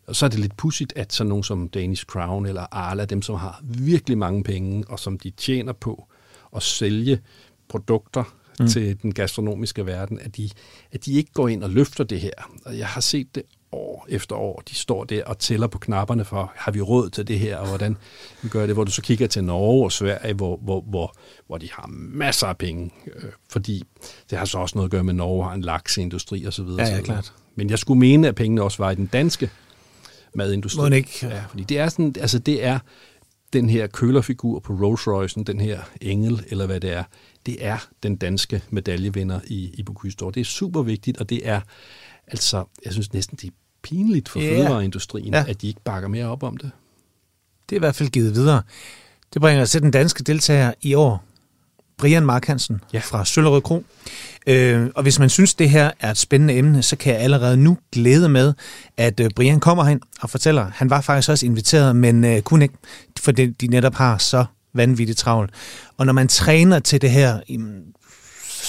Og 0.08 0.16
så 0.16 0.26
er 0.26 0.30
det 0.30 0.40
lidt 0.40 0.58
pudsigt, 0.58 0.94
at 0.96 1.14
sådan 1.14 1.30
nogen 1.30 1.44
som 1.44 1.70
Danish 1.70 2.06
Crown 2.06 2.46
eller 2.46 2.66
Arla, 2.72 3.06
dem 3.06 3.22
som 3.22 3.36
har 3.36 3.62
virkelig 3.64 4.18
mange 4.18 4.44
penge, 4.44 4.84
og 4.88 5.00
som 5.00 5.20
de 5.20 5.30
tjener 5.30 5.74
på 5.74 6.08
at 6.56 6.64
sælge 6.64 7.20
produkter 7.68 8.24
mm. 8.60 8.68
til 8.68 9.02
den 9.02 9.14
gastronomiske 9.14 9.86
verden, 9.86 10.20
at 10.20 10.38
de, 10.38 10.50
at 10.92 11.06
de 11.06 11.14
ikke 11.14 11.32
går 11.34 11.48
ind 11.48 11.64
og 11.64 11.70
løfter 11.70 12.04
det 12.04 12.20
her. 12.20 12.60
Og 12.66 12.78
jeg 12.78 12.88
har 12.88 13.02
set 13.02 13.36
det 13.36 13.44
år 13.76 14.06
efter 14.10 14.36
år. 14.36 14.64
De 14.70 14.76
står 14.76 15.04
der 15.04 15.24
og 15.26 15.40
tæller 15.40 15.68
på 15.68 15.80
knapperne 15.80 16.26
for, 16.26 16.52
har 16.56 16.72
vi 16.72 16.82
råd 16.82 17.10
til 17.10 17.28
det 17.28 17.40
her, 17.40 17.58
og 17.58 17.68
hvordan 17.68 17.98
vi 18.42 18.50
gør 18.50 18.66
det, 18.66 18.76
hvor 18.76 18.84
du 18.84 18.92
så 18.92 19.02
kigger 19.02 19.28
til 19.28 19.44
Norge 19.44 19.84
og 19.84 19.92
Sverige, 19.92 20.34
hvor, 20.34 20.58
hvor, 20.58 20.82
hvor, 20.82 21.16
hvor 21.48 21.58
de 21.58 21.70
har 21.72 21.88
masser 21.90 22.48
af 22.48 22.58
penge, 22.58 22.92
øh, 23.16 23.24
fordi 23.50 23.84
det 24.30 24.38
har 24.38 24.46
så 24.46 24.58
også 24.58 24.78
noget 24.78 24.88
at 24.88 24.92
gøre 24.92 25.04
med, 25.04 25.14
at 25.14 25.18
Norge 25.18 25.44
har 25.44 25.54
en 25.54 25.62
lakseindustri 25.62 26.48
osv. 26.48 26.66
Ja, 26.78 26.84
ja, 26.84 27.02
klart. 27.02 27.34
Men 27.56 27.70
jeg 27.70 27.80
skulle 27.80 28.00
mene, 28.00 28.28
at 28.28 28.36
pengene 28.36 28.62
også 28.62 28.84
var 28.84 28.92
i 28.92 28.96
den 28.96 29.06
danske 29.06 29.50
madindustri. 30.36 30.90
Må 30.90 30.96
ikke? 30.96 31.20
Ja, 31.22 31.44
fordi 31.50 31.64
det 31.64 31.80
er 31.80 31.90
sådan, 31.90 32.16
altså 32.20 32.40
det 32.40 32.64
er 32.64 32.80
den 33.54 33.70
her 33.70 33.88
kølerfigur 33.88 34.60
på 34.60 34.74
Rolls 34.74 35.08
Royce, 35.08 35.44
den 35.44 35.60
her 35.60 35.82
engel, 36.02 36.44
eller 36.48 36.66
hvad 36.66 36.80
det 36.80 36.92
er, 36.92 37.04
det 37.46 37.66
er 37.66 37.88
den 38.04 38.16
danske 38.16 38.62
medaljevinder 38.70 39.40
i, 39.48 39.72
i 39.74 39.84
Bocuse 39.84 40.18
Det 40.18 40.38
er 40.38 40.44
super 40.44 40.82
vigtigt, 40.82 41.18
og 41.18 41.30
det 41.30 41.48
er, 41.48 41.62
altså, 42.28 42.64
jeg 42.86 42.94
synes 42.94 43.14
næsten, 43.14 43.38
det 43.42 43.48
er 43.48 43.52
pinligt 43.86 44.30
for 44.30 44.40
yeah. 44.40 44.56
fødevareindustrien, 44.56 45.34
ja. 45.34 45.46
at 45.48 45.62
de 45.62 45.68
ikke 45.68 45.82
bakker 45.84 46.10
mere 46.10 46.26
op 46.26 46.44
om 46.44 46.58
det. 46.58 46.72
Det 47.70 47.76
er 47.76 47.80
i 47.80 47.80
hvert 47.80 47.96
fald 47.96 48.10
givet 48.10 48.36
videre. 48.36 48.62
Det 49.34 49.42
bringer 49.42 49.62
os 49.62 49.72
til 49.72 49.82
den 49.82 49.92
danske 49.92 50.24
deltager 50.24 50.74
i 50.82 50.94
år, 50.94 51.24
Brian 51.98 52.26
Mark 52.26 52.46
Hansen 52.46 52.82
ja. 52.94 53.00
fra 53.00 53.26
Søllerød 53.26 53.62
Kro. 53.62 53.86
Øh, 54.48 54.88
og 54.96 55.04
hvis 55.04 55.20
man 55.20 55.30
synes, 55.30 55.54
det 55.54 55.70
her 55.70 55.92
er 56.00 56.12
et 56.12 56.18
spændende 56.18 56.58
emne, 56.58 56.84
så 56.84 56.96
kan 56.96 57.14
jeg 57.14 57.22
allerede 57.22 57.58
nu 57.58 57.78
glæde 57.92 58.30
med, 58.30 58.54
at 58.98 59.20
øh, 59.20 59.30
Brian 59.36 59.60
kommer 59.60 59.84
hen 59.84 60.02
og 60.22 60.30
fortæller, 60.30 60.72
han 60.74 60.90
var 60.90 61.02
faktisk 61.02 61.30
også 61.30 61.46
inviteret, 61.46 61.96
men 61.96 62.24
øh, 62.24 62.42
kunne 62.42 62.66
ikke, 62.66 62.78
for 63.20 63.32
det, 63.32 63.62
de 63.62 63.68
netop 63.68 63.96
har 63.96 64.18
så 64.18 64.46
vanvittigt 64.74 65.18
travlt. 65.18 65.52
Og 65.98 66.06
når 66.06 66.14
man 66.14 66.28
træner 66.28 66.80
til 66.80 67.02
det 67.02 67.12
her, 67.12 67.40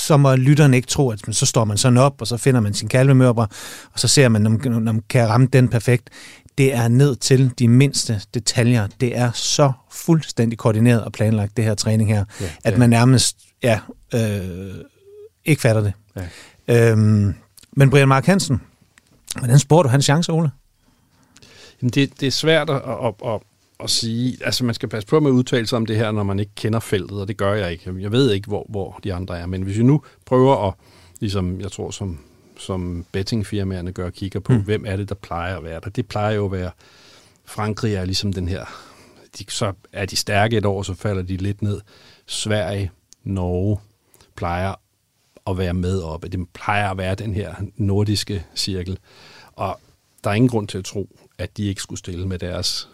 så 0.06 0.16
må 0.16 0.36
lytterne 0.36 0.76
ikke 0.76 0.88
tro, 0.88 1.10
at 1.10 1.20
så 1.30 1.46
står 1.46 1.64
man 1.64 1.76
sådan 1.76 1.98
op, 1.98 2.20
og 2.20 2.26
så 2.26 2.36
finder 2.36 2.60
man 2.60 2.74
sin 2.74 2.88
kalvemørber, 2.88 3.46
og 3.92 4.00
så 4.00 4.08
ser 4.08 4.28
man, 4.28 4.46
om 4.46 4.60
man 4.66 5.02
kan 5.08 5.28
ramme 5.28 5.46
den 5.52 5.68
perfekt. 5.68 6.10
Det 6.58 6.74
er 6.74 6.88
ned 6.88 7.16
til 7.16 7.52
de 7.58 7.68
mindste 7.68 8.20
detaljer. 8.34 8.86
Det 9.00 9.16
er 9.18 9.30
så 9.32 9.72
fuldstændig 9.90 10.58
koordineret 10.58 11.04
og 11.04 11.12
planlagt, 11.12 11.56
det 11.56 11.64
her 11.64 11.74
træning 11.74 12.08
her, 12.08 12.24
ja, 12.40 12.46
at 12.64 12.72
ja. 12.72 12.78
man 12.78 12.90
nærmest 12.90 13.36
ja, 13.62 13.80
øh, 14.14 14.74
ikke 15.44 15.62
fatter 15.62 15.82
det. 15.82 15.92
Ja. 16.68 16.90
Øhm, 16.90 17.34
men 17.72 17.90
Brian 17.90 18.08
Mark 18.08 18.26
Hansen, 18.26 18.60
hvordan 19.38 19.58
spår 19.58 19.82
du 19.82 19.88
hans 19.88 20.04
chance, 20.04 20.32
Ole? 20.32 20.50
Jamen 21.82 21.90
det, 21.90 22.20
det 22.20 22.26
er 22.26 22.30
svært 22.30 22.70
at, 22.70 22.76
at, 22.76 23.14
at, 23.26 23.40
at 23.80 23.90
sige. 23.90 24.38
Altså 24.44 24.64
man 24.64 24.74
skal 24.74 24.88
passe 24.88 25.08
på 25.08 25.20
med 25.20 25.30
at 25.30 25.34
udtale 25.34 25.66
sig 25.66 25.76
om 25.76 25.86
det 25.86 25.96
her, 25.96 26.12
når 26.12 26.22
man 26.22 26.38
ikke 26.38 26.52
kender 26.54 26.80
feltet, 26.80 27.20
og 27.20 27.28
det 27.28 27.36
gør 27.36 27.54
jeg 27.54 27.72
ikke. 27.72 27.94
Jeg 27.98 28.12
ved 28.12 28.32
ikke, 28.32 28.48
hvor, 28.48 28.66
hvor 28.68 29.00
de 29.04 29.14
andre 29.14 29.38
er. 29.38 29.46
Men 29.46 29.62
hvis 29.62 29.78
vi 29.78 29.82
nu 29.82 30.02
prøver 30.24 30.68
at, 30.68 30.74
ligesom 31.20 31.60
jeg 31.60 31.72
tror, 31.72 31.90
som, 31.90 32.18
som 32.58 33.04
bettingfirmaerne 33.12 33.92
gør, 33.92 34.10
kigger 34.10 34.40
på, 34.40 34.52
mm. 34.52 34.64
hvem 34.64 34.84
er 34.86 34.96
det, 34.96 35.08
der 35.08 35.14
plejer 35.14 35.56
at 35.56 35.64
være 35.64 35.80
der. 35.84 35.90
Det 35.90 36.06
plejer 36.06 36.34
jo 36.34 36.44
at 36.44 36.52
være, 36.52 36.70
Frankrig 37.44 37.94
er 37.94 38.04
ligesom 38.04 38.32
den 38.32 38.48
her, 38.48 38.64
de, 39.38 39.44
så 39.48 39.72
er 39.92 40.06
de 40.06 40.16
stærke 40.16 40.56
et 40.56 40.66
år, 40.66 40.82
så 40.82 40.94
falder 40.94 41.22
de 41.22 41.36
lidt 41.36 41.62
ned. 41.62 41.80
Sverige, 42.26 42.90
Norge 43.24 43.78
plejer 44.36 44.74
at 45.46 45.58
være 45.58 45.74
med 45.74 46.02
op. 46.02 46.22
Det 46.22 46.48
plejer 46.54 46.90
at 46.90 46.98
være 46.98 47.14
den 47.14 47.34
her 47.34 47.54
nordiske 47.76 48.46
cirkel. 48.54 48.98
Og 49.52 49.80
der 50.24 50.30
er 50.30 50.34
ingen 50.34 50.48
grund 50.48 50.68
til 50.68 50.78
at 50.78 50.84
tro, 50.84 51.18
at 51.38 51.56
de 51.56 51.64
ikke 51.64 51.82
skulle 51.82 51.98
stille 51.98 52.28
med 52.28 52.38
deres 52.38 52.88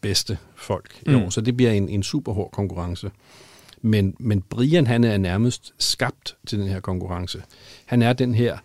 bedste 0.00 0.38
folk 0.56 1.02
i 1.06 1.10
mm. 1.10 1.16
år. 1.16 1.30
Så 1.30 1.40
det 1.40 1.56
bliver 1.56 1.72
en, 1.72 1.88
en 1.88 2.02
super 2.02 2.32
hård 2.32 2.50
konkurrence. 2.52 3.10
Men, 3.82 4.14
men 4.18 4.42
Brian, 4.42 4.86
han 4.86 5.04
er 5.04 5.16
nærmest 5.16 5.74
skabt 5.78 6.36
til 6.46 6.58
den 6.58 6.68
her 6.68 6.80
konkurrence. 6.80 7.42
Han 7.86 8.02
er 8.02 8.12
den 8.12 8.34
her 8.34 8.58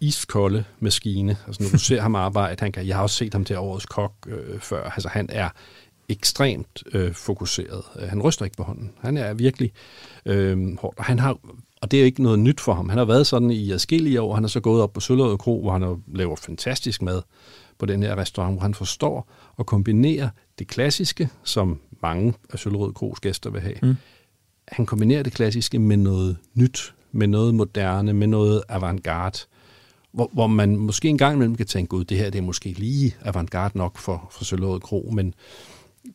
iskolde 0.00 0.64
maskine. 0.80 1.36
Altså 1.46 1.62
når 1.62 1.70
du 1.70 1.78
ser 1.88 2.00
ham 2.00 2.14
arbejde, 2.14 2.60
han 2.60 2.72
kan, 2.72 2.86
jeg 2.86 2.96
har 2.96 3.02
også 3.02 3.16
set 3.16 3.32
ham 3.32 3.44
til 3.44 3.58
årets 3.58 3.86
kok 3.86 4.12
øh, 4.26 4.60
før. 4.60 4.90
Altså 4.90 5.08
han 5.08 5.26
er 5.32 5.48
ekstremt 6.08 6.82
øh, 6.92 7.12
fokuseret. 7.12 7.82
Han 8.08 8.22
ryster 8.22 8.44
ikke 8.44 8.56
på 8.56 8.62
hånden. 8.62 8.92
Han 9.00 9.16
er 9.16 9.34
virkelig 9.34 9.72
øh, 10.26 10.78
hård. 10.78 10.94
Og 10.96 11.04
han 11.04 11.18
har 11.18 11.38
og 11.82 11.90
det 11.90 12.00
er 12.00 12.04
ikke 12.04 12.22
noget 12.22 12.38
nyt 12.38 12.60
for 12.60 12.74
ham. 12.74 12.88
Han 12.88 12.98
har 12.98 13.04
været 13.04 13.26
sådan 13.26 13.50
i 13.50 13.72
adskillige 13.72 14.20
år. 14.20 14.34
Han 14.34 14.44
har 14.44 14.48
så 14.48 14.60
gået 14.60 14.82
op 14.82 14.92
på 14.92 15.00
Søllerød 15.00 15.38
Kro, 15.38 15.60
hvor 15.60 15.72
han 15.72 16.02
laver 16.14 16.36
fantastisk 16.36 17.02
mad 17.02 17.22
på 17.82 17.86
den 17.86 18.02
her 18.02 18.16
restaurant, 18.16 18.54
hvor 18.54 18.62
han 18.62 18.74
forstår 18.74 19.28
at 19.58 19.66
kombinere 19.66 20.30
det 20.58 20.68
klassiske, 20.68 21.28
som 21.44 21.80
mange 22.02 22.34
af 22.52 22.58
Søllerød 22.58 22.92
Kros 22.92 23.20
gæster 23.20 23.50
vil 23.50 23.60
have. 23.60 23.74
Mm. 23.82 23.96
Han 24.68 24.86
kombinerer 24.86 25.22
det 25.22 25.32
klassiske 25.32 25.78
med 25.78 25.96
noget 25.96 26.36
nyt, 26.54 26.94
med 27.12 27.26
noget 27.26 27.54
moderne, 27.54 28.12
med 28.12 28.26
noget 28.26 28.62
avantgarde, 28.68 29.38
hvor, 30.12 30.30
hvor 30.32 30.46
man 30.46 30.76
måske 30.76 31.08
en 31.08 31.18
gang 31.18 31.34
imellem 31.34 31.56
kan 31.56 31.66
tænke, 31.66 31.94
ud, 31.94 32.04
det 32.04 32.18
her 32.18 32.30
det 32.30 32.38
er 32.38 32.42
måske 32.42 32.68
lige 32.68 33.16
avantgarde 33.24 33.78
nok 33.78 33.98
for, 33.98 34.28
for 34.32 34.44
Søllerød 34.44 34.80
Kro, 34.80 35.10
men 35.12 35.34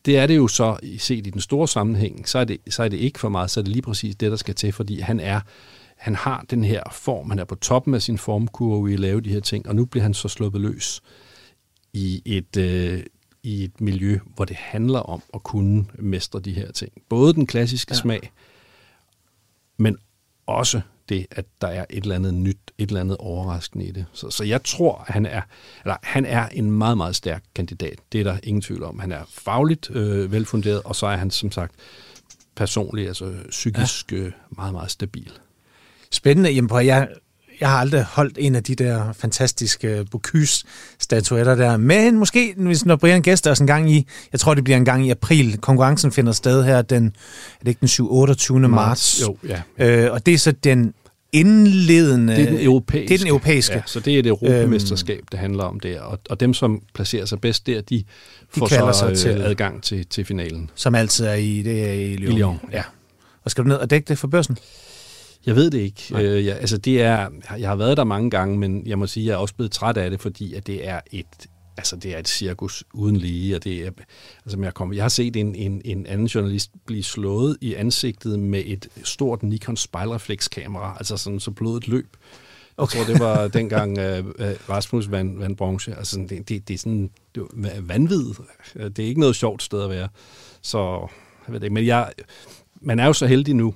det 0.04 0.18
er 0.18 0.26
det 0.26 0.36
jo 0.36 0.48
så, 0.48 0.76
set 0.98 1.26
i 1.26 1.30
den 1.30 1.40
store 1.40 1.68
sammenhæng, 1.68 2.28
så 2.28 2.38
er, 2.38 2.44
det, 2.44 2.58
så 2.70 2.82
er 2.82 2.88
det 2.88 2.96
ikke 2.96 3.18
for 3.18 3.28
meget, 3.28 3.50
så 3.50 3.60
er 3.60 3.64
det 3.64 3.72
lige 3.72 3.82
præcis 3.82 4.16
det, 4.16 4.30
der 4.30 4.36
skal 4.36 4.54
til, 4.54 4.72
fordi 4.72 5.00
han 5.00 5.20
er 5.20 5.40
han 5.96 6.14
har 6.14 6.44
den 6.50 6.64
her 6.64 6.82
form, 6.92 7.30
han 7.30 7.38
er 7.38 7.44
på 7.44 7.54
toppen 7.54 7.94
af 7.94 8.02
sin 8.02 8.18
formkurve 8.18 8.90
i 8.90 8.94
at 8.94 9.00
lave 9.00 9.20
de 9.20 9.32
her 9.32 9.40
ting, 9.40 9.68
og 9.68 9.76
nu 9.76 9.84
bliver 9.84 10.02
han 10.02 10.14
så 10.14 10.28
sluppet 10.28 10.60
løs 10.60 11.02
i 11.92 12.22
et, 12.24 12.56
øh, 12.56 13.02
i 13.42 13.64
et 13.64 13.80
miljø, 13.80 14.18
hvor 14.34 14.44
det 14.44 14.56
handler 14.56 14.98
om 14.98 15.22
at 15.34 15.42
kunne 15.42 15.86
mestre 15.98 16.40
de 16.40 16.52
her 16.52 16.72
ting. 16.72 16.92
Både 17.08 17.34
den 17.34 17.46
klassiske 17.46 17.94
ja. 17.94 18.00
smag, 18.00 18.32
men 19.76 19.96
også 20.46 20.80
det, 21.08 21.26
at 21.30 21.44
der 21.60 21.68
er 21.68 21.84
et 21.90 22.02
eller 22.02 22.14
andet 22.14 22.34
nyt, 22.34 22.58
et 22.78 22.88
eller 22.88 23.00
andet 23.00 23.16
overraskende 23.16 23.84
i 23.84 23.90
det. 23.90 24.06
Så, 24.12 24.30
så 24.30 24.44
jeg 24.44 24.64
tror, 24.64 25.04
at 25.06 25.14
han 25.14 25.26
er, 25.26 25.42
eller, 25.84 25.96
han 26.02 26.24
er 26.24 26.48
en 26.48 26.70
meget, 26.70 26.96
meget 26.96 27.16
stærk 27.16 27.44
kandidat. 27.54 27.98
Det 28.12 28.20
er 28.20 28.24
der 28.24 28.38
ingen 28.42 28.62
tvivl 28.62 28.82
om. 28.82 28.98
Han 28.98 29.12
er 29.12 29.22
fagligt 29.28 29.90
øh, 29.90 30.32
velfunderet, 30.32 30.82
og 30.82 30.96
så 30.96 31.06
er 31.06 31.16
han 31.16 31.30
som 31.30 31.52
sagt 31.52 31.74
personligt, 32.54 33.08
altså 33.08 33.34
psykisk 33.50 34.12
ja. 34.12 34.16
øh, 34.16 34.32
meget, 34.50 34.72
meget 34.72 34.90
stabil. 34.90 35.32
Spændende. 36.10 36.50
Jamen, 36.50 36.86
jeg, 36.86 37.08
jeg 37.60 37.68
har 37.68 37.76
aldrig 37.78 38.02
holdt 38.04 38.36
en 38.40 38.54
af 38.54 38.62
de 38.64 38.74
der 38.74 39.12
fantastiske 39.12 40.06
Bocuse-statuetter 40.10 41.54
der. 41.54 41.76
Men 41.76 42.18
måske, 42.18 42.54
hvis 42.56 42.84
når 42.86 42.96
Brian 42.96 43.22
gæster 43.22 43.50
os 43.50 43.58
en 43.60 43.66
gang 43.66 43.92
i, 43.92 44.06
jeg 44.32 44.40
tror 44.40 44.54
det 44.54 44.64
bliver 44.64 44.76
en 44.76 44.84
gang 44.84 45.06
i 45.06 45.10
april, 45.10 45.58
konkurrencen 45.58 46.12
finder 46.12 46.32
sted 46.32 46.64
her 46.64 46.82
den, 46.82 47.06
er 47.06 47.10
det 47.60 47.68
ikke 47.68 47.80
den 47.80 47.88
7. 47.88 48.12
28. 48.12 48.60
marts? 48.68 49.22
Jo, 49.22 49.36
ja. 49.78 50.04
Øh, 50.04 50.12
og 50.12 50.26
det 50.26 50.34
er 50.34 50.38
så 50.38 50.52
den 50.52 50.94
indledende... 51.32 52.36
Det 52.36 52.42
er 52.44 52.50
den 52.50 52.60
europæiske. 52.60 53.08
Det 53.08 53.14
er 53.14 53.18
den 53.18 53.28
europæiske. 53.28 53.74
Ja, 53.74 53.82
så 53.86 54.00
det 54.00 54.14
er 54.14 54.18
et 54.18 54.26
europamesterskab, 54.26 55.24
det 55.32 55.38
handler 55.40 55.64
om 55.64 55.80
der. 55.80 56.00
Og, 56.00 56.18
og 56.30 56.40
dem, 56.40 56.54
som 56.54 56.82
placerer 56.94 57.24
sig 57.26 57.40
bedst 57.40 57.66
der, 57.66 57.80
de, 57.80 58.04
får 58.50 58.66
kalder 58.66 58.92
så 58.92 58.98
sig 58.98 59.10
øh, 59.10 59.16
til- 59.16 59.42
adgang 59.42 59.82
til, 59.82 60.06
til 60.06 60.24
finalen. 60.24 60.70
Som 60.74 60.94
altid 60.94 61.24
er 61.26 61.34
i, 61.34 61.62
det 61.62 61.88
er 61.88 61.92
i 61.92 62.16
Lyon. 62.16 62.32
I 62.32 62.38
Lyon, 62.38 62.60
ja. 62.72 62.82
Og 63.44 63.50
skal 63.50 63.64
du 63.64 63.68
ned 63.68 63.76
og 63.76 63.90
dække 63.90 64.08
det 64.08 64.18
for 64.18 64.28
børsen? 64.28 64.58
Jeg 65.46 65.56
ved 65.56 65.70
det 65.70 65.78
ikke. 65.78 66.14
Øh, 66.14 66.46
ja, 66.46 66.54
altså 66.54 66.78
det 66.78 67.02
er, 67.02 67.28
jeg 67.58 67.68
har 67.68 67.76
været 67.76 67.96
der 67.96 68.04
mange 68.04 68.30
gange, 68.30 68.58
men 68.58 68.86
jeg 68.86 68.98
må 68.98 69.06
sige, 69.06 69.24
at 69.24 69.26
jeg 69.26 69.32
er 69.34 69.38
også 69.38 69.54
blevet 69.54 69.72
træt 69.72 69.96
af 69.96 70.10
det, 70.10 70.20
fordi 70.20 70.54
at 70.54 70.66
det 70.66 70.88
er 70.88 71.00
et, 71.12 71.26
altså 71.76 71.96
det 71.96 72.14
er 72.14 72.18
et 72.18 72.28
cirkus 72.28 72.84
uden 72.94 73.16
lige, 73.16 73.56
og 73.56 73.64
det 73.64 73.86
er, 73.86 73.90
altså 74.44 74.58
jeg, 74.62 74.74
kom, 74.74 74.92
jeg 74.92 75.04
har 75.04 75.08
set 75.08 75.36
en, 75.36 75.54
en, 75.54 75.82
en 75.84 76.06
anden 76.06 76.26
journalist 76.26 76.70
blive 76.86 77.02
slået 77.02 77.56
i 77.60 77.74
ansigtet 77.74 78.38
med 78.38 78.62
et 78.66 78.88
stort 79.04 79.42
Nikon 79.42 79.76
spejlreflekskamera, 79.76 80.96
altså 80.98 81.16
sådan 81.16 81.40
så 81.40 81.50
blodet 81.50 81.88
løb. 81.88 82.16
Okay. 82.76 82.98
Jeg 82.98 83.06
tror, 83.06 83.12
det 83.12 83.22
var 83.22 83.48
dengang 83.58 83.98
uh, 83.98 84.32
Rasmus 84.68 85.10
vandt 85.10 85.40
vand 85.40 85.56
bronze. 85.56 85.94
Altså, 85.94 86.10
sådan, 86.10 86.28
det, 86.28 86.48
det, 86.48 86.68
det 86.68 86.74
er 86.74 86.78
sådan 86.78 87.10
det 87.34 87.42
er 87.64 87.80
vanvid. 87.80 88.24
Det 88.74 88.98
er 88.98 89.06
ikke 89.06 89.20
noget 89.20 89.36
sjovt 89.36 89.62
sted 89.62 89.82
at 89.82 89.90
være. 89.90 90.08
Så, 90.62 91.08
jeg 91.46 91.52
ved 91.52 91.60
det 91.60 91.66
ikke. 91.66 91.74
Men 91.74 91.86
jeg, 91.86 92.12
man 92.80 92.98
er 92.98 93.06
jo 93.06 93.12
så 93.12 93.26
heldig 93.26 93.54
nu, 93.54 93.74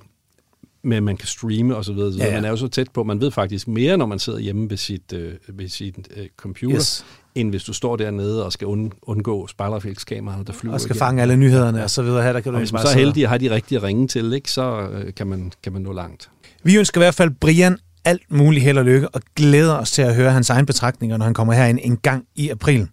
med 0.83 0.97
at 0.97 1.03
man 1.03 1.17
kan 1.17 1.27
streame 1.27 1.75
og 1.75 1.85
så 1.85 1.93
videre. 1.93 2.13
Ja, 2.17 2.25
ja. 2.25 2.33
Man 2.33 2.45
er 2.45 2.49
jo 2.49 2.55
så 2.55 2.67
tæt 2.67 2.87
på, 2.93 3.03
man 3.03 3.21
ved 3.21 3.31
faktisk 3.31 3.67
mere, 3.67 3.97
når 3.97 4.05
man 4.05 4.19
sidder 4.19 4.39
hjemme 4.39 4.69
ved 4.69 4.77
sit, 4.77 5.13
øh, 5.13 5.31
ved 5.49 5.67
sit 5.67 5.95
øh, 6.17 6.25
computer, 6.37 6.75
Yes. 6.75 7.05
end 7.35 7.49
hvis 7.49 7.63
du 7.63 7.73
står 7.73 7.95
dernede 7.95 8.45
og 8.45 8.51
skal 8.53 8.67
und, 8.67 8.91
undgå 9.01 9.47
spejlerfældskameraerne, 9.47 10.45
der 10.45 10.53
flyver 10.53 10.73
Og 10.73 10.81
skal 10.81 10.89
igennem. 10.95 10.99
fange 10.99 11.21
alle 11.21 11.37
nyhederne 11.37 11.83
og 11.83 11.89
så 11.89 12.01
videre. 12.03 12.23
Her, 12.23 12.33
der 12.33 12.39
kan 12.39 12.51
du 12.51 12.55
Og 12.55 12.59
hvis 12.61 12.73
man 12.73 12.81
så 12.81 12.87
er 12.87 12.93
heldig 12.93 13.23
at 13.23 13.29
have 13.29 13.39
de 13.39 13.51
rigtige 13.51 13.81
ringe 13.83 14.07
til, 14.07 14.33
ikke, 14.33 14.51
så 14.51 14.87
øh, 14.91 15.13
kan, 15.13 15.27
man, 15.27 15.51
kan 15.63 15.73
man 15.73 15.81
nå 15.81 15.93
langt. 15.93 16.29
Vi 16.63 16.75
ønsker 16.77 17.01
i 17.01 17.03
hvert 17.03 17.15
fald 17.15 17.29
Brian 17.41 17.77
alt 18.05 18.21
muligt 18.31 18.63
held 18.65 18.77
og 18.77 18.85
lykke, 18.85 19.09
og 19.09 19.21
glæder 19.35 19.73
os 19.73 19.91
til 19.91 20.01
at 20.01 20.15
høre 20.15 20.31
hans 20.31 20.49
egen 20.49 20.65
betragtninger, 20.65 21.17
når 21.17 21.25
han 21.25 21.33
kommer 21.33 21.53
herind 21.53 21.79
en 21.81 21.97
gang 21.97 22.25
i 22.35 22.49
april. 22.49 22.87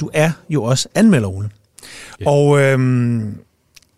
Du 0.00 0.10
er 0.14 0.30
jo 0.50 0.62
også 0.62 0.88
anmelder, 0.94 1.28
Ole. 1.28 1.50
Ja. 2.20 2.30
Og 2.30 2.60
øhm, 2.60 3.34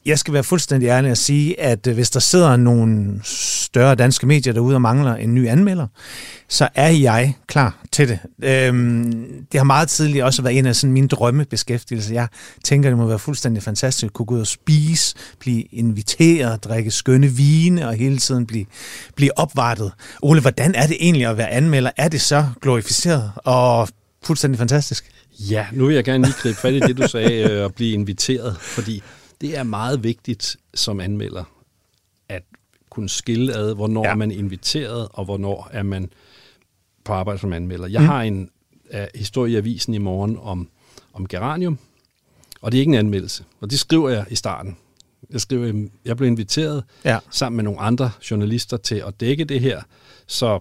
jeg 0.07 0.19
skal 0.19 0.35
være 0.35 0.45
fuldstændig 0.45 0.87
ærlig 0.87 1.11
at 1.11 1.19
sige, 1.19 1.61
at 1.61 1.87
øh, 1.87 1.95
hvis 1.95 2.11
der 2.11 2.21
sidder 2.21 2.57
nogle 2.57 3.21
større 3.25 3.95
danske 3.95 4.27
medier 4.27 4.53
derude 4.53 4.75
og 4.75 4.83
mangler 4.83 5.15
en 5.15 5.35
ny 5.35 5.49
anmelder, 5.49 5.87
så 6.49 6.69
er 6.75 6.88
jeg 6.88 7.35
klar 7.47 7.79
til 7.93 8.09
det. 8.09 8.19
Øhm, 8.43 9.27
det 9.53 9.61
har 9.61 9.65
meget 9.65 9.88
tidligere 9.88 10.27
også 10.27 10.43
været 10.43 10.59
en 10.59 10.67
af 10.67 10.77
sådan 10.77 10.93
mine 10.93 11.09
drømmebeskæftigelser. 11.09 12.15
Jeg 12.15 12.29
tænker, 12.65 12.91
det 12.91 12.99
må 12.99 13.07
være 13.07 13.19
fuldstændig 13.19 13.62
fantastisk 13.62 14.05
at 14.05 14.12
kunne 14.12 14.27
gå 14.27 14.35
ud 14.35 14.41
og 14.41 14.47
spise, 14.47 15.15
blive 15.38 15.62
inviteret, 15.62 16.65
drikke 16.65 16.91
skønne 16.91 17.27
vine 17.27 17.88
og 17.88 17.95
hele 17.95 18.19
tiden 18.19 18.47
blive, 18.47 18.67
blive 19.17 19.38
opvartet. 19.38 19.93
Ole, 20.23 20.41
hvordan 20.41 20.75
er 20.75 20.87
det 20.87 20.97
egentlig 21.01 21.27
at 21.27 21.37
være 21.37 21.51
anmelder? 21.51 21.91
Er 21.97 22.09
det 22.09 22.21
så 22.21 22.47
glorificeret 22.62 23.33
og 23.37 23.88
fuldstændig 24.25 24.59
fantastisk? 24.59 25.05
Ja, 25.38 25.67
nu 25.73 25.87
vil 25.87 25.95
jeg 25.95 26.05
gerne 26.05 26.25
lige 26.25 26.35
gribe 26.38 26.59
fat 26.59 26.75
i 26.75 26.81
det, 26.81 26.97
du 26.97 27.09
sagde, 27.09 27.51
øh, 27.51 27.59
og 27.59 27.65
at 27.65 27.75
blive 27.75 27.93
inviteret, 27.93 28.57
fordi 28.61 29.03
det 29.42 29.59
er 29.59 29.62
meget 29.62 30.02
vigtigt 30.05 30.57
som 30.74 31.00
anmelder, 31.00 31.44
at 32.28 32.42
kunne 32.90 33.09
skille 33.09 33.55
ad, 33.55 33.74
hvornår 33.74 34.05
Ja. 34.07 34.11
er 34.11 34.14
man 34.14 34.31
inviteret, 34.31 35.09
og 35.12 35.24
hvornår 35.24 35.68
er 35.72 35.83
man 35.83 36.11
på 37.05 37.12
arbejde 37.12 37.38
som 37.40 37.52
anmelder. 37.52 37.87
Jeg 37.87 38.00
Mm. 38.00 38.07
har 38.07 38.22
en 38.22 38.50
uh, 38.94 38.98
historie 39.14 39.52
i 39.52 39.57
avisen 39.57 39.94
i 39.94 39.98
morgen 39.98 40.38
om, 40.42 40.68
om 41.14 41.28
geranium, 41.28 41.78
og 42.61 42.72
det 42.72 42.78
er 42.78 42.81
ikke 42.81 42.90
en 42.90 42.98
anmeldelse, 42.98 43.44
og 43.61 43.70
det 43.70 43.78
skriver 43.81 44.09
jeg 44.09 44.24
i 44.31 44.35
starten. 44.35 44.76
Jeg 45.31 45.40
skriver, 45.40 45.88
jeg 46.05 46.16
blev 46.16 46.26
inviteret 46.26 46.85
Ja. 47.05 47.18
sammen 47.31 47.57
med 47.57 47.64
nogle 47.64 47.81
andre 47.81 48.11
journalister 48.31 48.76
til 48.76 48.94
at 49.07 49.20
dække 49.20 49.44
det 49.44 49.61
her, 49.61 49.83
så 50.26 50.61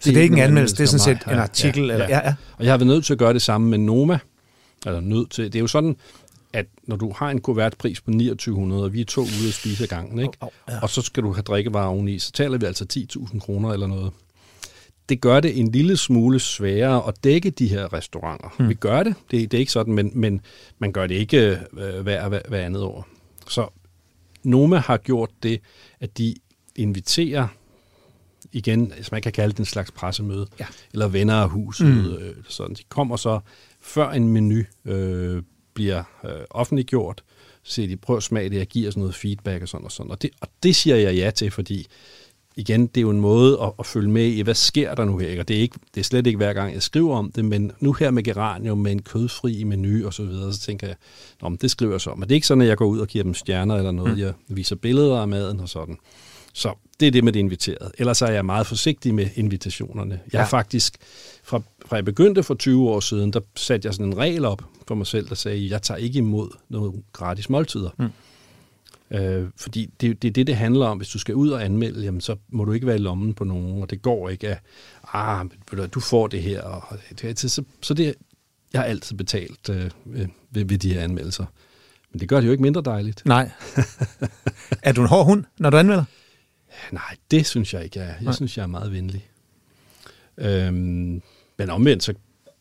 Så 0.00 0.10
det 0.10 0.16
er 0.18 0.22
ikke 0.22 0.32
en 0.36 0.40
anmeldelse, 0.42 0.76
det 0.76 0.82
er 0.82 0.86
sådan 0.98 1.18
set 1.18 1.32
en 1.32 1.38
artikel? 1.38 1.84
Ja, 1.86 1.92
eller, 1.92 2.08
ja. 2.08 2.16
ja, 2.18 2.26
ja. 2.28 2.34
Og 2.58 2.64
jeg 2.64 2.72
har 2.72 2.78
været 2.78 2.86
nødt 2.86 3.04
til 3.04 3.12
at 3.12 3.18
gøre 3.18 3.32
det 3.32 3.42
samme 3.42 3.68
med 3.70 3.78
Noma. 3.78 4.18
Eller 4.86 5.00
nødt 5.00 5.30
til. 5.30 5.44
Det 5.44 5.54
er 5.54 5.60
jo 5.60 5.66
sådan, 5.66 5.96
at 6.52 6.66
når 6.82 6.96
du 6.96 7.12
har 7.16 7.30
en 7.30 7.40
kuvertpris 7.40 8.00
på 8.00 8.10
2900, 8.10 8.84
og 8.84 8.92
vi 8.92 9.00
er 9.00 9.04
to 9.04 9.20
ude 9.20 9.48
at 9.48 9.54
spise 9.54 9.82
ad 9.82 9.88
gangen, 9.88 10.18
ikke? 10.18 10.32
Au, 10.40 10.48
au, 10.68 10.74
ja. 10.74 10.80
og 10.82 10.90
så 10.90 11.02
skal 11.02 11.22
du 11.22 11.32
have 11.32 11.42
drikkevarer 11.42 11.88
oveni, 11.88 12.18
så 12.18 12.32
taler 12.32 12.58
vi 12.58 12.66
altså 12.66 12.86
10.000 13.16 13.38
kroner 13.38 13.72
eller 13.72 13.86
noget. 13.86 14.12
Det 15.08 15.20
gør 15.20 15.40
det 15.40 15.58
en 15.60 15.72
lille 15.72 15.96
smule 15.96 16.38
sværere 16.40 17.08
at 17.08 17.24
dække 17.24 17.50
de 17.50 17.68
her 17.68 17.92
restauranter. 17.92 18.48
Hmm. 18.56 18.64
Mm. 18.64 18.68
Vi 18.68 18.74
gør 18.74 19.02
det, 19.02 19.14
det, 19.30 19.50
det 19.50 19.58
er 19.58 19.60
ikke 19.60 19.72
sådan, 19.72 19.94
men, 19.94 20.10
men 20.14 20.40
man 20.78 20.92
gør 20.92 21.06
det 21.06 21.14
ikke 21.14 21.58
øh, 21.72 22.00
hver, 22.00 22.28
hver, 22.28 22.40
hver 22.48 22.66
andet 22.66 22.82
år. 22.82 23.08
Så 23.48 23.68
Noma 24.42 24.76
har 24.76 24.96
gjort 24.96 25.30
det, 25.42 25.60
at 26.00 26.18
de 26.18 26.34
inviterer 26.76 27.48
igen, 28.52 28.92
altså 28.92 29.08
man 29.12 29.22
kan 29.22 29.32
kalde 29.32 29.52
det 29.52 29.58
en 29.58 29.64
slags 29.64 29.90
pressemøde, 29.90 30.46
Ja. 30.60 30.66
eller 30.92 31.08
venner 31.08 31.34
af 31.34 31.48
huset. 31.48 31.86
Mm. 31.86 32.12
Øh, 32.12 32.34
sådan. 32.48 32.74
De 32.74 32.82
kommer 32.88 33.16
så, 33.16 33.40
før 33.80 34.10
en 34.10 34.28
menu 34.28 34.62
øh, 34.84 35.42
bliver 35.78 36.02
øh, 36.24 36.30
offentliggjort, 36.50 37.22
så 37.62 37.72
siger 37.72 37.88
de, 37.88 37.96
prøv 37.96 38.16
at 38.16 38.22
smage 38.22 38.50
det, 38.50 38.56
jeg 38.56 38.66
giver 38.66 38.90
sådan 38.90 39.00
noget 39.00 39.14
feedback 39.14 39.62
og 39.62 39.68
sådan 39.68 39.84
og 39.84 39.92
sådan. 39.92 40.10
Og 40.12 40.22
det, 40.22 40.30
og 40.40 40.48
det 40.62 40.76
siger 40.76 40.96
jeg 40.96 41.14
ja 41.14 41.30
til, 41.30 41.50
fordi 41.50 41.86
igen, 42.56 42.86
det 42.86 42.96
er 42.96 43.00
jo 43.02 43.10
en 43.10 43.20
måde 43.20 43.58
at, 43.62 43.72
at 43.78 43.86
følge 43.86 44.10
med 44.10 44.26
i, 44.26 44.40
hvad 44.40 44.54
sker 44.54 44.94
der 44.94 45.04
nu 45.04 45.18
her? 45.18 45.28
Ikke? 45.28 45.42
Og 45.42 45.48
det 45.48 45.56
er, 45.56 45.60
ikke, 45.60 45.78
det 45.94 46.00
er 46.00 46.04
slet 46.04 46.26
ikke 46.26 46.36
hver 46.36 46.52
gang, 46.52 46.74
jeg 46.74 46.82
skriver 46.82 47.16
om 47.16 47.32
det, 47.32 47.44
men 47.44 47.72
nu 47.80 47.92
her 47.92 48.10
med 48.10 48.22
geranium, 48.22 48.78
med 48.78 48.92
en 48.92 49.02
kødfri 49.02 49.64
menu 49.64 50.06
og 50.06 50.14
så 50.14 50.22
videre, 50.24 50.52
så 50.52 50.60
tænker 50.60 50.86
jeg, 50.86 50.96
Nå, 51.42 51.48
men 51.48 51.58
det 51.60 51.70
skriver 51.70 51.92
jeg 51.92 52.00
så 52.00 52.10
om. 52.10 52.18
Men 52.18 52.28
det 52.28 52.34
er 52.34 52.36
ikke 52.36 52.46
sådan, 52.46 52.62
at 52.62 52.68
jeg 52.68 52.76
går 52.76 52.86
ud 52.86 52.98
og 52.98 53.08
giver 53.08 53.24
dem 53.24 53.34
stjerner 53.34 53.76
eller 53.76 53.90
noget. 53.90 54.12
Mm. 54.14 54.20
Jeg 54.20 54.32
viser 54.48 54.76
billeder 54.76 55.20
af 55.20 55.28
maden 55.28 55.60
og 55.60 55.68
sådan. 55.68 55.96
Så 56.54 56.74
det 57.00 57.06
er 57.06 57.10
det 57.10 57.24
med 57.24 57.32
det 57.32 57.40
inviterede. 57.40 57.90
Ellers 57.98 58.22
er 58.22 58.30
jeg 58.30 58.44
meget 58.44 58.66
forsigtig 58.66 59.14
med 59.14 59.26
invitationerne. 59.34 60.20
Jeg 60.32 60.38
Ja. 60.40 60.44
faktisk, 60.44 60.96
fra, 61.44 61.60
fra 61.86 61.96
jeg 61.96 62.04
begyndte 62.04 62.42
for 62.42 62.54
20 62.54 62.88
år 62.88 63.00
siden, 63.00 63.32
der 63.32 63.40
satte 63.56 63.86
jeg 63.86 63.94
sådan 63.94 64.06
en 64.06 64.18
regel 64.18 64.44
op 64.44 64.62
for 64.88 64.94
mig 64.94 65.06
selv, 65.06 65.28
der 65.28 65.34
sagde, 65.34 65.70
jeg 65.70 65.82
tager 65.82 65.98
ikke 65.98 66.18
imod 66.18 66.48
noget 66.68 67.02
gratis 67.12 67.50
måltider. 67.50 67.90
Mm. 67.98 68.08
Øh, 69.10 69.48
fordi 69.56 69.90
det, 70.00 70.22
det 70.22 70.28
er 70.28 70.32
det, 70.32 70.46
det 70.46 70.56
handler 70.56 70.86
om. 70.86 70.96
Hvis 70.96 71.08
du 71.08 71.18
skal 71.18 71.34
ud 71.34 71.50
og 71.50 71.64
anmelde, 71.64 72.04
jamen, 72.04 72.20
så 72.20 72.36
må 72.48 72.64
du 72.64 72.72
ikke 72.72 72.86
være 72.86 72.96
i 72.96 73.00
lommen 73.00 73.34
på 73.34 73.44
nogen, 73.44 73.82
og 73.82 73.90
det 73.90 74.02
går 74.02 74.28
ikke 74.28 74.48
at, 74.48 74.58
ah, 75.12 75.46
du, 75.94 76.00
får 76.00 76.26
det 76.26 76.42
her. 76.42 76.62
Og 76.62 76.98
det, 77.22 77.38
så, 77.38 77.62
så 77.80 77.94
det, 77.94 78.14
jeg 78.72 78.80
har 78.80 78.86
altid 78.86 79.16
betalt 79.16 79.68
øh, 79.68 79.90
ved, 80.04 80.28
ved 80.50 80.78
de 80.78 80.94
her 80.94 81.00
anmeldelser. 81.00 81.44
Men 82.12 82.20
det 82.20 82.28
gør 82.28 82.40
det 82.40 82.46
jo 82.46 82.52
ikke 82.52 82.62
mindre 82.62 82.82
dejligt. 82.84 83.22
Nej. 83.26 83.50
er 84.82 84.92
du 84.92 85.00
en 85.00 85.08
hård 85.08 85.26
hund, 85.26 85.44
når 85.58 85.70
du 85.70 85.76
anmelder? 85.76 86.04
Nej, 86.92 87.16
det 87.30 87.46
synes 87.46 87.74
jeg 87.74 87.84
ikke, 87.84 87.98
jeg 87.98 88.08
er. 88.08 88.12
Jeg 88.12 88.22
Nej. 88.22 88.32
synes, 88.32 88.56
jeg 88.56 88.62
er 88.62 88.66
meget 88.66 88.92
venlig. 88.92 89.28
Øhm, 90.38 91.22
men 91.58 91.70
omvendt, 91.70 92.02
så 92.02 92.14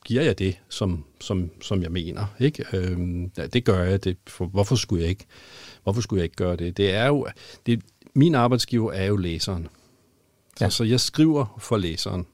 giver 0.08 0.22
jeg 0.22 0.39
det, 0.39 0.58
som, 0.70 1.04
som, 1.22 1.52
som 1.62 1.82
jeg 1.82 1.91
mener. 1.91 2.26
Ikke? 2.39 2.65
Øhm, 2.74 3.32
ja, 3.38 3.48
det 3.48 3.65
gør 3.65 3.84
jeg. 3.84 4.04
Det, 4.04 4.17
for, 4.28 4.46
hvorfor, 4.46 4.76
skulle 4.76 5.02
jeg 5.02 5.10
ikke, 5.10 5.26
hvorfor 5.84 6.02
skulle 6.02 6.20
jeg 6.20 6.24
ikke 6.24 6.36
gøre 6.36 6.56
det? 6.56 6.78
Det 6.78 6.93
er 6.93 7.06
jo, 7.08 7.28
det, 7.65 7.82
min 8.13 8.36
arbejdsgiver 8.36 8.91
er 8.91 9.06
jo 9.06 9.17
læseren. 9.17 9.67
Så, 10.58 10.63
Ja. 10.65 10.70
så 10.70 10.84
jeg 10.84 11.00
skriver 11.00 11.58
for 11.60 11.78
læseren. 11.78 12.28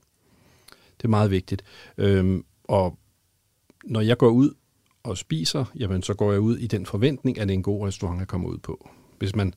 Det 0.98 1.04
er 1.04 1.08
meget 1.08 1.32
vigtigt. 1.32 1.64
Øhm, 1.98 2.46
og 2.64 2.98
når 3.84 4.02
jeg 4.02 4.18
går 4.18 4.30
ud 4.30 4.54
og 5.04 5.18
spiser, 5.18 5.66
jamen 5.76 6.04
så 6.04 6.14
går 6.14 6.32
jeg 6.32 6.42
ud 6.42 6.58
i 6.58 6.68
den 6.68 6.86
forventning, 6.86 7.40
at 7.40 7.48
det 7.48 7.54
er 7.54 7.58
en 7.58 7.64
god 7.64 7.88
restaurant 7.88 8.22
at 8.22 8.28
komme 8.28 8.48
ud 8.50 8.58
på. 8.58 8.90
Hvis 9.20 9.36
man 9.36 9.54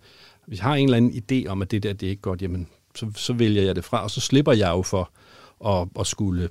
hvis 0.46 0.58
har 0.60 0.74
en 0.74 0.84
eller 0.84 0.96
anden 0.96 1.22
idé 1.32 1.48
om, 1.48 1.62
at 1.62 1.70
det 1.70 1.82
der 1.82 1.92
det 1.92 2.06
er 2.06 2.10
ikke 2.10 2.22
godt, 2.22 2.42
jamen 2.42 2.68
så, 2.94 3.10
så 3.14 3.32
vælger 3.32 3.62
jeg 3.62 3.76
det 3.76 3.84
fra, 3.84 4.02
og 4.02 4.10
så 4.10 4.20
slipper 4.20 4.52
jeg 4.52 4.68
jo 4.68 4.82
for 4.82 5.10
at, 5.66 5.88
at 6.00 6.06
skulle 6.06 6.48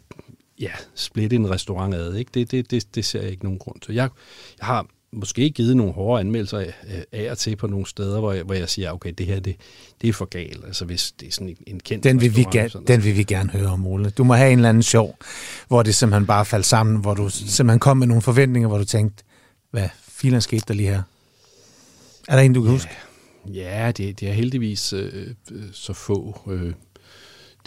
ja, 0.59 0.71
splitte 0.95 1.35
en 1.35 1.49
restaurant 1.49 1.95
ad. 1.95 2.15
Ikke? 2.15 2.31
Det, 2.33 2.51
det, 2.51 2.71
det, 2.71 2.95
det 2.95 3.05
ser 3.05 3.21
jeg 3.21 3.31
ikke 3.31 3.43
nogen 3.43 3.59
grund 3.59 3.79
til. 3.81 3.95
Jeg, 3.95 4.09
jeg 4.59 4.67
har 4.67 4.87
måske 5.15 5.49
givet 5.49 5.77
nogle 5.77 5.93
hårde 5.93 6.19
anmeldelser 6.19 6.59
af, 6.59 6.73
af 7.11 7.31
og 7.31 7.37
til 7.37 7.55
på 7.55 7.67
nogle 7.67 7.85
steder, 7.85 8.19
hvor 8.19 8.33
jeg, 8.33 8.43
hvor 8.43 8.53
jeg 8.53 8.69
siger, 8.69 8.91
okay, 8.91 9.13
det 9.17 9.25
her 9.25 9.39
det, 9.39 9.55
det 10.01 10.09
er 10.09 10.13
for 10.13 10.25
galt. 10.25 10.65
Altså 10.65 10.85
hvis 10.85 11.13
det 11.19 11.27
er 11.27 11.31
sådan 11.31 11.49
en, 11.49 11.57
en 11.67 11.79
kendt 11.79 12.03
Den 12.03 12.21
vil, 12.21 12.35
vi 12.35 12.45
sådan 12.53 12.87
den 12.87 13.03
vil 13.03 13.17
vi 13.17 13.23
gerne 13.23 13.49
høre 13.49 13.67
om, 13.67 13.87
Ole. 13.87 14.09
Du 14.09 14.23
må 14.23 14.33
have 14.33 14.51
en 14.51 14.57
eller 14.57 14.69
anden 14.69 14.83
sjov, 14.83 15.17
hvor 15.67 15.83
det 15.83 15.95
simpelthen 15.95 16.25
bare 16.25 16.45
faldt 16.45 16.65
sammen, 16.65 16.97
hvor 16.97 17.13
du 17.13 17.29
simpelthen 17.29 17.79
kom 17.79 17.97
med 17.97 18.07
nogle 18.07 18.21
forventninger, 18.21 18.67
hvor 18.67 18.77
du 18.77 18.85
tænkte, 18.85 19.23
hvad 19.71 19.89
filen 20.07 20.41
skete 20.41 20.63
der 20.67 20.73
lige 20.73 20.89
her? 20.89 21.01
Er 22.27 22.35
der 22.35 22.43
en, 22.43 22.53
du 22.53 22.61
kan 22.61 22.71
huske? 22.71 22.91
Ja, 23.53 23.91
det, 23.97 24.19
det 24.19 24.29
er 24.29 24.33
heldigvis 24.33 24.93
øh, 24.93 25.27
øh, 25.51 25.63
så 25.71 25.93
få. 25.93 26.41
Øh, 26.51 26.73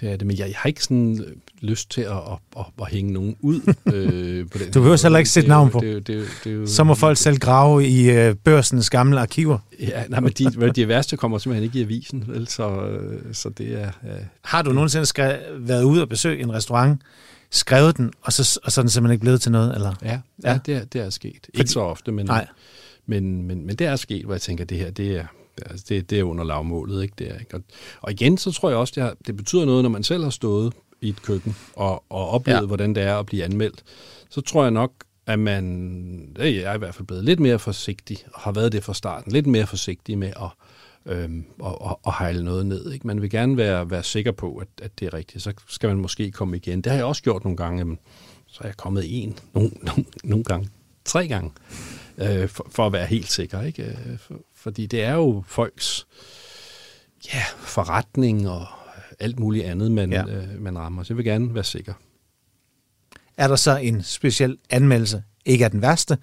det 0.01 0.13
er 0.13 0.17
det, 0.17 0.27
men 0.27 0.39
jeg, 0.39 0.47
jeg 0.49 0.55
har 0.57 0.69
ikke 0.69 0.83
sådan 0.85 1.25
øh, 1.27 1.33
lyst 1.61 1.91
til 1.91 2.01
at, 2.01 2.11
at, 2.13 2.39
at, 2.59 2.65
at 2.81 2.89
hænge 2.91 3.13
nogen 3.13 3.37
ud. 3.41 3.75
Øh, 3.87 4.49
på 4.51 4.59
den 4.59 4.71
Du 4.75 4.81
behøver 4.81 5.03
heller 5.03 5.19
ikke 5.19 5.31
sætte 5.31 5.45
Det 5.45 5.49
navn 5.49 5.71
på. 5.71 5.81
Det, 5.81 6.07
det, 6.07 6.27
det, 6.45 6.51
er 6.53 6.55
jo- 6.57 6.67
Så 6.67 6.85
må 6.85 6.95
folk 6.95 7.17
selv 7.19 7.39
grave 7.39 7.87
i 7.87 8.11
øh, 8.11 8.35
børsens 8.35 8.91
gamle 8.91 9.21
arkiver. 9.21 9.59
Ja, 9.81 10.05
nej, 10.09 10.21
men 10.21 10.33
de, 10.33 10.71
de 10.75 10.89
værste 10.89 11.17
kommer 11.17 11.39
simpelthen 11.39 11.65
ikke 11.65 11.79
i 11.79 11.83
avisen, 11.83 12.25
vel? 12.27 12.49
Så, 12.49 12.81
øh, 12.87 13.35
så 13.35 13.49
det 13.49 13.73
er... 13.83 13.91
Ja. 14.05 14.11
Har 14.45 14.63
du 14.63 14.73
nogensinde 14.73 15.07
skrevet, 15.07 15.39
været 15.59 15.83
ude 15.83 16.03
og 16.03 16.09
besøge 16.09 16.43
en 16.43 16.53
restaurant, 16.53 17.01
skrevet 17.51 17.97
den, 17.97 18.11
og 18.23 18.33
så, 18.33 18.61
og 18.65 18.73
så 18.73 18.81
er 18.81 18.83
den 18.83 18.91
simpelthen 18.91 19.13
ikke 19.15 19.23
blevet 19.23 19.41
til 19.41 19.53
noget? 19.53 19.75
Eller? 19.75 19.95
Ja, 20.03 20.19
Ja. 20.45 20.53
ja. 20.53 20.59
det, 20.67 20.75
er, 20.75 20.85
det 20.85 21.01
er 21.01 21.11
sket. 21.11 21.33
Fordi- 21.45 21.59
Ikke 21.59 21.71
så 21.71 21.81
ofte, 21.81 22.13
men, 22.13 22.27
Nej. 22.27 22.47
men, 23.07 23.43
men, 23.43 23.67
men 23.67 23.77
det 23.77 23.87
er 23.87 23.97
sket, 23.97 24.25
hvor 24.25 24.35
jeg 24.35 24.41
tænker, 24.41 24.65
det 24.65 24.79
her, 24.79 24.91
det 24.91 25.17
er, 25.17 25.25
Altså, 25.67 25.87
det, 25.89 26.11
det 26.11 26.19
er 26.19 26.25
under 26.25 26.45
lavmålet, 26.45 27.03
ikke? 27.03 27.15
Det 27.19 27.31
er, 27.31 27.39
ikke? 27.39 27.55
Og, 27.55 27.63
og 28.01 28.13
igen, 28.13 28.39
så 28.39 28.53
tror 28.53 28.69
jeg 28.69 28.79
også, 28.79 28.93
det, 28.97 29.03
har, 29.03 29.15
det 29.27 29.37
betyder 29.37 29.65
noget, 29.65 29.83
når 29.83 29.91
man 29.91 30.03
selv 30.03 30.23
har 30.23 30.31
stået 30.31 30.73
i 31.01 31.09
et 31.09 31.23
køkken 31.23 31.57
og, 31.77 32.05
og 32.09 32.29
oplevet, 32.29 32.61
ja. 32.61 32.67
hvordan 32.67 32.95
det 32.95 33.03
er 33.03 33.17
at 33.17 33.27
blive 33.27 33.45
anmeldt. 33.45 33.83
Så 34.31 34.41
tror 34.41 34.63
jeg 34.63 34.71
nok, 34.71 34.93
at 35.27 35.39
man, 35.39 36.37
jeg 36.39 36.55
er 36.55 36.75
i 36.75 36.79
hvert 36.79 36.95
fald 36.95 37.07
blevet 37.07 37.25
lidt 37.25 37.41
mere 37.41 37.59
forsigtig, 37.59 38.19
og 38.35 38.41
har 38.41 38.53
været 38.53 38.73
det 38.73 38.85
fra 38.85 38.95
starten, 38.95 39.33
lidt 39.33 39.47
mere 39.47 39.67
forsigtig 39.67 40.19
med 40.19 40.33
at, 40.37 40.51
øhm, 41.17 41.45
og, 41.59 41.83
og, 41.83 42.01
og 42.03 42.19
hejle 42.19 42.45
noget 42.45 42.67
ned. 42.67 42.93
Ikke? 42.93 43.07
Man 43.07 43.23
vil 43.23 43.31
gerne 43.31 43.57
være, 43.57 43.91
være 43.91 44.03
sikker 44.03 44.33
på, 44.33 44.57
at, 44.57 44.69
at 44.83 45.01
det 45.01 45.07
er 45.07 45.15
rigtigt. 45.15 45.43
Så 45.43 45.53
skal 45.69 45.89
man 45.89 45.99
måske 45.99 46.31
komme 46.31 46.57
igen. 46.57 46.81
Det 46.81 46.93
har 46.93 46.97
jeg 46.97 47.07
også 47.07 47.23
gjort 47.23 47.45
nogle 47.45 47.57
gange. 47.57 47.99
Så 48.47 48.59
er 48.61 48.69
jeg 48.69 48.77
kommet 48.77 49.23
en, 49.23 49.39
nogle, 49.55 49.71
nogle, 49.83 50.05
nogle 50.25 50.45
gange, 50.45 50.69
tre 51.05 51.29
gange, 51.29 51.51
øh, 52.19 52.49
for, 52.49 52.67
for 52.71 52.87
at 52.87 52.93
være 52.93 53.07
helt 53.07 53.31
sikker. 53.31 53.63
Ikke? 53.63 53.83
Øh, 53.83 54.19
for, 54.19 54.35
fordi 54.55 54.87
det 54.87 55.03
er 55.03 55.15
jo 55.15 55.45
folks 55.47 56.07
ja, 57.35 57.43
forretning 57.57 58.49
og 58.49 58.67
alt 59.21 59.39
muligt 59.39 59.65
andet, 59.65 59.93
man, 59.93 60.13
ja. 60.13 60.25
øh, 60.25 60.61
man 60.61 60.79
rammer. 60.79 61.03
Så 61.03 61.13
jeg 61.13 61.17
vil 61.17 61.25
gerne 61.25 61.55
være 61.55 61.65
sikker. 61.65 61.95
Er 63.37 63.49
der 63.49 63.57
så 63.57 63.77
en 63.77 64.03
speciel 64.03 64.59
anmeldelse? 64.71 65.23
Ikke 65.45 65.65
er 65.65 65.69
den 65.69 65.83
værste, 65.83 66.19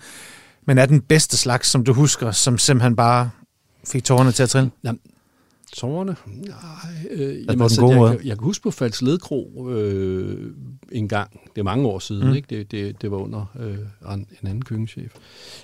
men 0.65 0.77
er 0.77 0.85
den 0.85 1.01
bedste 1.01 1.37
slags, 1.37 1.67
som 1.67 1.83
du 1.83 1.93
husker, 1.93 2.31
som 2.31 2.57
simpelthen 2.57 2.95
bare 2.95 3.29
fik 3.87 4.03
tårerne 4.03 4.31
til 4.31 4.43
at 4.43 4.49
trille? 4.49 4.71
Jamen, 4.83 4.99
tårerne? 5.73 6.15
Nej. 6.25 6.55
Øh, 7.09 7.45
jamen, 7.45 7.61
altså, 7.61 7.87
jeg, 7.87 7.97
jeg, 7.97 8.25
jeg 8.25 8.37
kan 8.37 8.45
huske 8.45 8.63
på 8.63 8.71
Falds 8.71 9.01
Ledkro 9.01 9.69
øh, 9.69 10.53
en 10.91 11.07
gang, 11.07 11.41
det 11.55 11.61
er 11.61 11.63
mange 11.63 11.87
år 11.87 11.99
siden, 11.99 12.27
mm. 12.27 12.35
ikke? 12.35 12.47
Det, 12.49 12.71
det, 12.71 13.01
det 13.01 13.11
var 13.11 13.17
under 13.17 13.45
øh, 13.59 14.13
en, 14.13 14.27
en 14.41 14.47
anden 14.47 14.61
køkkenchef, 14.61 15.13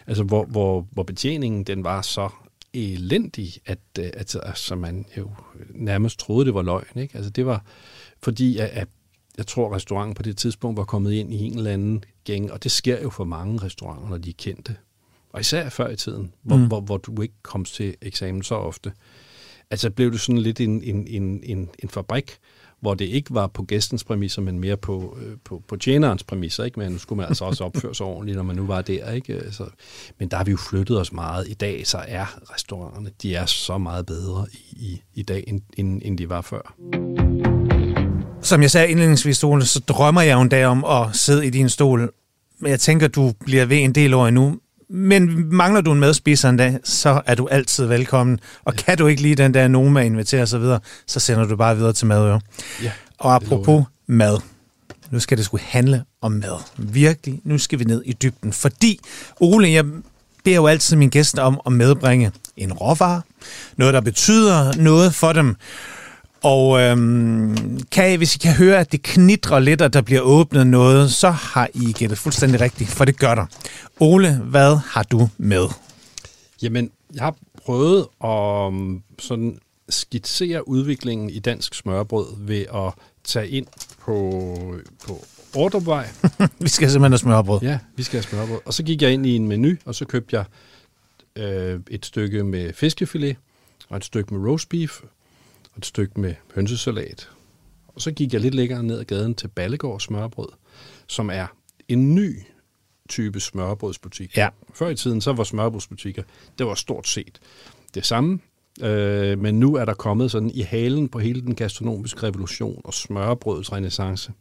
altså 0.07 0.23
hvor, 0.23 0.45
hvor, 0.45 0.87
hvor 0.91 1.03
betjeningen 1.03 1.63
den 1.63 1.83
var 1.83 2.01
så 2.01 2.29
elendig, 2.73 3.53
at, 3.65 3.79
øh, 3.99 4.09
at 4.13 4.35
altså, 4.43 4.75
man 4.75 5.05
jo 5.17 5.29
nærmest 5.69 6.19
troede, 6.19 6.45
det 6.45 6.53
var 6.53 6.61
løgn. 6.61 6.99
Ikke? 6.99 7.15
Altså, 7.15 7.29
det 7.29 7.45
var 7.45 7.65
fordi, 8.21 8.57
at, 8.57 8.69
at 8.69 8.87
jeg 9.37 9.47
tror, 9.47 9.75
restauranten 9.75 10.15
på 10.15 10.23
det 10.23 10.37
tidspunkt 10.37 10.77
var 10.77 10.83
kommet 10.83 11.11
ind 11.11 11.33
i 11.33 11.37
en 11.45 11.57
eller 11.57 11.71
anden 11.71 12.03
gæng, 12.23 12.51
og 12.51 12.63
det 12.63 12.71
sker 12.71 13.01
jo 13.01 13.09
for 13.09 13.23
mange 13.23 13.63
restauranter, 13.63 14.09
når 14.09 14.17
de 14.17 14.29
er 14.29 14.33
kendte. 14.37 14.75
Og 15.29 15.39
især 15.39 15.69
før 15.69 15.89
i 15.89 15.95
tiden, 15.95 16.33
hvor, 16.41 16.57
mm. 16.57 16.67
hvor, 16.67 16.81
hvor 16.81 16.97
du 16.97 17.21
ikke 17.21 17.33
kom 17.41 17.65
til 17.65 17.95
eksamen 18.01 18.43
så 18.43 18.55
ofte. 18.55 18.91
Altså 19.72 19.89
blev 19.89 20.11
det 20.11 20.19
sådan 20.19 20.38
lidt 20.38 20.59
en, 20.59 20.84
en, 20.84 21.07
en, 21.07 21.41
en, 21.43 21.69
en 21.80 21.89
fabrik, 21.89 22.38
hvor 22.82 22.93
det 22.93 23.05
ikke 23.05 23.34
var 23.34 23.47
på 23.47 23.63
gæstens 23.63 24.03
præmisser, 24.03 24.41
men 24.41 24.59
mere 24.59 24.78
på, 24.78 25.17
øh, 25.22 25.38
på, 25.45 25.63
på 25.67 25.76
tjenerens 25.76 26.24
præmisser. 26.24 26.63
Ikke? 26.63 26.80
Men 26.80 26.91
nu 26.91 26.97
skulle 26.97 27.17
man 27.17 27.28
altså 27.28 27.45
også 27.45 27.63
opføre 27.63 27.95
sig 27.95 28.05
ordentligt, 28.05 28.36
når 28.36 28.43
man 28.43 28.55
nu 28.55 28.65
var 28.65 28.82
der. 28.82 29.11
Ikke? 29.11 29.34
Altså, 29.34 29.65
men 30.19 30.28
der 30.28 30.38
har 30.38 30.43
vi 30.43 30.51
jo 30.51 30.57
flyttet 30.57 30.99
os 30.99 31.13
meget. 31.13 31.47
I 31.47 31.53
dag 31.53 31.88
så 31.88 31.97
er 32.07 32.26
restauranterne, 32.53 33.09
de 33.22 33.36
er 33.36 33.45
så 33.45 33.78
meget 33.78 34.05
bedre 34.05 34.45
i, 34.53 34.76
i, 34.86 35.01
i 35.13 35.22
dag, 35.24 35.43
end, 35.47 35.61
end, 35.78 36.01
end 36.05 36.17
de 36.17 36.30
var 36.30 36.41
før. 36.41 36.76
Som 38.41 38.61
jeg 38.61 38.72
sagde 38.72 38.89
indledningsvis, 38.89 39.43
Ole, 39.43 39.65
så 39.65 39.80
drømmer 39.80 40.22
jeg 40.22 40.34
jo 40.34 40.41
en 40.41 40.49
dag 40.49 40.65
om 40.65 40.86
at 40.86 41.15
sidde 41.15 41.47
i 41.47 41.49
din 41.49 41.69
stol. 41.69 42.11
Men 42.59 42.72
jeg 42.72 42.80
tænker, 42.80 43.07
du 43.07 43.34
bliver 43.45 43.65
ved 43.65 43.78
en 43.78 43.95
del 43.95 44.13
år 44.13 44.28
endnu. 44.28 44.59
Men 44.93 45.55
mangler 45.55 45.81
du 45.81 45.91
en 45.91 45.99
medspiser 45.99 46.49
en 46.49 46.57
dag, 46.57 46.79
så 46.83 47.21
er 47.25 47.35
du 47.35 47.47
altid 47.47 47.85
velkommen. 47.85 48.39
Og 48.63 48.75
kan 48.75 48.97
du 48.97 49.07
ikke 49.07 49.21
lige 49.21 49.35
den 49.35 49.53
der 49.53 49.67
Noma 49.67 50.01
invitere 50.01 50.41
osv., 50.41 50.61
så, 50.61 50.79
så 51.07 51.19
sender 51.19 51.45
du 51.45 51.55
bare 51.55 51.75
videre 51.77 51.93
til 51.93 52.07
Madø. 52.07 52.37
Ja, 52.83 52.91
og 53.17 53.35
apropos 53.35 53.83
mad. 54.07 54.37
Nu 55.11 55.19
skal 55.19 55.37
det 55.37 55.45
skulle 55.45 55.63
handle 55.63 56.03
om 56.21 56.31
mad. 56.31 56.63
Virkelig, 56.77 57.39
nu 57.43 57.57
skal 57.57 57.79
vi 57.79 57.83
ned 57.83 58.01
i 58.05 58.13
dybden. 58.13 58.53
Fordi, 58.53 58.99
Ole, 59.39 59.71
jeg 59.71 59.85
beder 60.43 60.55
jo 60.55 60.67
altid 60.67 60.95
mine 60.95 61.11
gæster 61.11 61.41
om 61.41 61.61
at 61.65 61.71
medbringe 61.71 62.31
en 62.57 62.73
råvare. 62.73 63.21
Noget, 63.77 63.93
der 63.93 64.01
betyder 64.01 64.73
noget 64.77 65.15
for 65.15 65.33
dem. 65.33 65.55
Og 66.43 66.81
øhm, 66.81 67.79
kan 67.91 68.13
I, 68.13 68.15
hvis 68.15 68.35
I 68.35 68.37
kan 68.37 68.53
høre, 68.53 68.79
at 68.79 68.91
det 68.91 69.03
knitrer 69.03 69.59
lidt, 69.59 69.81
og 69.81 69.93
der 69.93 70.01
bliver 70.01 70.21
åbnet 70.21 70.67
noget, 70.67 71.11
så 71.11 71.29
har 71.29 71.69
I 71.73 71.91
gættet 71.91 72.17
fuldstændig 72.17 72.61
rigtigt, 72.61 72.89
for 72.89 73.05
det 73.05 73.19
gør 73.19 73.35
der. 73.35 73.45
Ole, 73.99 74.35
hvad 74.37 74.77
har 74.85 75.03
du 75.03 75.29
med? 75.37 75.67
Jamen, 76.61 76.91
jeg 77.13 77.23
har 77.23 77.35
prøvet 77.65 78.07
at 78.23 78.67
um, 78.67 79.03
sådan 79.19 79.59
skitsere 79.89 80.67
udviklingen 80.67 81.29
i 81.29 81.39
dansk 81.39 81.75
smørbrød 81.75 82.25
ved 82.37 82.65
at 82.73 82.93
tage 83.23 83.49
ind 83.49 83.67
på, 83.99 84.45
på 85.07 85.25
Ordrupvej. 85.55 86.09
vi 86.59 86.69
skal 86.69 86.91
simpelthen 86.91 87.11
have 87.11 87.17
smørbrød. 87.17 87.59
Ja, 87.61 87.79
vi 87.95 88.03
skal 88.03 88.17
have 88.17 88.29
smørbrød. 88.29 88.59
Og 88.65 88.73
så 88.73 88.83
gik 88.83 89.01
jeg 89.01 89.11
ind 89.11 89.25
i 89.25 89.35
en 89.35 89.47
menu, 89.47 89.75
og 89.85 89.95
så 89.95 90.05
købte 90.05 90.35
jeg 90.35 90.45
øh, 91.35 91.79
et 91.89 92.05
stykke 92.05 92.43
med 92.43 92.73
fiskefilet, 92.73 93.35
og 93.89 93.97
et 93.97 94.05
stykke 94.05 94.33
med 94.33 94.49
roast 94.49 94.69
beef, 94.69 95.01
og 95.72 95.78
et 95.78 95.86
stykke 95.86 96.22
med 96.22 96.34
hønsesalat. 96.55 97.30
Og 97.88 98.01
så 98.01 98.11
gik 98.11 98.34
jeg 98.34 98.41
lidt 98.41 98.55
længere 98.55 98.84
ned 98.84 98.99
ad 98.99 99.05
gaden 99.05 99.36
til 99.36 99.47
Ballegård 99.47 99.99
Smørbrød, 99.99 100.49
som 101.07 101.30
er 101.30 101.47
en 101.88 102.15
ny 102.15 102.39
type 103.09 103.39
smørbrødsbutik. 103.39 104.38
Ja. 104.38 104.49
Før 104.74 104.89
i 104.89 104.95
tiden, 104.95 105.22
så 105.22 105.34
var 105.34 105.43
smørbrødsbutikker, 105.43 106.24
det 106.57 106.65
var 106.65 106.76
stort 106.76 107.07
set 107.07 107.39
det 107.93 108.05
samme, 108.05 108.39
øh, 108.82 109.39
men 109.39 109.59
nu 109.59 109.76
er 109.76 109.86
der 109.86 109.93
kommet 109.93 110.32
sådan 110.32 110.51
i 110.53 110.61
halen 110.61 111.09
på 111.09 111.19
hele 111.19 111.41
den 111.41 111.55
gastronomiske 111.55 112.24
revolution 112.24 112.82
og 112.84 112.93
smørbrødets 112.93 113.72
renaissance. 113.72 114.32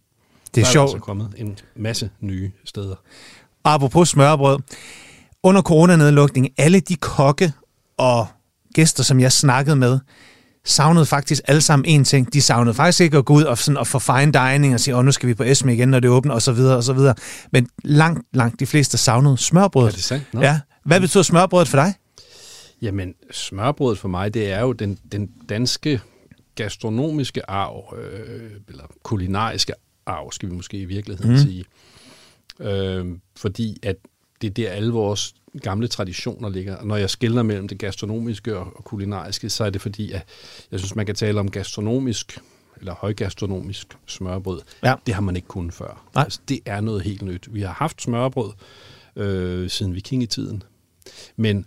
Det 0.54 0.60
er 0.60 0.64
der 0.64 0.72
sjovt. 0.72 0.86
Der 0.86 0.92
er 0.92 0.94
altså 0.94 1.04
kommet 1.04 1.34
en 1.36 1.58
masse 1.76 2.10
nye 2.20 2.50
steder. 2.64 2.96
Apropos 3.64 4.08
smørbrød. 4.08 4.58
Under 5.42 5.62
coronanedlukningen, 5.62 6.52
alle 6.58 6.80
de 6.80 6.96
kokke 6.96 7.52
og 7.96 8.26
gæster, 8.74 9.02
som 9.02 9.20
jeg 9.20 9.32
snakkede 9.32 9.76
med, 9.76 9.98
savnede 10.64 11.06
faktisk 11.06 11.42
alle 11.46 11.60
sammen 11.60 11.84
en 11.84 12.04
ting. 12.04 12.32
De 12.32 12.42
savnede 12.42 12.74
faktisk 12.74 13.00
ikke 13.00 13.18
at 13.18 13.24
gå 13.24 13.34
ud 13.34 13.42
og, 13.42 13.58
sådan, 13.58 13.76
og 13.76 13.86
få 13.86 13.98
fine 13.98 14.32
dining 14.32 14.74
og 14.74 14.80
sige, 14.80 14.96
åh, 14.96 15.04
nu 15.04 15.12
skal 15.12 15.28
vi 15.28 15.34
på 15.34 15.42
Esme 15.42 15.74
igen, 15.74 15.88
når 15.88 16.00
det 16.00 16.10
åbner, 16.10 16.34
og 16.34 16.42
så 16.42 16.52
videre, 16.52 16.76
og 16.76 16.84
så 16.84 16.92
videre. 16.92 17.14
Men 17.52 17.68
langt, 17.84 18.20
langt 18.32 18.60
de 18.60 18.66
fleste 18.66 18.98
savnede 18.98 19.38
smørbrødet. 19.38 19.88
Er 19.88 19.94
det 19.94 20.04
sandt? 20.04 20.34
Nå. 20.34 20.40
Ja. 20.40 20.60
Hvad 20.84 21.00
betyder 21.00 21.22
smørbrødet 21.22 21.68
for 21.68 21.76
dig? 21.76 21.94
Jamen, 22.82 23.14
smørbrødet 23.30 23.98
for 23.98 24.08
mig, 24.08 24.34
det 24.34 24.52
er 24.52 24.60
jo 24.60 24.72
den, 24.72 24.98
den 25.12 25.30
danske 25.48 26.00
gastronomiske 26.54 27.50
arv, 27.50 27.94
øh, 27.98 28.50
eller 28.68 28.84
kulinariske 29.02 29.72
arv, 30.06 30.32
skal 30.32 30.48
vi 30.48 30.54
måske 30.54 30.76
i 30.76 30.84
virkeligheden 30.84 31.32
mm. 31.32 31.38
sige. 31.38 31.64
Øh, 32.60 33.06
fordi 33.36 33.76
at 33.82 33.96
det 34.42 34.46
er 34.46 34.54
der 34.54 34.70
alle 34.70 34.92
vores 34.92 35.34
gamle 35.62 35.88
traditioner 35.88 36.48
ligger. 36.48 36.84
Når 36.84 36.96
jeg 36.96 37.10
skiller 37.10 37.42
mellem 37.42 37.68
det 37.68 37.78
gastronomiske 37.78 38.58
og 38.58 38.84
kulinariske, 38.84 39.50
så 39.50 39.64
er 39.64 39.70
det 39.70 39.80
fordi, 39.80 40.12
at 40.12 40.22
jeg 40.70 40.80
synes, 40.80 40.94
man 40.94 41.06
kan 41.06 41.14
tale 41.14 41.40
om 41.40 41.50
gastronomisk 41.50 42.38
eller 42.78 42.94
højgastronomisk 42.94 43.86
smørbrød. 44.06 44.60
Ja. 44.84 44.94
Det 45.06 45.14
har 45.14 45.20
man 45.20 45.36
ikke 45.36 45.48
kunnet 45.48 45.74
før. 45.74 46.04
Nej. 46.14 46.24
Altså, 46.24 46.40
det 46.48 46.60
er 46.66 46.80
noget 46.80 47.02
helt 47.02 47.22
nyt. 47.22 47.48
Vi 47.54 47.60
har 47.60 47.72
haft 47.72 48.02
smørbrød 48.02 48.52
øh, 49.16 49.70
siden 49.70 49.94
vikingetiden, 49.94 50.62
men 51.36 51.66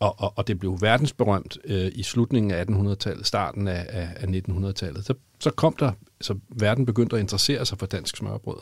og, 0.00 0.14
og, 0.18 0.32
og 0.36 0.46
det 0.46 0.58
blev 0.58 0.78
verdensberømt 0.80 1.58
øh, 1.64 1.92
i 1.94 2.02
slutningen 2.02 2.50
af 2.50 2.64
1800-tallet, 2.64 3.26
starten 3.26 3.68
af, 3.68 3.86
af, 3.88 4.08
af 4.16 4.26
1900-tallet. 4.26 5.06
Så, 5.06 5.14
så 5.40 5.50
kom 5.50 5.76
der, 5.78 5.92
så 6.20 6.38
verden 6.48 6.86
begyndte 6.86 7.16
at 7.16 7.20
interessere 7.20 7.66
sig 7.66 7.78
for 7.78 7.86
dansk 7.86 8.16
smørbrød. 8.16 8.58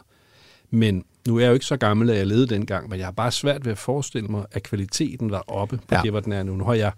Men 0.75 1.05
nu 1.29 1.37
er 1.37 1.41
jeg 1.41 1.49
jo 1.49 1.55
ikke 1.55 1.67
så 1.67 1.77
gammel, 1.77 2.11
at 2.11 2.17
jeg 2.17 2.27
levede 2.27 2.47
dengang, 2.47 2.89
men 2.89 2.99
jeg 2.99 3.07
har 3.07 3.13
bare 3.13 3.33
svært 3.33 3.65
ved 3.65 3.73
at 3.73 3.79
forestille 3.79 4.29
mig, 4.29 4.45
at 4.53 4.63
kvaliteten 4.63 5.31
var 5.31 5.45
oppe 5.47 5.77
på 5.77 5.95
ja. 5.95 6.03
det, 6.03 6.11
hvor 6.11 6.21
den 6.21 6.33
er 6.33 6.43
nu. 6.43 6.57
Nu 6.57 6.65
har 6.65 6.75
jeg 6.75 6.93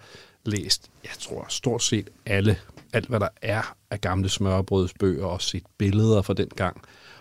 læst, 0.45 0.91
jeg 1.05 1.13
tror 1.21 1.47
stort 1.49 1.83
set 1.83 2.11
alle, 2.27 2.57
alt 2.93 3.09
hvad 3.09 3.21
der 3.21 3.29
er 3.43 3.77
af 3.91 4.01
gamle 4.01 4.29
smørbrødsbøger, 4.29 5.27
og 5.27 5.43
set 5.43 5.63
billeder 5.79 6.23
fra 6.23 6.35
den 6.35 6.49
gang. 6.57 6.81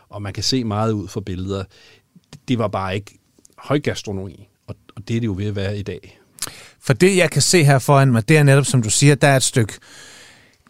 Og 0.09 0.21
man 0.21 0.33
kan 0.33 0.43
se 0.43 0.63
meget 0.63 0.91
ud 0.91 1.07
fra 1.07 1.21
billeder. 1.21 1.63
Det 2.47 2.59
var 2.59 2.67
bare 2.67 2.95
ikke 2.95 3.19
højgastronomi, 3.57 4.49
og, 4.67 4.75
og 4.95 5.07
det 5.07 5.15
er 5.15 5.19
det 5.19 5.27
jo 5.27 5.35
ved 5.37 5.45
at 5.45 5.55
være 5.55 5.77
i 5.77 5.83
dag. 5.83 6.19
For 6.79 6.93
det, 6.93 7.17
jeg 7.17 7.31
kan 7.31 7.41
se 7.41 7.63
her 7.63 7.79
foran 7.79 8.11
mig, 8.11 8.29
det 8.29 8.37
er 8.37 8.43
netop, 8.43 8.65
som 8.65 8.83
du 8.83 8.89
siger, 8.89 9.15
der 9.15 9.27
er 9.27 9.35
et 9.35 9.43
stykke 9.43 9.73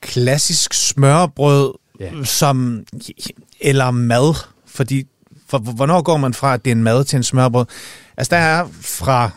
klassisk 0.01 0.73
smørbrød, 0.73 1.73
ja. 1.99 2.23
som, 2.23 2.85
eller 3.59 3.91
mad, 3.91 4.35
fordi 4.65 5.07
for, 5.59 5.71
hvornår 5.71 6.01
går 6.01 6.17
man 6.17 6.33
fra, 6.33 6.53
at 6.53 6.65
det 6.65 6.71
er 6.71 6.75
en 6.75 6.83
mad 6.83 7.03
til 7.03 7.17
en 7.17 7.23
smørbrød? 7.23 7.65
Altså, 8.17 8.35
der 8.35 8.41
er 8.41 8.67
fra 8.81 9.29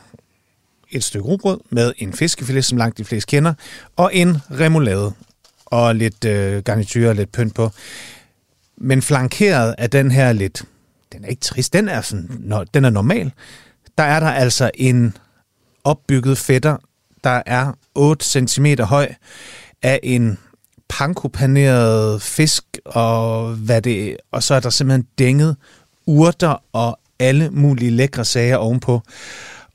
et 0.91 1.05
stykke 1.05 1.29
rugbrød 1.29 1.61
med 1.71 1.93
en 1.99 2.13
fiskefilet, 2.13 2.65
som 2.65 2.79
langt 2.79 2.99
de 2.99 3.05
fleste 3.05 3.31
kender, 3.31 3.55
og 3.97 4.15
en 4.15 4.37
remoulade 4.51 5.13
og 5.67 5.95
lidt 5.95 6.25
øh, 6.25 6.63
garnityr 6.63 7.09
og 7.09 7.15
lidt 7.15 7.33
pynt 7.33 7.55
på. 7.55 7.71
Men 8.77 9.03
flankeret 9.03 9.75
af 9.79 9.91
den 9.91 10.11
her 10.11 10.33
lidt, 10.33 10.65
den 11.13 11.25
er 11.25 11.29
ikke 11.29 11.41
trist, 11.41 11.73
den 11.73 11.89
er, 11.89 12.01
sådan, 12.01 12.31
no, 12.41 12.65
den 12.75 12.85
er 12.85 12.91
normal. 12.91 13.33
Der 13.99 14.05
er 14.05 14.21
der 14.21 14.31
altså 14.31 14.71
en 14.75 15.17
opbygget 15.85 16.39
fætter, 16.39 16.77
der 17.25 17.43
er 17.47 17.73
8 17.95 18.47
cm 18.49 18.67
høj, 18.81 19.09
af 19.83 20.01
en 20.03 20.39
pankopaneret 20.89 22.23
fisk, 22.23 22.65
og, 22.85 23.55
hvad 23.55 23.83
det, 23.83 24.17
og 24.31 24.43
så 24.43 24.55
er 24.55 24.61
der 24.61 24.71
simpelthen 24.71 25.07
dænget 25.19 25.57
urter 26.07 26.63
og 26.73 26.99
alle 27.19 27.51
mulige 27.51 27.91
lækre 27.91 28.25
sager 28.25 28.57
ovenpå. 28.57 29.03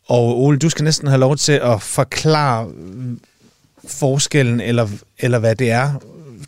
Og 0.07 0.41
Ole, 0.41 0.57
du 0.57 0.69
skal 0.69 0.83
næsten 0.83 1.07
have 1.07 1.19
lov 1.19 1.37
til 1.37 1.51
at 1.51 1.81
forklare, 1.81 2.71
forskellen, 3.87 4.59
eller, 4.59 4.87
eller 5.19 5.39
hvad 5.39 5.55
det 5.55 5.71
er, 5.71 5.93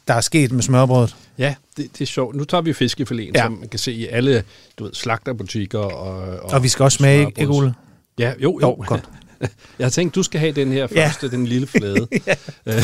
der 0.07 0.13
er 0.13 0.21
sket 0.21 0.51
med 0.51 0.63
smørbrødet. 0.63 1.15
Ja, 1.37 1.55
det, 1.77 1.89
det 1.93 2.01
er 2.01 2.05
sjovt. 2.05 2.35
Nu 2.35 2.43
tager 2.43 2.61
vi 2.61 2.71
fiskefiléen, 2.71 3.31
ja. 3.35 3.43
som 3.43 3.51
man 3.51 3.69
kan 3.69 3.79
se 3.79 3.91
i 3.91 4.07
alle 4.07 4.43
du 4.79 4.83
ved, 4.83 4.93
slagterbutikker. 4.93 5.79
Og, 5.79 6.39
og, 6.39 6.51
og 6.51 6.63
vi 6.63 6.67
skal 6.67 6.83
også 6.83 6.95
smage, 6.95 7.27
ikke 7.37 7.47
Ole? 7.47 7.73
Ja, 8.19 8.33
jo, 8.39 8.59
jo. 8.61 8.67
jo 8.67 8.83
godt. 8.87 9.09
Jeg 9.79 9.85
har 9.85 9.89
tænkt, 9.89 10.15
du 10.15 10.23
skal 10.23 10.39
have 10.39 10.51
den 10.51 10.71
her 10.71 10.87
første, 10.87 11.25
ja. 11.25 11.31
den 11.31 11.47
lille 11.47 11.67
flade. 11.67 12.07
ja. 12.27 12.35
øh, 12.65 12.83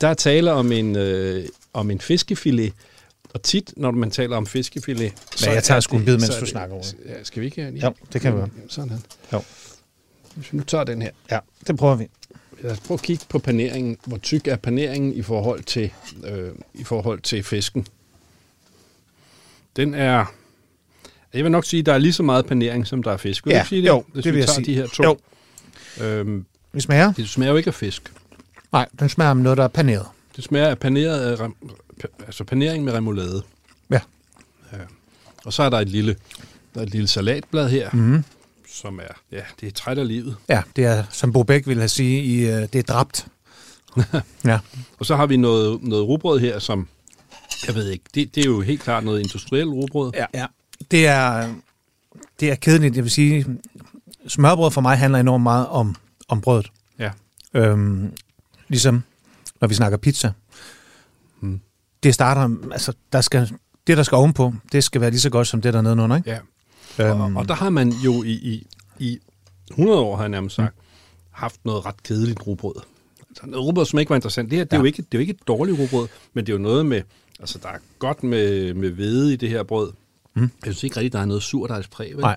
der 0.00 0.08
er 0.08 0.14
tale 0.14 0.52
om 0.52 0.72
en, 0.72 0.96
øh, 0.96 1.44
om 1.72 1.90
en 1.90 2.00
fiskefilet, 2.00 2.72
og 3.34 3.42
tit, 3.42 3.72
når 3.76 3.90
man 3.90 4.10
taler 4.10 4.36
om 4.36 4.46
fiskefilet... 4.46 5.12
Så 5.36 5.50
jeg 5.50 5.64
tager 5.64 5.80
sgu 5.80 5.96
en 5.96 6.04
bid, 6.04 6.12
mens 6.18 6.36
du 6.40 6.46
snakker 6.46 6.74
over 6.74 6.84
Ja, 7.06 7.24
skal 7.24 7.40
vi 7.40 7.46
ikke 7.46 7.66
den? 7.66 7.76
Jo, 7.76 7.94
det 8.12 8.20
kan 8.20 8.32
vi 8.32 8.38
gøre. 8.38 8.48
Sådan. 8.68 9.02
Jo. 9.32 9.42
Hvis 10.34 10.52
vi 10.52 10.58
nu 10.58 10.64
tager 10.64 10.84
den 10.84 11.02
her. 11.02 11.10
Ja, 11.30 11.38
det 11.66 11.76
prøver 11.76 11.94
vi. 11.94 12.08
Lad 12.60 12.70
os 12.72 12.80
prøve 12.80 12.96
at 12.96 13.02
kigge 13.02 13.24
på 13.28 13.38
paneringen. 13.38 13.96
Hvor 14.06 14.16
tyk 14.18 14.46
er 14.46 14.56
paneringen 14.56 15.12
i 15.14 15.22
forhold 15.22 15.62
til, 15.62 15.92
øh, 16.24 16.50
i 16.74 16.84
forhold 16.84 17.20
til 17.20 17.42
fisken? 17.42 17.86
Den 19.76 19.94
er... 19.94 20.24
Jeg 21.34 21.44
vil 21.44 21.52
nok 21.52 21.64
sige, 21.64 21.80
at 21.80 21.86
der 21.86 21.92
er 21.92 21.98
lige 21.98 22.12
så 22.12 22.22
meget 22.22 22.46
panering, 22.46 22.86
som 22.86 23.02
der 23.02 23.12
er 23.12 23.16
fisk. 23.16 23.46
Vil 23.46 23.52
ja, 23.52 23.60
du 23.62 23.66
sige 23.66 23.82
det? 23.82 23.88
Jo, 23.88 24.04
Hvis 24.12 24.24
det 24.24 24.32
vil 24.32 24.38
jeg 24.40 24.48
sige. 24.48 24.64
de 24.64 24.74
her 24.74 24.86
to. 24.86 25.02
Jo. 25.02 25.18
Øhm, 26.04 26.44
det 26.74 26.82
smager? 26.82 27.12
Det 27.12 27.28
smager 27.28 27.50
jo 27.50 27.56
ikke 27.56 27.68
af 27.68 27.74
fisk. 27.74 28.12
Nej, 28.72 28.88
den 29.00 29.08
smager 29.08 29.30
af 29.30 29.36
noget, 29.36 29.58
der 29.58 29.64
er 29.64 29.68
paneret. 29.68 30.06
Det 30.40 30.44
smager 30.44 30.68
af 30.68 30.78
paneret, 30.78 31.20
af, 31.20 31.48
altså 32.26 32.44
panering 32.44 32.84
med 32.84 32.92
remoulade. 32.92 33.42
Ja. 33.90 34.00
ja. 34.72 34.78
Og 35.44 35.52
så 35.52 35.62
er 35.62 35.70
der 35.70 35.78
et 35.78 35.88
lille, 35.88 36.16
der 36.74 36.80
er 36.80 36.84
et 36.84 36.90
lille 36.90 37.08
salatblad 37.08 37.68
her, 37.68 37.90
mm-hmm. 37.92 38.24
som 38.68 38.98
er, 38.98 39.14
ja, 39.32 39.42
det 39.60 39.66
er 39.66 39.72
træt 39.72 39.98
af 39.98 40.08
livet. 40.08 40.36
Ja, 40.48 40.62
det 40.76 40.84
er, 40.84 41.04
som 41.10 41.32
Bo 41.32 41.42
Bæk 41.42 41.66
ville 41.66 41.80
have 41.80 41.88
sige, 41.88 42.22
i, 42.22 42.44
uh, 42.44 42.52
det 42.52 42.74
er 42.74 42.82
dræbt. 42.82 43.26
ja. 44.44 44.58
Og 44.98 45.06
så 45.06 45.16
har 45.16 45.26
vi 45.26 45.36
noget, 45.36 45.82
noget 45.82 46.06
rugbrød 46.06 46.38
her, 46.38 46.58
som, 46.58 46.88
jeg 47.66 47.74
ved 47.74 47.88
ikke, 47.90 48.04
det, 48.14 48.34
det 48.34 48.44
er 48.44 48.50
jo 48.50 48.60
helt 48.60 48.82
klart 48.82 49.04
noget 49.04 49.20
industrielt 49.20 49.70
rugbrød. 49.70 50.12
Ja, 50.14 50.26
ja. 50.34 50.46
Det 50.90 51.06
er, 51.06 51.54
det 52.40 52.50
er 52.50 52.54
kedeligt, 52.54 52.96
jeg 52.96 53.04
vil 53.04 53.12
sige, 53.12 53.46
smørbrød 54.28 54.70
for 54.70 54.80
mig 54.80 54.98
handler 54.98 55.18
enormt 55.18 55.42
meget 55.42 55.66
om, 55.66 55.96
om 56.28 56.40
brødet. 56.40 56.70
Ja. 56.98 57.10
Øhm, 57.54 58.12
ligesom 58.68 59.02
når 59.60 59.68
vi 59.68 59.74
snakker 59.74 59.98
pizza. 59.98 60.32
Hmm. 61.40 61.60
Det 62.02 62.14
starter, 62.14 62.56
altså 62.72 62.92
der 63.12 63.20
skal, 63.20 63.50
det 63.86 63.96
der 63.96 64.02
skal 64.02 64.16
ovenpå, 64.16 64.54
det 64.72 64.84
skal 64.84 65.00
være 65.00 65.10
lige 65.10 65.20
så 65.20 65.30
godt 65.30 65.46
som 65.46 65.60
det 65.60 65.74
der 65.74 65.80
nedenunder, 65.80 66.16
ikke? 66.16 66.30
Ja. 66.30 67.10
Øhm. 67.10 67.20
Og, 67.20 67.40
og 67.42 67.48
der 67.48 67.54
har 67.54 67.70
man 67.70 67.88
jo 67.88 68.22
i, 68.22 68.32
i, 68.32 68.66
i 68.98 69.18
100 69.70 70.00
år, 70.00 70.16
har 70.16 70.22
jeg 70.22 70.28
nærmest 70.28 70.56
sagt, 70.56 70.74
hmm. 70.74 70.84
haft 71.30 71.64
noget 71.64 71.86
ret 71.86 72.02
kedeligt 72.02 72.46
rugbrød. 72.46 72.74
Altså 73.28 73.46
noget 73.46 73.66
rugbrød, 73.66 73.86
som 73.86 73.98
ikke 73.98 74.10
var 74.10 74.16
interessant. 74.16 74.50
Det 74.50 74.58
her, 74.58 74.64
det, 74.64 74.72
ja. 74.72 74.76
er 74.76 74.80
jo 74.80 74.84
ikke, 74.84 75.02
det 75.02 75.14
er 75.14 75.18
jo 75.18 75.20
ikke 75.20 75.30
et 75.30 75.48
dårligt 75.48 75.78
rugbrød, 75.78 76.08
men 76.34 76.46
det 76.46 76.52
er 76.52 76.56
jo 76.56 76.62
noget 76.62 76.86
med, 76.86 77.02
altså 77.40 77.58
der 77.62 77.68
er 77.68 77.78
godt 77.98 78.22
med, 78.22 78.74
med 78.74 78.90
hvede 78.90 79.32
i 79.32 79.36
det 79.36 79.48
her 79.48 79.62
brød. 79.62 79.92
Mm. 80.34 80.42
Jeg 80.42 80.50
synes 80.62 80.84
ikke 80.84 80.96
rigtigt, 80.96 81.12
der 81.12 81.18
er 81.18 81.24
noget 81.24 81.42
surdejspræg, 81.42 82.12
vel? 82.14 82.20
Nej. 82.20 82.36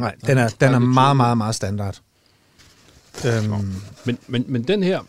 Nej, 0.00 0.14
den 0.26 0.38
er, 0.38 0.48
den 0.60 0.74
er 0.74 0.78
meget, 0.78 1.16
meget, 1.16 1.38
meget 1.38 1.54
standard. 1.54 2.00
Øhm. 3.24 3.74
Men, 4.04 4.18
men, 4.26 4.44
men 4.48 4.62
den 4.62 4.82
her, 4.82 5.00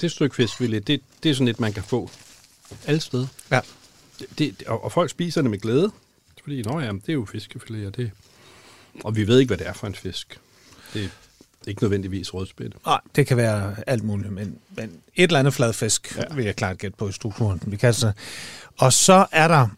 det 0.00 0.10
stykke 0.10 0.36
fiskfilet, 0.36 0.86
det, 0.86 1.00
det 1.22 1.30
er 1.30 1.34
sådan 1.34 1.48
et, 1.48 1.60
man 1.60 1.72
kan 1.72 1.82
få 1.82 2.10
alle 2.86 3.00
steder. 3.00 3.26
Ja. 3.50 3.60
Det, 4.18 4.38
det, 4.38 4.62
og, 4.66 4.84
og 4.84 4.92
folk 4.92 5.10
spiser 5.10 5.42
det 5.42 5.50
med 5.50 5.58
glæde, 5.58 5.90
fordi, 6.42 6.62
nå 6.62 6.80
ja, 6.80 6.92
det 6.92 7.08
er 7.08 7.12
jo 7.12 7.24
fiskefilet, 7.32 7.86
og, 7.86 7.96
det, 7.96 8.10
og 9.04 9.16
vi 9.16 9.26
ved 9.26 9.38
ikke, 9.38 9.48
hvad 9.48 9.58
det 9.58 9.66
er 9.66 9.72
for 9.72 9.86
en 9.86 9.94
fisk. 9.94 10.38
Det 10.94 11.04
er 11.04 11.08
ikke 11.66 11.82
nødvendigvis 11.82 12.34
rødspætte. 12.34 12.76
Nej, 12.86 13.00
det 13.16 13.26
kan 13.26 13.36
være 13.36 13.76
alt 13.86 14.04
muligt, 14.04 14.32
men, 14.32 14.58
men 14.76 14.90
et 15.16 15.22
eller 15.22 15.38
andet 15.38 15.54
fladfisk 15.54 16.16
ja. 16.16 16.34
vil 16.34 16.44
jeg 16.44 16.56
klart 16.56 16.78
gætte 16.78 16.96
på 16.96 17.08
i 17.08 17.12
strukturen. 17.12 17.62
Vi 17.66 17.76
kan 17.76 17.94
så. 17.94 18.12
Og 18.78 18.92
så 18.92 19.26
er 19.32 19.48
der 19.48 19.68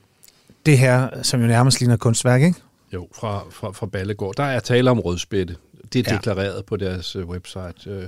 det 0.67 0.79
her, 0.79 1.23
som 1.23 1.41
jo 1.41 1.47
nærmest 1.47 1.81
ligner 1.81 1.97
kunstværk, 1.97 2.43
ikke? 2.43 2.61
Jo, 2.93 3.09
fra, 3.15 3.45
fra, 3.51 3.73
fra 3.73 3.87
Ballegård. 3.87 4.35
Der 4.37 4.45
er 4.45 4.61
tale 4.61 4.91
om 4.91 5.01
rødspætte. 5.01 5.57
Det 5.93 6.07
er 6.07 6.11
ja. 6.13 6.17
deklareret 6.17 6.65
på 6.65 6.77
deres 6.77 7.17
uh, 7.17 7.29
website. 7.29 7.97
Uh, 7.97 8.03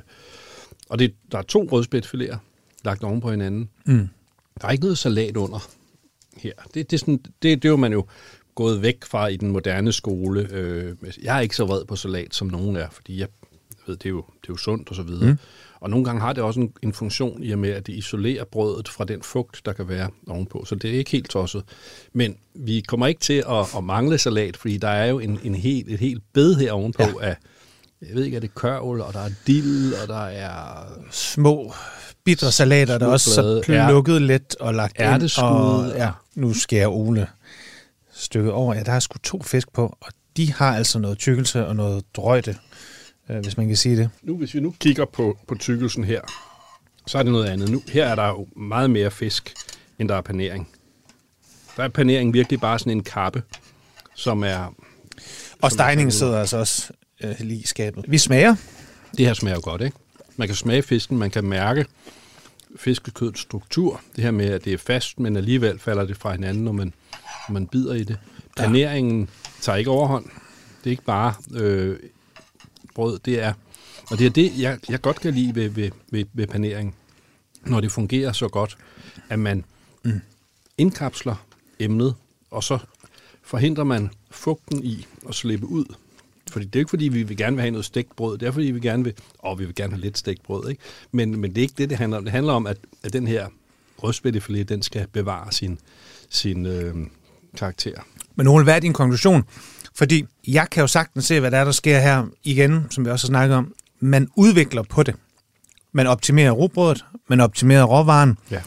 og 0.88 0.98
det, 0.98 1.14
der 1.32 1.38
er 1.38 1.42
to 1.42 1.68
rødspætfiléer 1.72 2.36
lagt 2.84 3.04
oven 3.04 3.20
på 3.20 3.30
hinanden. 3.30 3.68
Mm. 3.86 4.08
Der 4.60 4.66
er 4.66 4.70
ikke 4.70 4.84
noget 4.84 4.98
salat 4.98 5.36
under 5.36 5.68
her. 6.36 6.52
Det, 6.74 6.90
det, 6.90 6.92
er 6.92 6.98
sådan, 6.98 7.16
det, 7.16 7.62
det 7.62 7.64
er 7.64 7.68
jo 7.68 7.76
man 7.76 7.92
jo 7.92 8.06
gået 8.54 8.82
væk 8.82 9.04
fra 9.04 9.26
i 9.26 9.36
den 9.36 9.50
moderne 9.50 9.92
skole. 9.92 10.40
Uh, 10.40 11.08
jeg 11.24 11.36
er 11.36 11.40
ikke 11.40 11.56
så 11.56 11.64
vred 11.64 11.84
på 11.84 11.96
salat, 11.96 12.34
som 12.34 12.46
nogen 12.46 12.76
er, 12.76 12.88
fordi 12.90 13.20
jeg 13.20 13.28
ved, 13.86 13.96
det 13.96 14.06
er 14.06 14.10
jo, 14.10 14.24
det 14.42 14.48
er 14.48 14.52
jo 14.52 14.56
sundt 14.56 14.88
og 14.88 14.96
så 14.96 15.02
videre. 15.02 15.30
Mm. 15.30 15.38
Og 15.80 15.90
nogle 15.90 16.04
gange 16.04 16.20
har 16.20 16.32
det 16.32 16.42
også 16.42 16.60
en, 16.60 16.72
en 16.82 16.92
funktion 16.92 17.42
i 17.42 17.50
og 17.50 17.58
med, 17.58 17.70
at 17.70 17.86
det 17.86 17.92
isolerer 17.92 18.44
brødet 18.44 18.88
fra 18.88 19.04
den 19.04 19.22
fugt, 19.22 19.60
der 19.64 19.72
kan 19.72 19.88
være 19.88 20.10
ovenpå. 20.26 20.64
Så 20.64 20.74
det 20.74 20.94
er 20.94 20.98
ikke 20.98 21.10
helt 21.10 21.30
tosset. 21.30 21.64
Men 22.12 22.36
vi 22.54 22.80
kommer 22.80 23.06
ikke 23.06 23.20
til 23.20 23.44
at, 23.48 23.76
at 23.76 23.84
mangle 23.84 24.18
salat, 24.18 24.56
fordi 24.56 24.76
der 24.76 24.88
er 24.88 25.06
jo 25.06 25.18
en, 25.18 25.40
en 25.44 25.54
helt, 25.54 25.88
et 25.88 26.00
helt 26.00 26.22
bed 26.32 26.54
her 26.54 26.72
ovenpå 26.72 27.02
ja. 27.02 27.28
af, 27.28 27.36
jeg 28.08 28.14
ved 28.14 28.24
ikke, 28.24 28.36
er 28.36 28.40
det 28.40 28.54
kørvel, 28.54 29.00
og 29.00 29.12
der 29.12 29.20
er 29.20 29.30
dild, 29.46 29.94
og 29.94 30.08
der 30.08 30.24
er... 30.24 30.86
Små 31.10 31.72
bitre 32.24 32.52
salater, 32.52 32.98
der 32.98 33.06
også 33.06 33.30
så 33.30 33.62
plukket 33.64 34.22
let 34.22 34.56
og 34.60 34.74
lagt 34.74 35.00
ind. 35.00 35.38
Og, 35.38 35.92
ja, 35.96 36.10
nu 36.34 36.54
jeg 36.72 36.88
Ole 36.88 37.26
stykket 38.12 38.52
over. 38.52 38.74
Ja, 38.74 38.82
der 38.82 38.92
er 38.92 39.00
sgu 39.00 39.18
to 39.18 39.42
fisk 39.42 39.72
på, 39.72 39.96
og 40.00 40.12
de 40.36 40.52
har 40.52 40.76
altså 40.76 40.98
noget 40.98 41.18
tykkelse 41.18 41.66
og 41.66 41.76
noget 41.76 42.04
drøjte 42.16 42.56
øh, 43.30 43.38
hvis 43.38 43.56
man 43.56 43.66
kan 43.66 43.76
sige 43.76 43.96
det. 43.96 44.10
Nu, 44.22 44.36
hvis 44.36 44.54
vi 44.54 44.60
nu 44.60 44.74
kigger 44.80 45.04
på, 45.04 45.38
på 45.48 45.54
tykkelsen 45.54 46.04
her, 46.04 46.20
så 47.06 47.18
er 47.18 47.22
det 47.22 47.32
noget 47.32 47.46
andet. 47.46 47.70
Nu, 47.70 47.82
her 47.88 48.06
er 48.06 48.14
der 48.14 48.28
jo 48.28 48.46
meget 48.56 48.90
mere 48.90 49.10
fisk, 49.10 49.54
end 49.98 50.08
der 50.08 50.16
er 50.16 50.20
panering. 50.20 50.68
Der 51.76 51.84
er 51.84 51.88
panering 51.88 52.34
virkelig 52.34 52.60
bare 52.60 52.78
sådan 52.78 52.92
en 52.92 53.02
kappe, 53.02 53.42
som 54.14 54.42
er... 54.42 54.74
Og 55.62 55.72
stejningen 55.72 56.12
sidder 56.12 56.40
altså 56.40 56.56
også 56.56 56.92
øh, 57.24 57.40
lige 57.40 57.66
skabet. 57.66 58.04
Vi 58.08 58.18
smager. 58.18 58.56
Det 59.16 59.26
her 59.26 59.34
smager 59.34 59.54
jo 59.54 59.60
godt, 59.64 59.82
ikke? 59.82 59.96
Man 60.36 60.48
kan 60.48 60.56
smage 60.56 60.82
fisken, 60.82 61.18
man 61.18 61.30
kan 61.30 61.44
mærke 61.44 61.86
fiskekødets 62.76 63.40
struktur. 63.40 64.00
Det 64.16 64.24
her 64.24 64.30
med, 64.30 64.46
at 64.46 64.64
det 64.64 64.72
er 64.72 64.78
fast, 64.78 65.20
men 65.20 65.36
alligevel 65.36 65.78
falder 65.78 66.04
det 66.04 66.16
fra 66.16 66.32
hinanden, 66.32 66.64
når 66.64 66.72
man, 66.72 66.94
når 67.48 67.52
man 67.52 67.66
bider 67.66 67.94
i 67.94 68.04
det. 68.04 68.18
Paneringen 68.56 69.20
ja. 69.20 69.50
tager 69.60 69.76
ikke 69.76 69.90
overhånd. 69.90 70.24
Det 70.84 70.86
er 70.86 70.90
ikke 70.90 71.04
bare 71.04 71.34
øh, 71.54 71.98
brød, 72.94 73.18
det 73.18 73.40
er, 73.42 73.52
og 74.10 74.18
det 74.18 74.26
er 74.26 74.30
det, 74.30 74.52
jeg, 74.58 74.78
jeg 74.88 75.00
godt 75.00 75.20
kan 75.20 75.34
lide 75.34 75.54
ved, 75.54 75.68
ved, 75.68 75.90
ved, 76.10 76.24
ved 76.32 76.46
panering, 76.46 76.94
når 77.66 77.80
det 77.80 77.92
fungerer 77.92 78.32
så 78.32 78.48
godt, 78.48 78.76
at 79.28 79.38
man 79.38 79.64
mm. 80.02 80.20
indkapsler 80.78 81.46
emnet, 81.78 82.14
og 82.50 82.64
så 82.64 82.78
forhindrer 83.42 83.84
man 83.84 84.10
fugten 84.30 84.84
i 84.84 85.06
at 85.28 85.34
slippe 85.34 85.66
ud. 85.66 85.84
Fordi 86.54 86.66
det 86.66 86.76
er 86.76 86.80
ikke, 86.80 86.90
fordi 86.90 87.08
vi 87.08 87.22
vil 87.22 87.36
gerne 87.36 87.56
vil 87.56 87.60
have 87.60 87.70
noget 87.70 87.84
stegt 87.84 88.16
brød. 88.16 88.38
Det 88.38 88.48
er, 88.48 88.52
fordi 88.52 88.66
vi 88.66 88.80
gerne 88.80 89.04
vil, 89.04 89.12
og 89.38 89.58
vi 89.58 89.64
vil 89.64 89.74
gerne 89.74 89.92
have 89.92 90.00
lidt 90.00 90.18
stegt 90.18 90.42
brød. 90.42 90.68
Ikke? 90.70 90.82
Men, 91.12 91.40
men 91.40 91.50
det 91.50 91.58
er 91.58 91.62
ikke 91.62 91.74
det, 91.78 91.90
det 91.90 91.98
handler 91.98 92.18
om. 92.18 92.24
Det 92.24 92.32
handler 92.32 92.52
om, 92.52 92.66
at, 92.66 92.76
at 93.04 93.12
den 93.12 93.26
her 93.26 93.46
rødspættefilet, 93.98 94.68
den 94.68 94.82
skal 94.82 95.06
bevare 95.12 95.52
sin, 95.52 95.78
sin 96.28 96.66
øh, 96.66 96.94
karakter. 97.56 97.92
Men 98.34 98.48
Ole, 98.48 98.64
hvad 98.64 98.74
er 98.74 98.80
din 98.80 98.92
konklusion? 98.92 99.44
Fordi 99.94 100.24
jeg 100.48 100.66
kan 100.70 100.80
jo 100.80 100.86
sagtens 100.86 101.24
se, 101.24 101.40
hvad 101.40 101.50
der 101.50 101.58
er, 101.58 101.64
der 101.64 101.72
sker 101.72 101.98
her 101.98 102.26
igen, 102.44 102.86
som 102.90 103.04
vi 103.04 103.10
også 103.10 103.26
har 103.26 103.30
snakket 103.30 103.56
om. 103.56 103.74
Man 104.00 104.28
udvikler 104.36 104.82
på 104.82 105.02
det. 105.02 105.14
Man 105.92 106.06
optimerer 106.06 106.50
robrødet, 106.50 107.04
man 107.28 107.40
optimerer 107.40 107.84
råvaren. 107.84 108.38
Ja. 108.50 108.60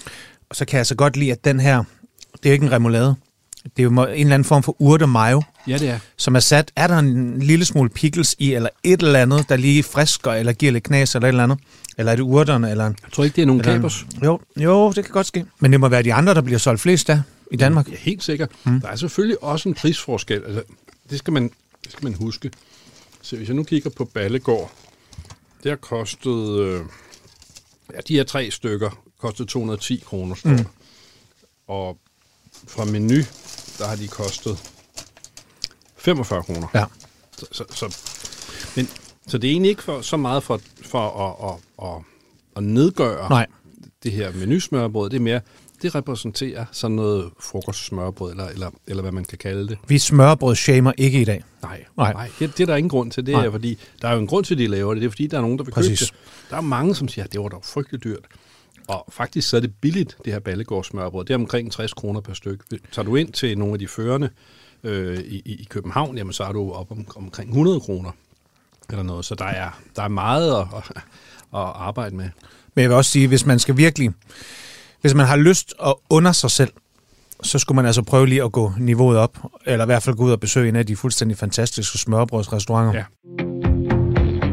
Og 0.50 0.56
så 0.56 0.66
kan 0.66 0.78
jeg 0.78 0.86
så 0.86 0.96
godt 0.96 1.18
lide, 1.18 1.32
at 1.32 1.46
den 1.46 1.60
her, 1.60 1.84
det 2.34 2.46
er 2.46 2.50
jo 2.50 2.54
ikke 2.54 2.66
en 2.66 2.72
remoulade. 2.72 3.16
Det 3.64 3.80
er 3.80 3.84
jo 3.84 3.90
en 3.90 4.00
eller 4.00 4.34
anden 4.34 4.44
form 4.44 4.64
for 4.64 4.76
urte 4.80 5.08
mayo. 5.08 5.42
Ja, 5.68 5.78
det 5.78 5.90
er. 5.90 6.00
Som 6.18 6.36
er 6.36 6.40
sat, 6.40 6.72
er 6.76 6.88
der 6.88 7.00
en 7.00 7.40
lille 7.40 7.66
smule 7.66 7.90
pickles 7.90 8.36
i, 8.40 8.54
eller 8.54 8.70
et 8.84 9.02
eller 9.02 9.20
andet, 9.20 9.50
der 9.50 9.56
lige 9.56 9.84
frisker, 9.84 10.32
eller 10.32 10.54
giver 10.54 10.72
lidt 10.72 10.84
knas, 10.84 11.16
eller 11.16 11.28
et 11.28 11.30
eller 11.30 11.44
andet? 11.44 11.60
Eller 11.98 12.12
er 12.12 12.16
det 12.16 12.24
urterne? 12.24 12.72
Eller, 12.72 12.84
jeg 12.84 13.12
tror 13.12 13.24
ikke, 13.24 13.36
det 13.36 13.42
er 13.42 13.46
nogen 13.46 13.62
kapers. 13.62 14.06
Jo, 14.24 14.40
jo, 14.58 14.92
det 14.92 15.06
kan 15.06 15.14
godt 15.14 15.28
ske. 15.28 15.46
Men 15.60 15.72
det 15.72 15.80
må 15.80 15.90
være 15.90 16.04
de 16.04 16.14
andre, 16.14 16.34
der 16.34 16.42
bliver 16.42 16.60
solgt 16.60 16.82
flest 16.82 17.10
af 17.10 17.22
i 17.52 17.58
Danmark. 17.58 17.92
Ja, 17.92 17.96
helt 17.96 18.24
sikkert. 18.24 18.50
Mm. 18.64 18.82
Der 18.82 18.88
er 18.88 18.96
selvfølgelig 18.96 19.44
også 19.44 19.70
en 19.70 19.76
prisforskel. 19.76 20.44
Altså, 20.46 20.64
det 21.10 21.20
skal 21.20 21.34
man, 21.34 21.44
det 21.84 21.92
skal 21.92 22.04
man 22.04 22.14
huske. 22.14 22.52
Så 23.22 23.36
hvis 23.36 23.48
jeg 23.48 23.56
nu 23.56 23.64
kigger 23.64 23.90
på 23.90 24.06
Ballegård, 24.06 24.72
det 25.64 25.72
har 25.72 25.76
kostet, 25.76 26.60
øh, 26.60 26.82
ja, 27.94 28.00
de 28.08 28.14
her 28.14 28.24
tre 28.24 28.52
stykker 28.52 29.04
kostet 29.20 29.48
210 29.48 30.04
kroner. 30.06 30.36
Mm. 30.44 30.66
Og 31.68 31.98
fra 32.68 32.86
Menu, 32.86 33.16
der 33.78 33.88
har 33.88 33.96
de 33.96 34.08
kostet 34.08 34.58
45 36.08 36.44
kroner. 36.44 36.68
Ja. 36.76 36.84
Så, 37.38 37.46
så, 37.52 37.64
så, 37.70 37.98
men, 38.76 38.88
så 39.28 39.38
det 39.38 39.48
er 39.48 39.52
egentlig 39.52 39.70
ikke 39.70 39.84
for, 39.84 40.02
så 40.02 40.18
meget 40.18 40.44
for, 40.44 40.62
for 40.82 41.10
at, 41.10 41.50
at, 41.50 41.88
at, 41.88 42.02
at 42.58 42.64
nedgøre 42.64 43.30
Nej. 43.30 43.46
det 44.04 44.12
her 44.12 44.32
menusmørbrød. 44.36 45.10
Det 45.10 45.16
er 45.18 45.22
mere, 45.22 45.42
det 45.82 45.96
repræsenterer 45.96 46.66
sådan 46.72 46.96
noget 46.96 47.30
frokostsmørbrød, 47.40 48.32
eller, 48.32 48.48
eller, 48.48 48.70
eller 48.88 49.02
hvad 49.02 49.12
man 49.12 49.26
kan 49.26 49.38
kalde 49.38 49.68
det. 49.68 49.78
Vi 49.88 49.98
smørbrød 50.00 50.56
shamer 50.56 50.92
ikke 50.98 51.22
i 51.22 51.26
dag. 51.26 51.44
Nej, 51.62 51.86
Nej. 51.98 52.14
nej. 52.14 52.30
Det, 52.40 52.58
det 52.58 52.64
er 52.64 52.66
der 52.66 52.76
ingen 52.76 52.90
grund 52.90 53.12
til. 53.12 53.26
Det 53.26 53.34
Nej. 53.34 53.46
er 53.46 53.52
fordi, 53.52 53.78
der 54.02 54.08
er 54.08 54.14
jo 54.14 54.20
en 54.20 54.28
grund 54.28 54.46
til, 54.46 54.54
at 54.54 54.60
de 54.60 54.68
laver 54.68 54.94
det. 54.94 55.02
Det 55.02 55.08
er 55.08 55.12
fordi, 55.12 55.28
der 55.28 55.38
er 55.38 55.42
nogen, 55.42 55.58
der 55.58 55.64
vil 55.64 55.72
Præcis. 55.72 56.00
købe 56.00 56.18
det. 56.18 56.50
Der 56.50 56.58
er 56.58 56.62
mange, 56.62 56.96
som 56.96 57.08
siger, 57.08 57.26
at 57.26 57.34
det 57.34 57.42
var 57.42 57.48
dog 57.48 57.66
frygteligt 57.66 58.04
dyrt. 58.04 58.26
Og 58.88 59.06
faktisk 59.10 59.50
så 59.50 59.58
er 59.58 59.62
det 59.62 59.74
billigt, 59.82 60.18
det 60.26 60.34
her 60.34 60.40
ballegårdsmørbrød. 60.40 61.26
Det 61.26 61.34
er 61.34 61.38
omkring 61.38 61.72
60 61.72 61.94
kroner 61.94 62.22
per 62.22 62.34
stykke. 62.34 62.64
Tager 62.92 63.06
du 63.06 63.16
ind 63.16 63.34
til 63.34 63.58
nogle 63.58 63.74
af 63.74 63.80
de 63.80 63.88
førende 63.88 64.30
øh, 64.84 65.20
i, 65.20 65.42
i 65.46 65.68
København, 65.70 66.18
jamen 66.18 66.34
så 66.34 66.44
er 66.44 66.52
du 66.52 66.72
op 66.72 66.92
om, 66.92 67.06
omkring 67.16 67.50
100 67.50 67.80
kroner 67.80 68.12
eller 68.90 69.04
noget. 69.04 69.26
Så 69.26 69.36
der 69.36 69.46
er, 69.46 69.70
der 69.96 70.04
er 70.04 70.08
meget 70.08 70.62
at, 70.62 70.68
at, 70.76 70.84
at 71.54 71.72
arbejde 71.76 72.16
med. 72.16 72.30
Men 72.76 72.82
jeg 72.82 72.90
vil 72.90 72.98
også 72.98 73.12
sige, 73.12 73.28
hvis 73.28 73.46
man 73.46 73.60
skal 73.60 73.78
virkelig, 73.78 74.12
hvis 75.02 75.14
man 75.14 75.26
har 75.26 75.36
lyst 75.36 75.74
at 75.86 75.94
under 76.10 76.32
sig 76.32 76.52
selv, 76.52 76.72
så 77.44 77.60
skulle 77.60 77.76
man 77.76 77.86
altså 77.86 78.02
prøve 78.02 78.28
lige 78.28 78.44
at 78.44 78.52
gå 78.52 78.74
niveauet 78.80 79.18
op, 79.18 79.38
eller 79.66 79.86
i 79.86 79.88
hvert 79.88 80.04
fald 80.04 80.16
gå 80.16 80.24
ud 80.24 80.32
og 80.32 80.40
besøge 80.40 80.70
en 80.70 80.76
af 80.76 80.86
de 80.86 80.96
fuldstændig 80.96 81.38
fantastiske 81.38 81.98
smørbrødsrestauranter. 81.98 82.94
Ja. 82.94 83.06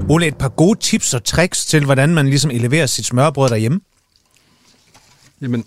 Ole, 0.09 0.27
et 0.27 0.37
par 0.37 0.49
gode 0.49 0.79
tips 0.79 1.15
og 1.15 1.25
tricks 1.25 1.67
til, 1.67 1.85
hvordan 1.85 2.15
man 2.15 2.27
ligesom 2.27 2.51
eleverer 2.51 2.87
sit 2.87 3.07
smørbrød 3.07 3.49
derhjemme. 3.49 3.81
Jamen, 5.41 5.65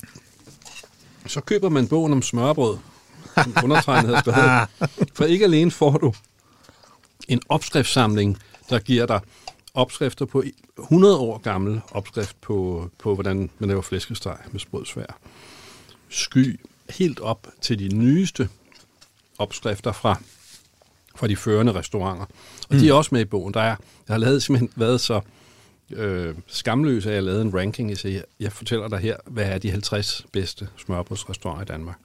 så 1.26 1.42
køber 1.42 1.70
man 1.70 1.88
bogen 1.88 2.14
om 2.14 2.22
smørbrød, 2.22 2.78
som 3.44 3.54
undertegnet 3.64 4.16
har 4.16 4.22
skrevet. 4.22 5.10
For 5.14 5.26
ikke 5.26 5.46
alene 5.46 5.72
får 5.72 5.98
du 5.98 6.14
en 7.28 7.42
opskriftssamling, 7.50 8.38
der 8.70 8.80
giver 8.80 9.06
dig 9.06 9.20
opskrifter 9.74 10.26
på 10.26 10.44
100 10.80 11.18
år 11.18 11.38
gammel 11.38 11.82
opskrift 11.92 12.42
på, 12.42 12.90
på 13.00 13.14
hvordan 13.14 13.50
man 13.60 13.70
laver 13.70 13.82
flæskesteg 13.82 14.38
med 14.52 14.60
sprødsvær. 14.60 15.20
Sky 16.10 16.60
helt 16.90 17.20
op 17.20 17.48
til 17.62 17.80
de 17.80 17.96
nyeste 17.96 18.50
opskrifter 19.38 19.92
fra, 19.92 20.20
fra 21.16 21.28
de 21.28 21.36
førende 21.36 21.74
restauranter. 21.74 22.26
Og 22.70 22.76
mm. 22.76 22.80
de 22.80 22.90
er 22.90 22.94
også 22.94 23.10
med 23.12 23.22
i 23.22 23.26
bogen. 23.26 23.54
Der 23.54 23.62
er, 23.62 23.76
jeg 24.08 24.14
har 24.14 24.18
lavet, 24.18 24.44
simpelthen 24.44 24.70
været 24.76 25.02
så 25.02 25.22
øh, 25.90 26.36
skamløs, 26.48 27.06
at 27.06 27.14
jeg 27.14 27.24
lavede 27.24 27.42
en 27.42 27.54
ranking. 27.56 27.90
Jeg, 27.90 27.98
siger, 27.98 28.22
jeg 28.40 28.52
fortæller 28.52 28.88
dig 28.88 29.00
her, 29.00 29.18
hvad 29.26 29.46
er 29.46 29.58
de 29.58 29.72
50 29.72 30.26
bedste 30.32 30.68
smørbrødsrestauranter 30.78 31.62
i 31.62 31.66
Danmark. 31.66 31.98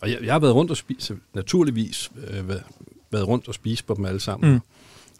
Og 0.00 0.10
jeg, 0.10 0.18
jeg 0.22 0.34
har 0.34 0.38
været 0.38 0.54
rundt 0.54 0.70
og 0.70 0.76
spise, 0.76 1.16
naturligvis 1.34 2.10
øh, 2.28 2.48
været, 2.48 3.28
rundt 3.28 3.48
og 3.48 3.54
spise 3.54 3.84
på 3.84 3.94
dem 3.94 4.04
alle 4.04 4.20
sammen. 4.20 4.52
Mm. 4.52 4.60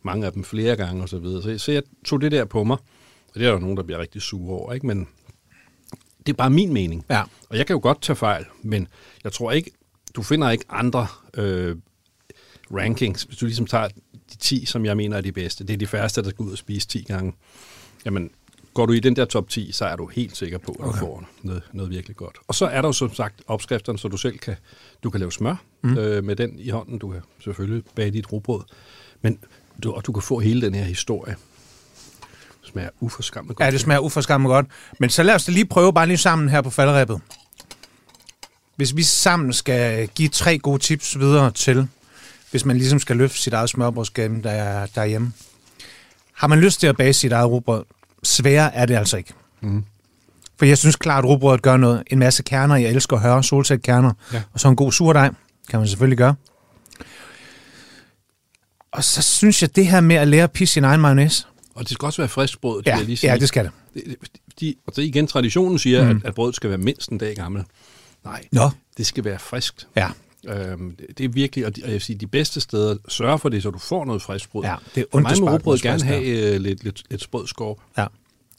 Mange 0.02 0.26
af 0.26 0.32
dem 0.32 0.44
flere 0.44 0.76
gange 0.76 1.02
og 1.02 1.08
så 1.08 1.18
videre. 1.18 1.42
Så, 1.42 1.58
så 1.58 1.72
jeg 1.72 1.82
tog 2.04 2.20
det 2.20 2.32
der 2.32 2.44
på 2.44 2.64
mig. 2.64 2.76
Og 3.28 3.34
det 3.34 3.42
er 3.42 3.46
der 3.46 3.52
jo 3.52 3.58
nogen, 3.58 3.76
der 3.76 3.82
bliver 3.82 3.98
rigtig 3.98 4.22
sure 4.22 4.58
over, 4.58 4.72
ikke? 4.72 4.86
Men 4.86 5.08
det 6.26 6.32
er 6.32 6.36
bare 6.36 6.50
min 6.50 6.72
mening. 6.72 7.04
Ja. 7.10 7.22
Og 7.48 7.56
jeg 7.56 7.66
kan 7.66 7.74
jo 7.74 7.80
godt 7.82 8.02
tage 8.02 8.16
fejl, 8.16 8.44
men 8.62 8.88
jeg 9.24 9.32
tror 9.32 9.50
ikke, 9.50 9.70
du 10.16 10.22
finder 10.22 10.50
ikke 10.50 10.64
andre 10.68 11.06
øh, 11.34 11.76
rankings, 12.72 13.22
hvis 13.22 13.38
du 13.38 13.46
ligesom 13.46 13.66
tager 13.66 13.88
de 14.32 14.36
10, 14.38 14.64
som 14.64 14.84
jeg 14.84 14.96
mener 14.96 15.16
er 15.16 15.20
de 15.20 15.32
bedste. 15.32 15.66
Det 15.66 15.74
er 15.74 15.78
de 15.78 15.86
færreste, 15.86 16.22
der 16.22 16.30
skal 16.30 16.42
ud 16.42 16.52
og 16.52 16.58
spise 16.58 16.88
10 16.88 17.02
gange. 17.02 17.32
Jamen, 18.04 18.30
går 18.80 18.86
du 18.86 18.92
i 18.92 19.00
den 19.00 19.16
der 19.16 19.24
top 19.24 19.48
10, 19.48 19.72
så 19.72 19.84
er 19.84 19.96
du 19.96 20.06
helt 20.06 20.36
sikker 20.36 20.58
på, 20.58 20.72
at 20.72 20.86
du 20.86 20.92
får 20.92 21.24
noget, 21.42 21.62
noget 21.72 21.90
virkelig 21.90 22.16
godt. 22.16 22.36
Og 22.48 22.54
så 22.54 22.66
er 22.66 22.82
der 22.82 22.88
jo 22.88 22.92
som 22.92 23.14
sagt 23.14 23.42
opskrifterne, 23.46 23.98
så 23.98 24.08
du 24.08 24.16
selv 24.16 24.38
kan, 24.38 24.56
du 25.02 25.10
kan 25.10 25.20
lave 25.20 25.32
smør 25.32 25.56
mm. 25.82 25.98
øh, 25.98 26.24
med 26.24 26.36
den 26.36 26.58
i 26.58 26.68
hånden. 26.68 26.98
Du 26.98 27.08
kan 27.10 27.20
selvfølgelig 27.44 27.84
bage 27.94 28.10
dit 28.10 28.32
rugbrød. 28.32 28.60
Men 29.22 29.38
du, 29.82 29.92
og 29.92 30.06
du 30.06 30.12
kan 30.12 30.22
få 30.22 30.38
hele 30.38 30.60
den 30.60 30.74
her 30.74 30.84
historie. 30.84 31.36
Det 32.62 32.70
smager 32.70 32.88
uforskammet 33.00 33.56
godt. 33.56 33.66
Ja, 33.66 33.70
det 33.70 33.80
smager 33.80 34.00
uforskammet 34.00 34.48
godt. 34.48 34.66
Men 34.98 35.10
så 35.10 35.22
lad 35.22 35.34
os 35.34 35.44
da 35.44 35.52
lige 35.52 35.66
prøve 35.66 35.92
bare 35.92 36.06
lige 36.06 36.16
sammen 36.16 36.48
her 36.48 36.62
på 36.62 36.70
faldrebet. 36.70 37.20
Hvis 38.76 38.96
vi 38.96 39.02
sammen 39.02 39.52
skal 39.52 40.08
give 40.08 40.28
tre 40.28 40.58
gode 40.58 40.78
tips 40.78 41.18
videre 41.18 41.50
til, 41.50 41.88
hvis 42.50 42.64
man 42.64 42.76
ligesom 42.76 42.98
skal 42.98 43.16
løfte 43.16 43.38
sit 43.38 43.52
eget 43.52 43.70
smørbrødsgame 43.70 44.42
der 44.42 44.50
er 44.50 44.86
derhjemme. 44.86 45.32
Har 46.32 46.46
man 46.46 46.60
lyst 46.60 46.80
til 46.80 46.86
at 46.86 46.96
bage 46.96 47.12
sit 47.12 47.32
eget 47.32 47.50
rugbrød, 47.50 47.84
sværere 48.22 48.74
er 48.74 48.86
det 48.86 48.94
altså 48.96 49.16
ikke. 49.16 49.32
Mm. 49.60 49.84
For 50.58 50.64
jeg 50.66 50.78
synes 50.78 50.96
klart, 50.96 51.24
at 51.24 51.28
rugbrødet 51.28 51.62
gør 51.62 51.76
noget. 51.76 52.02
En 52.06 52.18
masse 52.18 52.42
kerner, 52.42 52.76
jeg 52.76 52.90
elsker 52.90 53.16
at 53.16 53.22
høre, 53.22 53.44
solsætkerner. 53.44 54.12
Ja. 54.32 54.42
Og 54.52 54.60
så 54.60 54.68
en 54.68 54.76
god 54.76 54.92
surdej, 54.92 55.30
kan 55.70 55.78
man 55.78 55.88
selvfølgelig 55.88 56.18
gøre. 56.18 56.34
Og 58.92 59.04
så 59.04 59.22
synes 59.22 59.62
jeg, 59.62 59.76
det 59.76 59.86
her 59.86 60.00
med 60.00 60.16
at 60.16 60.28
lære 60.28 60.42
at 60.42 60.52
pisse 60.52 60.72
sin 60.72 60.84
egen 60.84 61.00
mayonnaise. 61.00 61.46
Og 61.74 61.82
det 61.82 61.90
skal 61.90 62.06
også 62.06 62.22
være 62.22 62.28
frisk 62.28 62.60
brød, 62.60 62.78
det 62.82 62.86
Ja, 62.86 62.96
jeg 62.96 63.04
lige 63.04 63.16
sige. 63.16 63.32
ja, 63.32 63.38
det 63.38 63.48
skal 63.48 63.64
det. 63.64 63.72
fordi, 64.50 64.78
og 64.86 64.92
så 64.94 65.00
igen, 65.00 65.26
traditionen 65.26 65.78
siger, 65.78 66.04
mm. 66.04 66.10
at, 66.10 66.24
at 66.24 66.34
brødet 66.34 66.56
skal 66.56 66.70
være 66.70 66.78
mindst 66.78 67.08
en 67.10 67.18
dag 67.18 67.36
gammel. 67.36 67.64
Nej, 68.24 68.44
Nå. 68.52 68.70
det 68.96 69.06
skal 69.06 69.24
være 69.24 69.38
friskt. 69.38 69.88
Ja, 69.96 70.08
Øhm, 70.48 70.96
det, 71.18 71.24
er 71.24 71.28
virkelig, 71.28 71.66
og, 71.66 71.76
de, 71.76 71.80
jeg 71.84 71.92
vil 71.92 72.00
sige, 72.00 72.16
de 72.18 72.26
bedste 72.26 72.60
steder, 72.60 72.96
sørg 73.08 73.40
for 73.40 73.48
det, 73.48 73.62
så 73.62 73.70
du 73.70 73.78
får 73.78 74.04
noget 74.04 74.22
frisk 74.22 74.50
brød. 74.50 74.64
Ja, 74.64 74.74
det 74.94 75.00
er 75.00 75.04
ondt 75.12 75.30
at 75.30 75.40
rugbrød 75.40 75.78
gerne 75.78 76.02
have 76.02 76.24
øh, 76.24 76.60
lidt, 76.60 76.84
lidt, 76.84 77.02
lidt 77.10 77.22
sprød 77.22 77.46
skorp. 77.46 77.76
ja. 77.98 78.06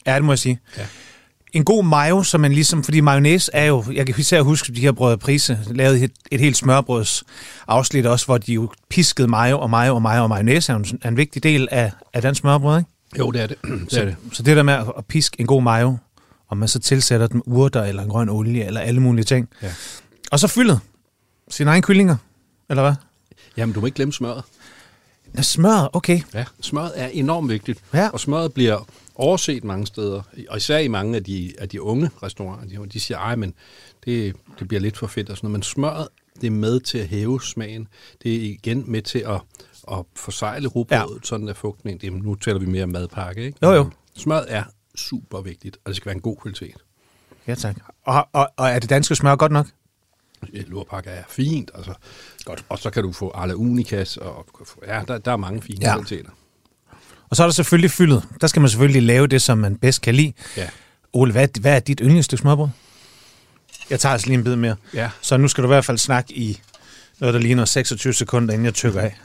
Ja, 0.06 0.14
det 0.14 0.24
må 0.24 0.32
jeg 0.32 0.38
sige. 0.38 0.60
Ja. 0.78 0.86
En 1.52 1.64
god 1.64 1.84
mayo, 1.84 2.22
som 2.22 2.40
man 2.40 2.52
ligesom, 2.52 2.84
fordi 2.84 3.00
mayonnaise 3.00 3.50
er 3.54 3.64
jo, 3.64 3.84
jeg 3.92 4.06
kan 4.06 4.14
især 4.18 4.42
huske, 4.42 4.72
de 4.72 4.80
her 4.80 4.92
brødre 4.92 5.18
Prise 5.18 5.58
lavede 5.70 6.04
et, 6.04 6.12
et 6.30 6.40
helt 6.40 6.56
smørbrøds 6.56 7.24
afsnit 7.68 8.06
også, 8.06 8.26
hvor 8.26 8.38
de 8.38 8.52
jo 8.52 8.70
piskede 8.88 9.28
mayo 9.28 9.60
og 9.60 9.70
mayo 9.70 9.94
og 9.94 10.02
mayo, 10.02 10.22
og 10.22 10.28
mayonnaise 10.28 10.72
er 10.72 10.76
en, 10.76 10.86
er 11.02 11.08
en 11.08 11.16
vigtig 11.16 11.42
del 11.42 11.68
af, 11.70 11.92
af 12.12 12.22
den 12.22 12.34
smørbrød, 12.34 12.78
ikke? 12.78 12.90
Jo, 13.18 13.30
det 13.30 13.42
er 13.42 13.46
det. 13.46 13.56
det, 13.90 13.98
er 13.98 14.04
det. 14.04 14.16
Så 14.32 14.42
det 14.42 14.56
der 14.56 14.62
med 14.62 14.74
at, 14.74 14.92
at 14.98 15.06
piske 15.06 15.36
en 15.40 15.46
god 15.46 15.62
mayo, 15.62 15.96
og 16.48 16.56
man 16.56 16.68
så 16.68 16.78
tilsætter 16.78 17.26
den 17.26 17.42
urter 17.46 17.82
eller 17.82 18.02
en 18.02 18.08
grøn 18.08 18.28
olie 18.28 18.64
eller 18.64 18.80
alle 18.80 19.00
mulige 19.00 19.24
ting. 19.24 19.48
Ja. 19.62 19.72
Og 20.30 20.40
så 20.40 20.46
fyldet 20.46 20.80
sine 21.52 21.70
egne 21.70 21.82
kyllinger, 21.82 22.16
eller 22.70 22.82
hvad? 22.82 22.94
Jamen, 23.56 23.72
du 23.74 23.80
må 23.80 23.86
ikke 23.86 23.96
glemme 23.96 24.12
smøret. 24.12 24.42
Ja, 25.36 25.42
smør, 25.42 25.90
okay. 25.92 26.20
Ja. 26.34 26.44
Smøret 26.60 26.92
er 26.96 27.06
enormt 27.06 27.48
vigtigt, 27.48 27.82
Ja. 27.94 28.08
og 28.08 28.20
smøret 28.20 28.52
bliver 28.52 28.88
overset 29.14 29.64
mange 29.64 29.86
steder, 29.86 30.22
og 30.48 30.56
især 30.56 30.78
i 30.78 30.88
mange 30.88 31.16
af 31.16 31.24
de, 31.24 31.52
af 31.58 31.68
de 31.68 31.82
unge 31.82 32.10
restauranter. 32.22 32.82
De, 32.82 32.88
de 32.88 33.00
siger, 33.00 33.18
ej, 33.18 33.36
men 33.36 33.54
det, 34.04 34.36
det 34.58 34.68
bliver 34.68 34.80
lidt 34.80 34.96
for 34.98 35.06
fedt 35.06 35.30
og 35.30 35.36
sådan 35.36 35.46
noget. 35.46 35.52
Men 35.52 35.62
smøret, 35.62 36.08
det 36.40 36.46
er 36.46 36.50
med 36.50 36.80
til 36.80 36.98
at 36.98 37.08
hæve 37.08 37.42
smagen. 37.42 37.88
Det 38.22 38.34
er 38.34 38.40
igen 38.40 38.84
med 38.86 39.02
til 39.02 39.18
at, 39.18 39.40
at 39.92 40.04
forsejle 40.16 40.68
rugbrødet, 40.68 41.14
ja. 41.14 41.20
sådan 41.26 41.48
at 41.48 41.56
fugten 41.56 41.98
det, 41.98 42.12
Nu 42.12 42.34
taler 42.34 42.58
vi 42.58 42.66
mere 42.66 42.86
madpakke, 42.86 43.42
ikke? 43.44 43.58
Jo, 43.62 43.70
jo. 43.72 43.90
Smøret 44.16 44.44
er 44.48 44.62
super 44.94 45.40
vigtigt, 45.40 45.76
og 45.84 45.88
det 45.88 45.96
skal 45.96 46.06
være 46.06 46.14
en 46.14 46.20
god 46.20 46.36
kvalitet. 46.36 46.76
Ja, 47.46 47.54
tak. 47.54 47.76
Og, 48.04 48.28
og, 48.32 48.48
og 48.56 48.68
er 48.68 48.78
det 48.78 48.90
danske 48.90 49.14
smør 49.14 49.36
godt 49.36 49.52
nok? 49.52 49.66
Et 50.52 50.68
lurpakke 50.68 51.10
er 51.10 51.22
fint, 51.28 51.70
altså. 51.74 51.94
Godt. 52.44 52.64
Og 52.68 52.78
så 52.78 52.90
kan 52.90 53.02
du 53.02 53.12
få 53.12 53.30
Arla 53.30 53.54
Unicas, 53.54 54.16
og 54.16 54.46
ja, 54.86 55.02
der, 55.08 55.18
der 55.18 55.32
er 55.32 55.36
mange 55.36 55.62
fine 55.62 55.78
ja. 55.80 55.92
kvaliteter. 55.92 56.30
Og 57.30 57.36
så 57.36 57.42
er 57.42 57.46
der 57.46 57.52
selvfølgelig 57.52 57.90
fyldet. 57.90 58.22
Der 58.40 58.46
skal 58.46 58.60
man 58.60 58.68
selvfølgelig 58.68 59.02
lave 59.02 59.26
det, 59.26 59.42
som 59.42 59.58
man 59.58 59.76
bedst 59.76 60.02
kan 60.02 60.14
lide. 60.14 60.32
Ja. 60.56 60.68
Ole, 61.12 61.32
hvad, 61.32 61.60
hvad 61.60 61.76
er 61.76 61.80
dit 61.80 62.00
yndlingsstykke 62.02 62.40
smørbrød? 62.40 62.68
Jeg 63.90 64.00
tager 64.00 64.12
altså 64.12 64.26
lige 64.26 64.38
en 64.38 64.44
bid 64.44 64.56
mere. 64.56 64.76
Ja. 64.94 65.10
Så 65.20 65.36
nu 65.36 65.48
skal 65.48 65.62
du 65.62 65.68
i 65.68 65.72
hvert 65.74 65.84
fald 65.84 65.98
snakke 65.98 66.34
i 66.34 66.60
noget, 67.18 67.34
der 67.34 67.40
ligner 67.40 67.64
26 67.64 68.12
sekunder, 68.12 68.54
inden 68.54 68.64
jeg 68.64 68.74
tykker 68.74 69.00
af. 69.00 69.20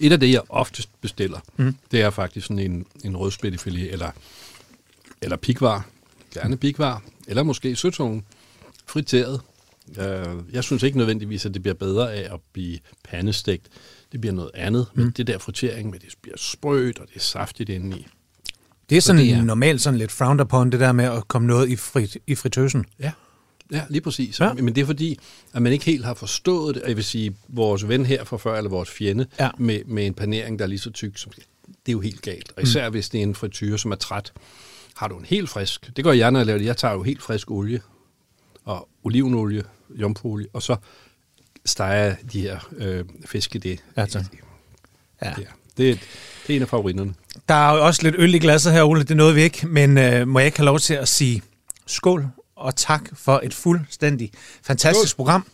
Et 0.00 0.12
af 0.12 0.20
det, 0.20 0.32
jeg 0.32 0.40
oftest 0.48 0.88
bestiller, 1.00 1.38
mm. 1.56 1.76
det 1.90 2.02
er 2.02 2.10
faktisk 2.10 2.46
sådan 2.46 2.58
en, 2.58 2.86
en 3.04 3.16
rødspættefilet, 3.16 3.92
eller, 3.92 4.10
eller 5.22 5.36
pikvar, 5.36 5.86
gerne 6.34 6.56
pikvar, 6.56 7.02
eller 7.26 7.42
måske 7.42 7.76
søtungen, 7.76 8.24
friteret. 8.86 9.40
Uh, 9.88 10.54
jeg 10.54 10.64
synes 10.64 10.82
ikke 10.82 10.98
nødvendigvis, 10.98 11.46
at 11.46 11.54
det 11.54 11.62
bliver 11.62 11.74
bedre 11.74 12.12
af 12.14 12.34
at 12.34 12.40
blive 12.52 12.78
pandestegt. 13.04 13.68
Det 14.12 14.20
bliver 14.20 14.34
noget 14.34 14.50
andet, 14.54 14.86
mm. 14.94 15.02
men 15.02 15.10
det 15.16 15.26
der 15.26 15.38
fritering 15.38 15.90
med, 15.90 15.98
det 15.98 16.08
bliver 16.22 16.36
sprødt, 16.38 16.98
og 16.98 17.06
det 17.08 17.16
er 17.16 17.20
saftigt 17.20 17.70
indeni. 17.70 18.06
Det 18.90 18.96
er 18.96 19.02
sådan 19.02 19.20
det 19.22 19.30
er- 19.32 19.42
normalt 19.42 19.80
sådan 19.80 19.98
lidt 19.98 20.12
frowned 20.12 20.40
upon, 20.44 20.72
det 20.72 20.80
der 20.80 20.92
med 20.92 21.04
at 21.04 21.28
komme 21.28 21.48
noget 21.48 21.68
i, 21.68 21.76
frit, 21.76 22.16
i 22.26 22.34
fritøsen. 22.34 22.84
Ja, 23.00 23.12
ja 23.72 23.82
lige 23.90 24.00
præcis. 24.00 24.40
Ja. 24.40 24.46
Ja. 24.46 24.52
Men 24.54 24.74
det 24.74 24.80
er 24.80 24.86
fordi, 24.86 25.18
at 25.54 25.62
man 25.62 25.72
ikke 25.72 25.84
helt 25.84 26.04
har 26.04 26.14
forstået 26.14 26.74
det. 26.74 26.82
Og 26.82 26.88
Jeg 26.88 26.96
vil 26.96 27.04
sige, 27.04 27.36
vores 27.48 27.88
ven 27.88 28.06
her 28.06 28.24
fra 28.24 28.36
før, 28.36 28.56
eller 28.56 28.70
vores 28.70 28.90
fjende, 28.90 29.26
Ja. 29.40 29.50
med, 29.58 29.80
med 29.86 30.06
en 30.06 30.14
panering, 30.14 30.58
der 30.58 30.64
er 30.64 30.68
lige 30.68 30.78
så 30.78 30.90
tyk, 30.90 31.18
som 31.18 31.32
det 31.32 31.42
er 31.88 31.92
jo 31.92 32.00
helt 32.00 32.22
galt. 32.22 32.52
Og 32.56 32.62
især 32.62 32.88
mm. 32.88 32.92
hvis 32.92 33.08
det 33.08 33.18
er 33.18 33.22
en 33.22 33.34
frityre, 33.34 33.78
som 33.78 33.92
er 33.92 33.96
træt. 33.96 34.32
Har 34.96 35.08
du 35.08 35.18
en 35.18 35.24
helt 35.24 35.48
frisk, 35.48 35.90
det 35.96 36.04
gør 36.04 36.12
jeg, 36.12 36.30
når 36.30 36.40
jeg 36.40 36.46
laver 36.46 36.58
det. 36.58 36.66
Jeg 36.66 36.76
tager 36.76 36.94
jo 36.94 37.02
helt 37.02 37.22
frisk 37.22 37.50
olie, 37.50 37.80
og 38.64 38.88
olivenolie, 39.04 39.62
jomfruolie, 39.90 40.46
og 40.52 40.62
så 40.62 40.76
steger 41.66 41.94
jeg 42.04 42.16
de 42.32 42.40
her 42.40 42.58
øh, 42.76 43.04
fisk 43.26 43.54
i 43.54 43.58
det. 43.58 43.80
Ja, 43.96 44.06
tak. 44.06 44.24
Ja. 45.22 45.28
Ja. 45.38 45.44
Det, 45.76 45.90
er, 45.90 45.94
det 46.46 46.52
er 46.52 46.56
en 46.56 46.62
af 46.62 46.68
favoritterne. 46.68 47.14
Der 47.48 47.54
er 47.54 47.74
jo 47.76 47.86
også 47.86 48.02
lidt 48.02 48.14
øl 48.18 48.34
i 48.34 48.38
glasset 48.38 48.72
her, 48.72 48.82
Ole. 48.82 49.02
Det 49.02 49.16
nåede 49.16 49.34
vi 49.34 49.42
ikke. 49.42 49.66
Men 49.66 49.98
øh, 49.98 50.28
må 50.28 50.38
jeg 50.38 50.46
ikke 50.46 50.58
have 50.58 50.66
lov 50.66 50.78
til 50.78 50.94
at 50.94 51.08
sige 51.08 51.42
skål 51.86 52.26
og 52.56 52.76
tak 52.76 53.02
for 53.14 53.40
et 53.44 53.54
fuldstændig 53.54 54.30
fantastisk 54.62 55.10
Skål. 55.10 55.16
program, 55.16 55.46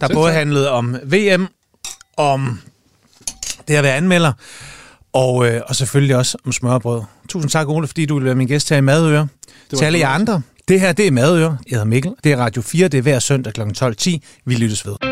der 0.00 0.06
Selv 0.06 0.16
både 0.16 0.28
tak. 0.30 0.34
handlede 0.38 0.70
om 0.70 0.96
VM, 1.04 1.46
om 2.16 2.60
det 3.68 3.74
at 3.74 3.82
være 3.84 3.96
anmelder, 3.96 4.32
og, 5.12 5.46
øh, 5.46 5.62
og 5.66 5.76
selvfølgelig 5.76 6.16
også 6.16 6.38
om 6.46 6.52
smørbrød. 6.52 7.02
Tusind 7.28 7.50
tak, 7.50 7.68
Ole, 7.68 7.86
fordi 7.86 8.06
du 8.06 8.14
ville 8.14 8.26
være 8.26 8.34
min 8.34 8.46
gæst 8.48 8.68
her 8.70 8.76
i 8.76 8.80
Madøre. 8.80 9.28
Til 9.76 9.84
alle 9.84 9.98
jer 9.98 10.08
andre, 10.08 10.42
det 10.68 10.80
her 10.80 10.92
det 10.92 11.06
er 11.06 11.10
Madøre. 11.10 11.58
Jeg 11.66 11.70
hedder 11.70 11.84
Mikkel. 11.84 12.12
Det 12.24 12.32
er 12.32 12.36
Radio 12.36 12.62
4. 12.62 12.88
Det 12.88 12.98
er 12.98 13.02
hver 13.02 13.18
søndag 13.18 13.52
kl. 13.52 13.60
12.10. 13.60 14.18
Vi 14.44 14.54
lyttes 14.54 14.86
ved. 14.86 15.11